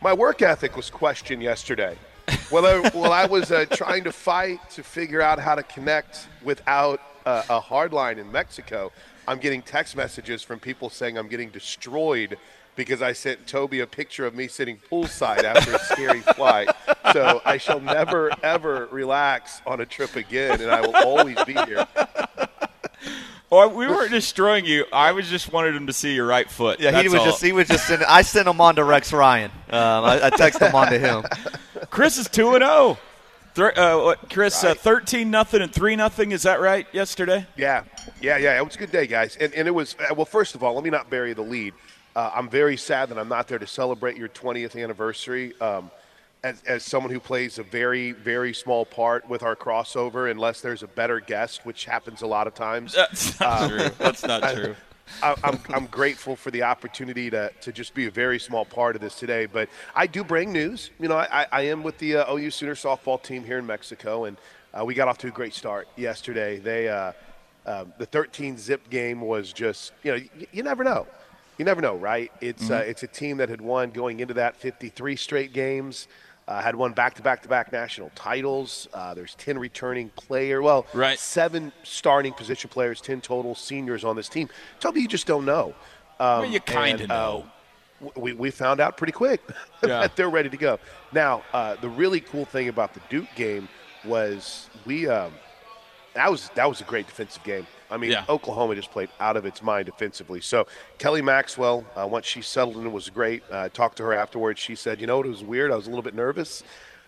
My 0.02 0.12
work 0.12 0.42
ethic 0.42 0.76
was 0.76 0.90
questioned 0.90 1.42
yesterday. 1.42 1.96
Well, 2.52 2.66
I, 2.66 2.90
well, 2.94 3.14
I 3.14 3.26
was 3.26 3.54
uh, 3.54 3.68
trying 3.72 4.04
to 4.04 4.12
fight 4.12 4.60
to 4.72 4.84
figure 4.84 5.22
out 5.22 5.40
how 5.40 5.56
to 5.56 5.64
connect 5.64 6.28
without 6.44 7.00
uh, 7.26 7.44
a 7.50 7.62
hard 7.62 7.94
line 7.94 8.20
in 8.20 8.30
Mexico. 8.30 8.92
I'm 9.30 9.40
getting 9.40 9.62
text 9.62 9.96
messages 9.96 10.44
from 10.44 10.60
people 10.60 10.90
saying 10.90 11.18
I'm 11.18 11.30
getting 11.30 11.52
destroyed 11.52 12.38
because 12.78 13.02
I 13.02 13.12
sent 13.12 13.48
Toby 13.48 13.82
a 13.82 13.88
picture 13.88 14.26
of 14.26 14.36
me 14.36 14.48
sitting 14.48 14.78
poolside 14.90 15.44
after 15.44 15.76
a 15.76 15.80
scary 15.80 16.22
flight. 16.22 16.70
So 17.12 17.42
I 17.44 17.58
shall 17.58 17.82
never, 17.82 18.32
ever 18.44 18.88
relax 18.92 19.62
on 19.66 19.82
a 19.82 19.86
trip 19.86 20.16
again, 20.16 20.62
and 20.62 20.72
I 20.72 20.80
will 20.80 20.96
always 20.96 21.44
be 21.44 21.54
here. 21.54 21.86
Or 23.50 23.68
we 23.70 23.88
weren't 23.88 24.12
destroying 24.12 24.66
you. 24.66 24.86
I 24.92 25.14
was 25.14 25.28
just 25.30 25.52
wanted 25.52 25.76
him 25.76 25.88
to 25.88 25.94
see 25.94 26.14
your 26.14 26.28
right 26.28 26.50
foot. 26.50 26.80
Yeah, 26.80 27.02
he 27.02 27.08
was 27.08 27.20
all. 27.22 27.26
just 27.26 27.42
he 27.42 27.54
was 27.54 27.68
just 27.68 27.88
sending. 27.88 28.08
I 28.08 28.22
sent 28.22 28.48
him 28.48 28.60
on 28.60 28.76
to 28.76 28.84
Rex 28.84 29.14
Ryan. 29.14 29.52
Um, 29.70 30.04
I, 30.04 30.26
I 30.26 30.30
texted 30.32 30.68
him 30.68 30.76
on 30.76 30.92
to 30.92 31.00
him. 31.00 31.24
Chris 31.90 32.18
is 32.18 32.28
two 32.28 32.56
and 32.56 32.64
zero. 32.64 32.98
Thr- 33.54 33.80
uh, 33.80 34.04
what, 34.04 34.30
Chris, 34.30 34.64
uh, 34.66 34.76
thirteen 34.76 35.32
nothing 35.32 35.62
and 35.62 35.72
three 35.74 35.96
nothing. 35.96 36.34
Is 36.34 36.44
that 36.44 36.60
right? 36.60 36.88
Yesterday. 36.92 37.48
Yeah, 37.56 37.86
yeah, 38.22 38.38
yeah. 38.38 38.58
It 38.58 38.66
was 38.66 38.76
a 38.76 38.80
good 38.80 38.92
day, 38.92 39.08
guys. 39.08 39.38
And, 39.40 39.54
and 39.54 39.66
it 39.66 39.72
was, 39.72 39.96
uh, 39.98 40.14
well, 40.14 40.26
first 40.26 40.54
of 40.54 40.62
all, 40.62 40.74
let 40.74 40.84
me 40.84 40.90
not 40.90 41.10
bury 41.10 41.34
the 41.34 41.42
lead. 41.42 41.74
Uh, 42.18 42.32
I'm 42.34 42.50
very 42.50 42.78
sad 42.78 43.10
that 43.10 43.20
I'm 43.20 43.30
not 43.30 43.48
there 43.48 43.60
to 43.60 43.68
celebrate 43.68 44.18
your 44.18 44.30
20th 44.30 44.82
anniversary. 44.82 45.54
Um, 45.62 45.92
as, 46.44 46.64
as 46.64 46.84
someone 46.84 47.14
who 47.14 47.20
plays 47.20 47.60
a 47.60 47.64
very, 47.64 48.12
very 48.12 48.56
small 48.56 48.88
part 48.88 49.30
with 49.30 49.44
our 49.44 49.56
crossover, 49.56 50.32
unless 50.32 50.62
there's 50.62 50.82
a 50.82 50.88
better 50.88 51.20
guest, 51.20 51.64
which 51.64 51.86
happens 51.86 52.24
a 52.24 52.28
lot 52.28 52.48
of 52.48 52.56
times. 52.56 52.96
That's 52.96 53.40
not 53.40 53.70
true. 53.70 53.90
That's 54.00 54.24
not 54.26 54.42
true. 54.56 54.76
I, 55.22 55.36
I'm, 55.44 55.60
I'm 55.70 55.86
grateful 55.86 56.36
for 56.36 56.50
the 56.50 56.64
opportunity 56.64 57.30
to, 57.30 57.52
to 57.62 57.72
just 57.72 57.94
be 57.94 58.08
a 58.08 58.12
very 58.12 58.40
small 58.40 58.66
part 58.66 58.96
of 58.96 59.02
this 59.02 59.20
today. 59.20 59.46
But 59.46 59.70
I 59.96 60.08
do 60.08 60.24
bring 60.24 60.52
news. 60.52 60.90
You 61.00 61.10
know, 61.10 61.18
I, 61.18 61.46
I 61.52 61.62
am 61.64 61.84
with 61.84 62.00
the 62.00 62.18
uh, 62.18 62.34
OU 62.34 62.50
Sooner 62.50 62.74
softball 62.74 63.22
team 63.22 63.44
here 63.44 63.60
in 63.60 63.68
Mexico, 63.68 64.26
and 64.26 64.38
uh, 64.74 64.84
we 64.84 64.96
got 64.96 65.08
off 65.08 65.20
to 65.20 65.28
a 65.28 65.32
great 65.32 65.54
start 65.54 65.88
yesterday. 65.96 66.58
They 66.58 66.90
uh, 66.90 67.12
uh, 67.68 67.86
the 68.00 68.08
13 68.08 68.58
zip 68.58 68.90
game 68.90 69.22
was 69.22 69.54
just 69.54 69.92
you 70.02 70.12
know 70.12 70.18
you, 70.18 70.48
you 70.52 70.64
never 70.64 70.84
know, 70.84 71.06
you 71.58 71.66
never 71.66 71.82
know, 71.82 71.96
right? 71.96 72.32
It's 72.42 72.70
uh, 72.70 72.84
it's 72.86 73.04
a 73.04 73.08
team 73.08 73.38
that 73.38 73.50
had 73.50 73.62
won 73.62 73.92
going 73.92 74.20
into 74.20 74.34
that 74.36 74.56
53 74.56 75.16
straight 75.16 75.54
games. 75.54 76.08
Uh, 76.48 76.62
had 76.62 76.76
won 76.78 76.94
back-to-back-to-back 76.94 77.74
national 77.74 78.10
titles. 78.16 78.88
Uh, 78.94 79.14
there's 79.14 79.36
10 79.36 79.58
returning 79.60 80.08
player. 80.16 80.62
Well, 80.62 80.86
Right. 80.94 81.20
seven 81.20 81.74
starting 81.84 82.32
position 82.32 82.70
players, 82.70 83.02
10 83.02 83.20
total 83.20 83.54
seniors 83.54 84.06
on 84.06 84.16
this 84.16 84.30
team. 84.30 84.48
Toby, 84.80 85.02
you 85.02 85.10
just 85.10 85.28
don't 85.28 85.44
know. 85.44 85.76
Um, 86.22 86.40
Well, 86.40 86.46
you 86.46 86.62
kinda 86.62 87.06
know. 87.08 87.48
uh, 88.02 88.10
we, 88.16 88.32
we 88.32 88.50
found 88.50 88.80
out 88.80 88.96
pretty 88.96 89.12
quick 89.12 89.42
Yeah. 89.84 90.00
that 90.00 90.16
they're 90.16 90.30
ready 90.30 90.48
to 90.50 90.56
go. 90.56 90.80
Now, 91.12 91.44
uh, 91.52 91.76
the 91.82 91.90
really 91.90 92.22
cool 92.22 92.46
thing 92.46 92.70
about 92.70 92.94
the 92.94 93.02
Duke 93.10 93.28
game 93.36 93.68
was 94.06 94.70
we 94.86 95.06
um, 95.06 95.34
that 96.14 96.32
was 96.32 96.50
that 96.56 96.70
was 96.70 96.80
a 96.80 96.86
great 96.86 97.08
defensive 97.08 97.44
game. 97.44 97.68
I 97.90 97.98
mean, 97.98 98.12
Yeah. 98.12 98.26
Oklahoma 98.28 98.76
just 98.76 98.92
played 98.92 99.10
out 99.20 99.38
of 99.38 99.46
its 99.46 99.62
mind 99.62 99.86
defensively. 99.86 100.42
So 100.42 100.68
Kelly 100.98 101.22
Maxwell, 101.22 101.86
uh, 101.96 102.06
once 102.08 102.26
she 102.26 102.42
settled 102.42 102.78
in, 102.78 102.92
was 102.92 103.10
great. 103.10 103.44
Uh, 103.52 103.60
I 103.62 103.70
talked 103.70 103.98
to 103.98 104.04
her 104.04 104.14
afterwards. 104.14 104.60
She 104.60 104.76
said, 104.76 105.00
"You 105.00 105.08
know, 105.08 105.18
what 105.18 105.26
it 105.26 105.30
was 105.30 105.44
weird. 105.44 105.72
I 105.72 105.76
was 105.76 105.86
a 105.88 105.90
little 105.90 106.04
bit 106.04 106.14
nervous, 106.16 106.64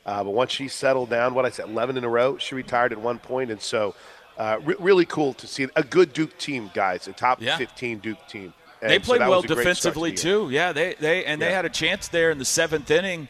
uh, 0.05 0.23
but 0.23 0.31
once 0.31 0.51
she 0.51 0.67
settled 0.67 1.09
down, 1.09 1.33
what 1.33 1.45
I 1.45 1.49
said, 1.49 1.67
11 1.67 1.97
in 1.97 2.03
a 2.03 2.09
row. 2.09 2.37
She 2.37 2.55
retired 2.55 2.91
at 2.91 2.99
one 2.99 3.19
point, 3.19 3.51
and 3.51 3.61
so 3.61 3.93
uh, 4.37 4.57
re- 4.63 4.75
really 4.79 5.05
cool 5.05 5.33
to 5.33 5.47
see 5.47 5.67
a 5.75 5.83
good 5.83 6.13
Duke 6.13 6.37
team, 6.37 6.71
guys, 6.73 7.07
a 7.07 7.11
top 7.13 7.41
Yeah. 7.41 7.57
15 7.57 7.99
Duke 7.99 8.25
team. 8.27 8.53
And 8.81 8.89
They 8.89 8.99
played 8.99 9.19
that 9.19 9.29
well 9.29 9.41
was 9.41 9.51
a 9.51 9.55
great 9.55 9.63
start 9.75 9.93
to 9.95 9.99
defensively 9.99 10.13
too. 10.13 10.49
Yeah, 10.49 10.71
they 10.71 10.93
they 10.93 11.25
and 11.25 11.41
they 11.41 11.51
had 11.51 11.65
a 11.65 11.69
chance 11.69 12.07
there 12.07 12.31
in 12.31 12.37
the 12.37 12.45
seventh 12.45 12.89
inning 12.89 13.27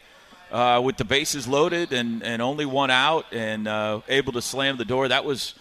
uh, 0.51 0.79
with 0.83 0.97
the 0.97 1.05
bases 1.05 1.47
loaded 1.47 1.91
and 1.91 2.21
and 2.21 2.39
only 2.43 2.67
one 2.67 2.91
out 2.91 3.25
and 3.31 3.67
uh, 3.67 4.01
able 4.07 4.33
to 4.33 4.41
slam 4.43 4.77
the 4.77 4.85
door. 4.85 5.07
That 5.07 5.25
was 5.25 5.55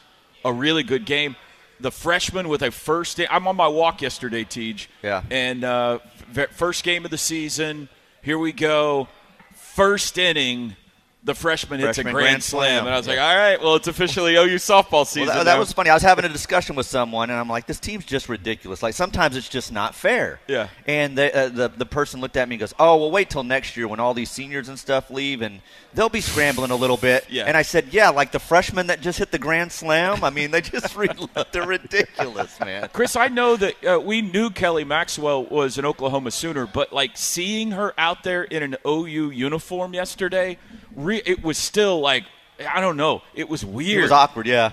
a 0.44 0.52
really 0.52 0.82
good 0.82 1.06
game. 1.06 1.36
The 1.80 1.90
freshman 1.92 2.48
with 2.48 2.62
a 2.62 2.70
first. 2.70 3.16
day. 3.16 3.26
I'm 3.30 3.46
on 3.46 3.56
my 3.56 3.68
walk 3.68 4.02
yesterday, 4.02 4.44
Tej. 4.44 4.88
Yeah. 5.02 5.22
And 5.30 5.62
uh, 5.64 5.98
first 6.50 6.82
game 6.84 7.04
of 7.04 7.10
the 7.10 7.18
season. 7.18 7.88
Here 8.22 8.38
we 8.38 8.52
go. 8.52 9.08
First 9.54 10.18
inning. 10.18 10.76
The 11.24 11.34
freshman 11.34 11.80
hits 11.80 11.98
a 11.98 12.02
grand, 12.02 12.14
grand 12.14 12.42
slam. 12.42 12.62
slam. 12.62 12.86
and 12.86 12.94
I 12.94 12.96
was 12.96 13.08
like, 13.08 13.18
all 13.18 13.36
right, 13.36 13.60
well, 13.60 13.74
it's 13.74 13.88
officially 13.88 14.36
OU 14.36 14.56
softball 14.56 15.04
season. 15.04 15.26
Well, 15.28 15.38
that, 15.38 15.44
that 15.44 15.58
was 15.58 15.72
funny. 15.72 15.90
I 15.90 15.94
was 15.94 16.02
having 16.02 16.24
a 16.24 16.28
discussion 16.28 16.76
with 16.76 16.86
someone, 16.86 17.28
and 17.30 17.38
I'm 17.38 17.48
like, 17.48 17.66
"This 17.66 17.80
team's 17.80 18.04
just 18.04 18.28
ridiculous. 18.28 18.82
Like 18.82 18.94
sometimes 18.94 19.36
it's 19.36 19.48
just 19.48 19.72
not 19.72 19.94
fair." 19.94 20.40
Yeah. 20.46 20.68
And 20.86 21.18
the 21.18 21.36
uh, 21.36 21.48
the 21.48 21.68
the 21.68 21.86
person 21.86 22.20
looked 22.20 22.36
at 22.36 22.48
me 22.48 22.54
and 22.54 22.60
goes, 22.60 22.72
"Oh, 22.78 22.96
well, 22.96 23.10
wait 23.10 23.30
till 23.30 23.42
next 23.42 23.76
year 23.76 23.88
when 23.88 24.00
all 24.00 24.14
these 24.14 24.30
seniors 24.30 24.68
and 24.68 24.78
stuff 24.78 25.10
leave, 25.10 25.42
and 25.42 25.60
they'll 25.92 26.08
be 26.08 26.20
scrambling 26.20 26.70
a 26.70 26.76
little 26.76 26.96
bit." 26.96 27.26
Yeah. 27.28 27.44
And 27.44 27.56
I 27.56 27.62
said, 27.62 27.88
"Yeah, 27.90 28.10
like 28.10 28.30
the 28.30 28.38
freshmen 28.38 28.86
that 28.86 29.00
just 29.00 29.18
hit 29.18 29.32
the 29.32 29.38
grand 29.38 29.72
slam. 29.72 30.22
I 30.22 30.30
mean, 30.30 30.52
they 30.52 30.60
just 30.60 30.96
re- 30.96 31.08
they're 31.52 31.66
ridiculous, 31.66 32.58
man." 32.60 32.88
Chris, 32.92 33.16
I 33.16 33.28
know 33.28 33.56
that 33.56 33.84
uh, 33.84 34.00
we 34.00 34.22
knew 34.22 34.50
Kelly 34.50 34.84
Maxwell 34.84 35.44
was 35.44 35.78
an 35.78 35.84
Oklahoma 35.84 36.30
Sooner, 36.30 36.66
but 36.66 36.92
like 36.92 37.16
seeing 37.16 37.72
her 37.72 37.92
out 37.98 38.22
there 38.22 38.44
in 38.44 38.62
an 38.62 38.76
OU 38.86 39.30
uniform 39.30 39.94
yesterday, 39.94 40.58
re- 41.08 41.22
it 41.24 41.42
was 41.42 41.58
still 41.58 42.00
like 42.00 42.24
I 42.68 42.80
don't 42.80 42.96
know, 42.96 43.22
it 43.34 43.48
was 43.48 43.64
weird. 43.64 44.00
It 44.00 44.02
was 44.02 44.12
awkward, 44.12 44.46
yeah. 44.46 44.72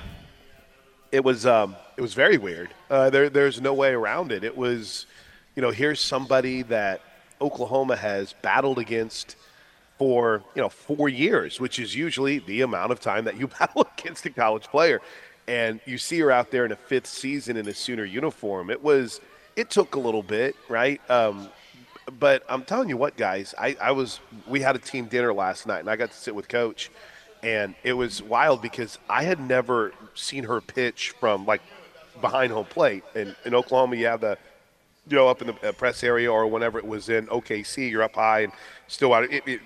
it 1.12 1.24
was 1.24 1.46
um, 1.46 1.76
it 1.98 2.02
was 2.02 2.14
very 2.14 2.38
weird. 2.38 2.70
Uh, 2.90 3.10
there, 3.10 3.30
there's 3.30 3.62
no 3.62 3.74
way 3.74 3.94
around 3.94 4.32
it. 4.32 4.44
It 4.44 4.58
was, 4.58 5.06
you 5.56 5.62
know, 5.62 5.72
here's 5.72 6.00
somebody 6.00 6.62
that 6.64 7.02
Oklahoma 7.40 7.96
has 7.96 8.34
battled 8.42 8.80
against 8.80 9.36
for 9.98 10.44
you 10.56 10.62
know 10.62 10.70
four 10.70 11.08
years, 11.08 11.60
which 11.60 11.80
is 11.80 11.96
usually 11.96 12.40
the 12.40 12.62
amount 12.62 12.92
of 12.92 13.00
time 13.00 13.26
that 13.26 13.38
you 13.38 13.48
battle 13.60 13.88
against 13.98 14.26
a 14.26 14.30
college 14.30 14.66
player, 14.66 15.02
and 15.48 15.80
you 15.86 15.98
see 15.98 16.20
her 16.20 16.32
out 16.32 16.52
there 16.52 16.66
in 16.66 16.72
a 16.72 16.76
fifth 16.76 17.08
season 17.08 17.56
in 17.56 17.68
a 17.68 17.74
Sooner 17.74 18.06
uniform. 18.06 18.70
It 18.70 18.84
was, 18.84 19.22
it 19.56 19.70
took 19.70 19.96
a 19.96 20.00
little 20.00 20.24
bit, 20.24 20.56
right? 20.68 21.00
Um, 21.10 21.50
but 22.20 22.44
I'm 22.48 22.64
telling 22.64 22.90
you 22.90 22.98
what, 22.98 23.18
guys, 23.18 23.54
I, 23.58 23.76
I 23.82 23.92
was 23.92 24.20
we 24.48 24.62
had 24.62 24.76
a 24.76 24.80
team 24.80 25.06
dinner 25.06 25.34
last 25.34 25.68
night, 25.68 25.80
and 25.80 25.90
I 25.90 25.96
got 25.96 26.12
to 26.12 26.18
sit 26.18 26.36
with 26.36 26.48
Coach, 26.48 26.92
and 27.44 27.76
it 27.84 27.94
was 27.94 28.22
wild 28.22 28.62
because 28.62 29.00
I 29.10 29.24
had 29.24 29.40
never 29.40 29.94
seen 30.14 30.44
her 30.44 30.62
pitch 30.62 31.12
from 31.20 31.46
like 31.46 31.62
behind 32.22 32.52
home 32.52 32.66
plate. 32.66 33.04
And 33.16 33.36
in 33.46 33.56
Oklahoma, 33.56 33.96
you 33.96 34.06
have 34.06 34.22
the 34.22 34.38
you 35.08 35.18
know 35.18 35.28
up 35.28 35.42
in 35.42 35.48
the 35.48 35.70
uh, 35.70 35.72
press 35.72 36.04
area 36.04 36.32
or 36.32 36.48
whenever 36.48 36.78
it 36.78 36.86
was 36.86 37.10
in 37.10 37.28
OKC, 37.28 37.90
you're 37.90 38.04
up 38.04 38.16
high 38.16 38.42
and 38.42 38.54
still 38.88 39.14
out. 39.14 39.24
It, 39.26 39.44
it, 39.48 39.62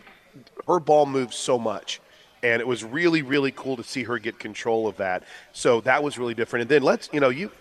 her 0.67 0.79
ball 0.79 1.05
moves 1.05 1.35
so 1.35 1.57
much. 1.57 1.99
And 2.41 2.61
it 2.61 2.67
was 2.67 2.85
really, 2.85 3.21
really 3.21 3.51
cool 3.51 3.75
to 3.75 3.83
see 3.83 4.03
her 4.03 4.17
get 4.17 4.39
control 4.39 4.87
of 4.87 4.95
that. 4.95 5.23
So 5.51 5.81
that 5.81 6.01
was 6.01 6.17
really 6.17 6.33
different. 6.33 6.61
And 6.61 6.69
then 6.69 6.83
let's, 6.83 7.09
you 7.11 7.19
know, 7.19 7.27
you 7.27 7.51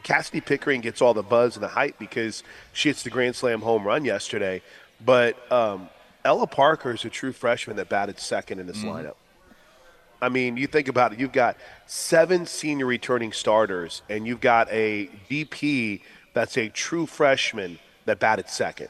Cassidy 0.00 0.40
Pickering 0.40 0.80
gets 0.80 1.00
all 1.00 1.14
the 1.14 1.22
buzz 1.22 1.56
and 1.56 1.62
the 1.62 1.68
hype 1.68 1.98
because 1.98 2.42
she 2.72 2.88
hits 2.88 3.02
the 3.02 3.10
grand 3.10 3.36
slam 3.36 3.62
home 3.62 3.84
run 3.84 4.04
yesterday. 4.04 4.62
But 5.04 5.36
um, 5.52 5.88
Ella 6.24 6.46
Parker 6.46 6.92
is 6.92 7.04
a 7.04 7.10
true 7.10 7.32
freshman 7.32 7.76
that 7.76 7.88
batted 7.88 8.18
second 8.18 8.58
in 8.58 8.66
this 8.66 8.78
lineup. 8.78 9.14
I 10.20 10.28
mean, 10.28 10.56
you 10.56 10.66
think 10.66 10.88
about 10.88 11.12
it. 11.12 11.20
You've 11.20 11.32
got 11.32 11.56
seven 11.86 12.46
senior 12.46 12.86
returning 12.86 13.32
starters, 13.32 14.02
and 14.08 14.26
you've 14.26 14.40
got 14.40 14.68
a 14.70 15.10
DP 15.30 16.00
that's 16.32 16.56
a 16.56 16.68
true 16.68 17.06
freshman 17.06 17.78
that 18.06 18.18
batted 18.18 18.48
second. 18.48 18.88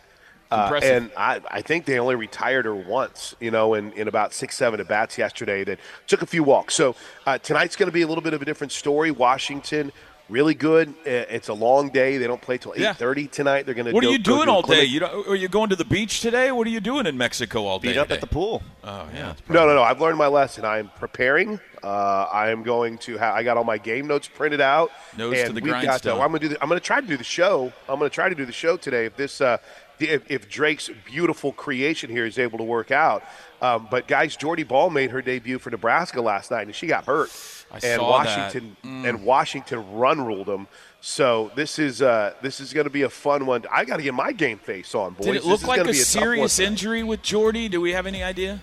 Uh, 0.51 0.79
and 0.83 1.11
I, 1.17 1.41
I 1.51 1.61
think 1.61 1.87
they 1.87 1.99
only 1.99 2.15
retired 2.15 2.67
her 2.67 2.75
once, 2.75 3.35
you 3.41 3.51
know, 3.51 3.75
in, 3.75 3.93
in 3.93 4.07
about 4.07 4.33
six, 4.33 4.57
seven 4.57 4.79
at 4.79 4.87
bats 4.87 5.19
yesterday 5.19 5.65
that 5.65 5.81
took 6.07 6.23
a 6.23 6.27
few 6.27 6.45
walks. 6.45 6.75
So 6.75 6.95
uh, 7.27 7.39
tonight's 7.39 7.75
going 7.75 7.89
to 7.89 7.93
be 7.93 8.03
a 8.03 8.07
little 8.07 8.23
bit 8.23 8.33
of 8.33 8.43
a 8.43 8.45
different 8.45 8.73
story. 8.73 9.11
Washington, 9.11 9.91
really 10.29 10.55
good. 10.55 10.93
It's 11.05 11.49
a 11.49 11.55
long 11.55 11.91
day. 11.91 12.19
They 12.19 12.27
don't 12.27 12.41
play 12.41 12.59
till 12.59 12.75
Yeah. 12.77 12.95
8.30 12.95 13.31
tonight. 13.31 13.67
They're 13.67 13.75
going 13.75 13.87
to 13.87 13.93
what 13.93 14.03
go, 14.03 14.09
are 14.09 14.13
you 14.13 14.19
go 14.19 14.23
doing 14.37 14.47
do 14.47 14.51
all 14.51 14.63
day? 14.63 14.67
clinic. 14.67 14.89
You 14.91 15.01
know, 15.01 15.25
are 15.29 15.35
you 15.37 15.49
going 15.49 15.71
to 15.71 15.77
the 15.77 15.85
beach 15.85 16.21
today? 16.21 16.51
What 16.53 16.67
are 16.67 16.71
you 16.71 16.81
doing 16.81 17.07
in 17.07 17.17
Mexico 17.17 17.65
all 17.65 17.79
day? 17.79 17.89
Beat 17.89 17.99
up 17.99 18.07
today? 18.09 18.15
at 18.17 18.21
the 18.21 18.27
pool. 18.27 18.63
Oh 18.85 19.09
yeah. 19.15 19.35
No, 19.49 19.67
no, 19.67 19.75
no. 19.75 19.83
I've 19.83 20.01
learned 20.01 20.19
my 20.19 20.27
lesson. 20.27 20.65
I'm 20.65 20.91
preparing. 20.99 21.61
Uh, 21.83 22.29
I 22.33 22.51
am 22.51 22.63
going 22.65 22.99
to. 22.99 23.19
Ha- 23.19 23.33
I 23.35 23.43
got 23.45 23.57
all 23.57 23.65
my 23.65 23.79
game 23.79 24.07
notes 24.09 24.27
printed 24.29 24.61
out. 24.61 24.91
Nose 25.17 25.39
and 25.39 25.47
to 25.49 25.53
the 25.53 25.61
we've 25.61 25.73
got. 25.73 25.83
grindstone. 25.85 26.19
Uh, 26.21 26.25
I'm 26.25 26.31
going 26.31 26.41
to 26.41 26.49
do. 26.49 26.55
The, 26.55 26.63
I'm 26.63 26.69
going 26.69 26.81
to 26.81 26.85
try 26.87 27.01
to 27.01 27.07
do 27.07 27.17
the 27.17 27.23
show. 27.25 27.73
I'm 27.89 27.99
going 27.99 28.11
to 28.11 28.15
try 28.15 28.29
to 28.29 28.35
do 28.35 28.45
the 28.47 28.53
show 28.53 28.77
today. 28.77 29.07
If 29.07 29.17
this, 29.17 29.41
uh, 29.41 29.59
if, 30.01 30.29
if 30.31 30.49
Drake's 30.49 30.91
beautiful 31.05 31.53
creation 31.53 32.11
here 32.11 32.27
is 32.27 32.39
able 32.39 32.59
to 32.59 32.65
work 32.65 32.91
out. 32.91 33.23
Um, 33.63 33.87
but 33.91 34.07
guys, 34.09 34.37
Jordy 34.37 34.63
Bahl 34.65 34.91
made 34.91 35.11
her 35.13 35.23
debut 35.23 35.59
for 35.59 35.71
Nebraska 35.71 36.21
last 36.21 36.51
night, 36.51 36.67
and 36.67 36.75
she 36.75 36.87
got 36.87 37.05
hurt. 37.07 37.31
I 37.71 37.75
and 37.75 37.83
saw 38.01 38.23
that. 38.23 38.27
Washington 38.27 38.77
and 38.85 39.25
Washington 39.25 39.93
run 39.93 40.25
ruled 40.25 40.47
them. 40.47 40.69
So 41.01 41.51
this 41.55 41.79
is 41.79 42.01
uh, 42.03 42.35
this 42.43 42.61
is 42.61 42.73
going 42.73 42.85
to 42.85 42.91
be 42.91 43.03
a 43.03 43.09
fun 43.11 43.47
one. 43.47 43.65
I 43.71 43.85
got 43.85 43.97
to 43.97 44.03
get 44.03 44.15
my 44.15 44.33
game 44.33 44.59
face 44.59 44.95
on, 44.95 45.15
boys. 45.15 45.27
Did 45.27 45.37
it 45.37 45.45
look 45.45 45.63
like 45.67 45.81
a 45.81 45.85
one 45.85 45.95
serious 45.95 46.59
injury 46.59 47.03
with 47.03 47.23
Jordy? 47.23 47.69
Do 47.69 47.81
we 47.81 47.93
have 47.93 48.07
any 48.07 48.23
idea? 48.23 48.61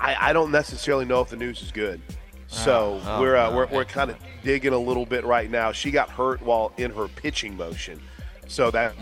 I, 0.00 0.30
I 0.30 0.32
don't 0.32 0.50
necessarily 0.52 1.04
know 1.04 1.20
if 1.20 1.28
the 1.30 1.36
news 1.36 1.62
is 1.62 1.72
good. 1.72 2.00
So 2.46 3.00
Oh, 3.04 3.20
we're, 3.20 3.36
uh, 3.36 3.50
no. 3.50 3.56
we're 3.56 3.66
we're 3.66 3.84
kind 3.84 4.10
of 4.10 4.16
digging 4.42 4.72
a 4.72 4.78
little 4.78 5.04
bit 5.04 5.24
right 5.24 5.50
now. 5.50 5.72
She 5.72 5.90
got 5.90 6.08
hurt 6.08 6.40
while 6.42 6.72
in 6.78 6.90
her 6.92 7.06
pitching 7.08 7.56
motion, 7.56 8.00
so 8.46 8.70
that 8.70 8.94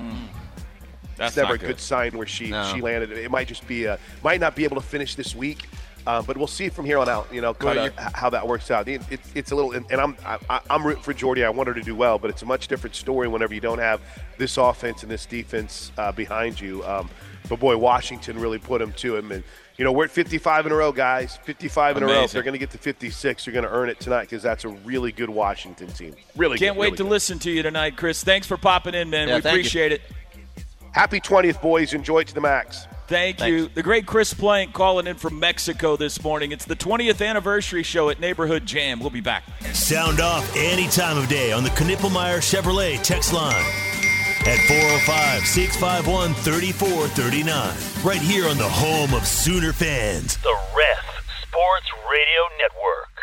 That's 1.16 1.30
it's 1.30 1.37
never 1.37 1.55
a 1.55 1.59
good 1.59 1.78
sign 1.78 2.16
where 2.16 2.26
she 2.26 2.49
No. 2.51 2.72
she 2.74 2.80
landed. 2.80 3.12
It 3.12 3.30
might 3.30 3.47
just 3.49 3.66
be 3.68 3.84
a 3.84 3.99
might 4.24 4.41
not 4.41 4.57
be 4.57 4.64
able 4.64 4.76
to 4.76 4.87
finish 4.87 5.14
this 5.14 5.34
week, 5.37 5.68
um, 6.07 6.24
but 6.24 6.36
we'll 6.36 6.46
see 6.46 6.68
from 6.68 6.84
here 6.84 6.98
on 6.98 7.09
out. 7.09 7.26
You 7.32 7.40
know, 7.40 7.54
kind 7.54 7.78
of 7.78 7.86
you- 7.86 8.02
how 8.14 8.30
that 8.30 8.46
works 8.46 8.70
out. 8.70 8.88
It, 8.88 9.02
it, 9.11 9.20
it's 9.34 9.50
a 9.50 9.57
little, 9.57 9.72
and, 9.72 9.84
and 9.90 10.00
I'm 10.00 10.16
I, 10.24 10.61
I'm 10.70 10.86
rooting 10.86 11.02
for 11.02 11.12
Jordy. 11.12 11.44
I 11.44 11.50
want 11.50 11.68
her 11.68 11.74
to 11.74 11.82
do 11.82 11.94
well, 11.94 12.18
but 12.18 12.30
it's 12.30 12.42
a 12.42 12.46
much 12.46 12.68
different 12.68 12.94
story 12.96 13.28
whenever 13.28 13.54
you 13.54 13.61
don't 13.61 13.78
have 13.78 14.00
this 14.38 14.57
offense 14.57 15.02
and 15.02 15.11
this 15.11 15.26
defense 15.26 15.92
uh, 15.98 16.12
behind 16.12 16.61
you. 16.61 16.84
Um, 16.84 17.11
but 17.48 17.61
boy, 17.61 17.76
Washington 17.76 18.38
really 18.38 18.59
put 18.59 18.80
him 18.82 18.92
to 18.94 19.16
him, 19.16 19.30
and 19.32 19.42
you 19.76 19.84
know 19.84 19.92
we're 19.92 20.04
at 20.04 20.11
55 20.11 20.66
in 20.66 20.72
a 20.72 20.74
row, 20.74 20.92
guys. 20.92 21.38
55 21.44 21.98
in 21.98 22.02
a 22.02 22.07
row. 22.07 22.24
If 22.24 22.32
they're 22.32 22.42
going 22.42 22.54
to 22.54 22.59
get 22.59 22.70
to 22.70 22.78
56, 22.78 23.46
you're 23.46 23.52
going 23.52 23.64
to 23.64 23.70
earn 23.70 23.88
it 23.88 24.00
tonight 24.00 24.22
because 24.22 24.42
that's 24.42 24.64
a 24.64 24.68
really 24.68 25.12
good 25.12 25.30
Washington 25.30 25.88
team. 25.88 26.14
Really, 26.36 26.59
Can't 26.59 26.74
good, 26.74 26.80
wait 26.80 26.86
really 26.86 26.96
to 26.98 27.02
good. 27.04 27.11
listen 27.11 27.38
to 27.40 27.50
you 27.50 27.62
tonight, 27.62 27.96
Chris. 27.96 28.24
Thanks 28.24 28.46
for 28.46 28.57
popping 28.57 28.94
in, 28.94 29.11
man. 29.11 29.28
Yeah, 29.28 29.36
we 29.36 29.40
thank 29.42 29.54
you. 29.54 29.61
appreciate 29.61 29.92
it. 29.92 30.02
Happy 30.92 31.20
20th, 31.20 31.61
boys. 31.61 31.92
Enjoy 31.92 32.20
it 32.20 32.28
to 32.28 32.34
the 32.34 32.40
max. 32.40 32.86
Thank 33.09 33.38
Thanks. 33.38 33.50
you. 33.50 33.68
The 33.68 33.82
great 33.82 34.07
Chris 34.07 34.34
Plank 34.34 34.72
calling 34.72 35.07
in 35.07 35.16
from 35.16 35.38
Mexico 35.38 35.96
this 35.96 36.22
morning. 36.22 36.52
It's 36.52 36.64
the 36.64 36.76
20th 36.76 37.26
anniversary 37.26 37.82
show 37.82 38.11
at 38.11 38.18
Neighborhood 38.20 38.66
Jam. 38.66 39.00
We'll 39.00 39.11
be 39.11 39.20
back. 39.20 39.44
Sound 39.72 40.20
off 40.20 40.50
any 40.57 40.88
time 40.88 41.16
of 41.16 41.28
day 41.28 41.52
on 41.52 41.62
the 41.62 41.70
Knippelmeyer 41.70 42.38
Chevrolet 42.38 43.00
text 43.02 43.32
line 43.32 43.54
at 44.46 44.59
405 44.68 45.46
651 45.46 46.34
3439. 46.34 48.04
Right 48.04 48.20
here 48.20 48.48
on 48.48 48.59
the 48.59 48.68
home 48.68 49.14
of 49.14 49.26
Sooner 49.26 49.72
fans. 49.72 50.36
The 50.38 50.57
Ref 50.76 51.04
Sports 51.42 51.90
Radio 52.11 52.42
Network. 52.59 53.15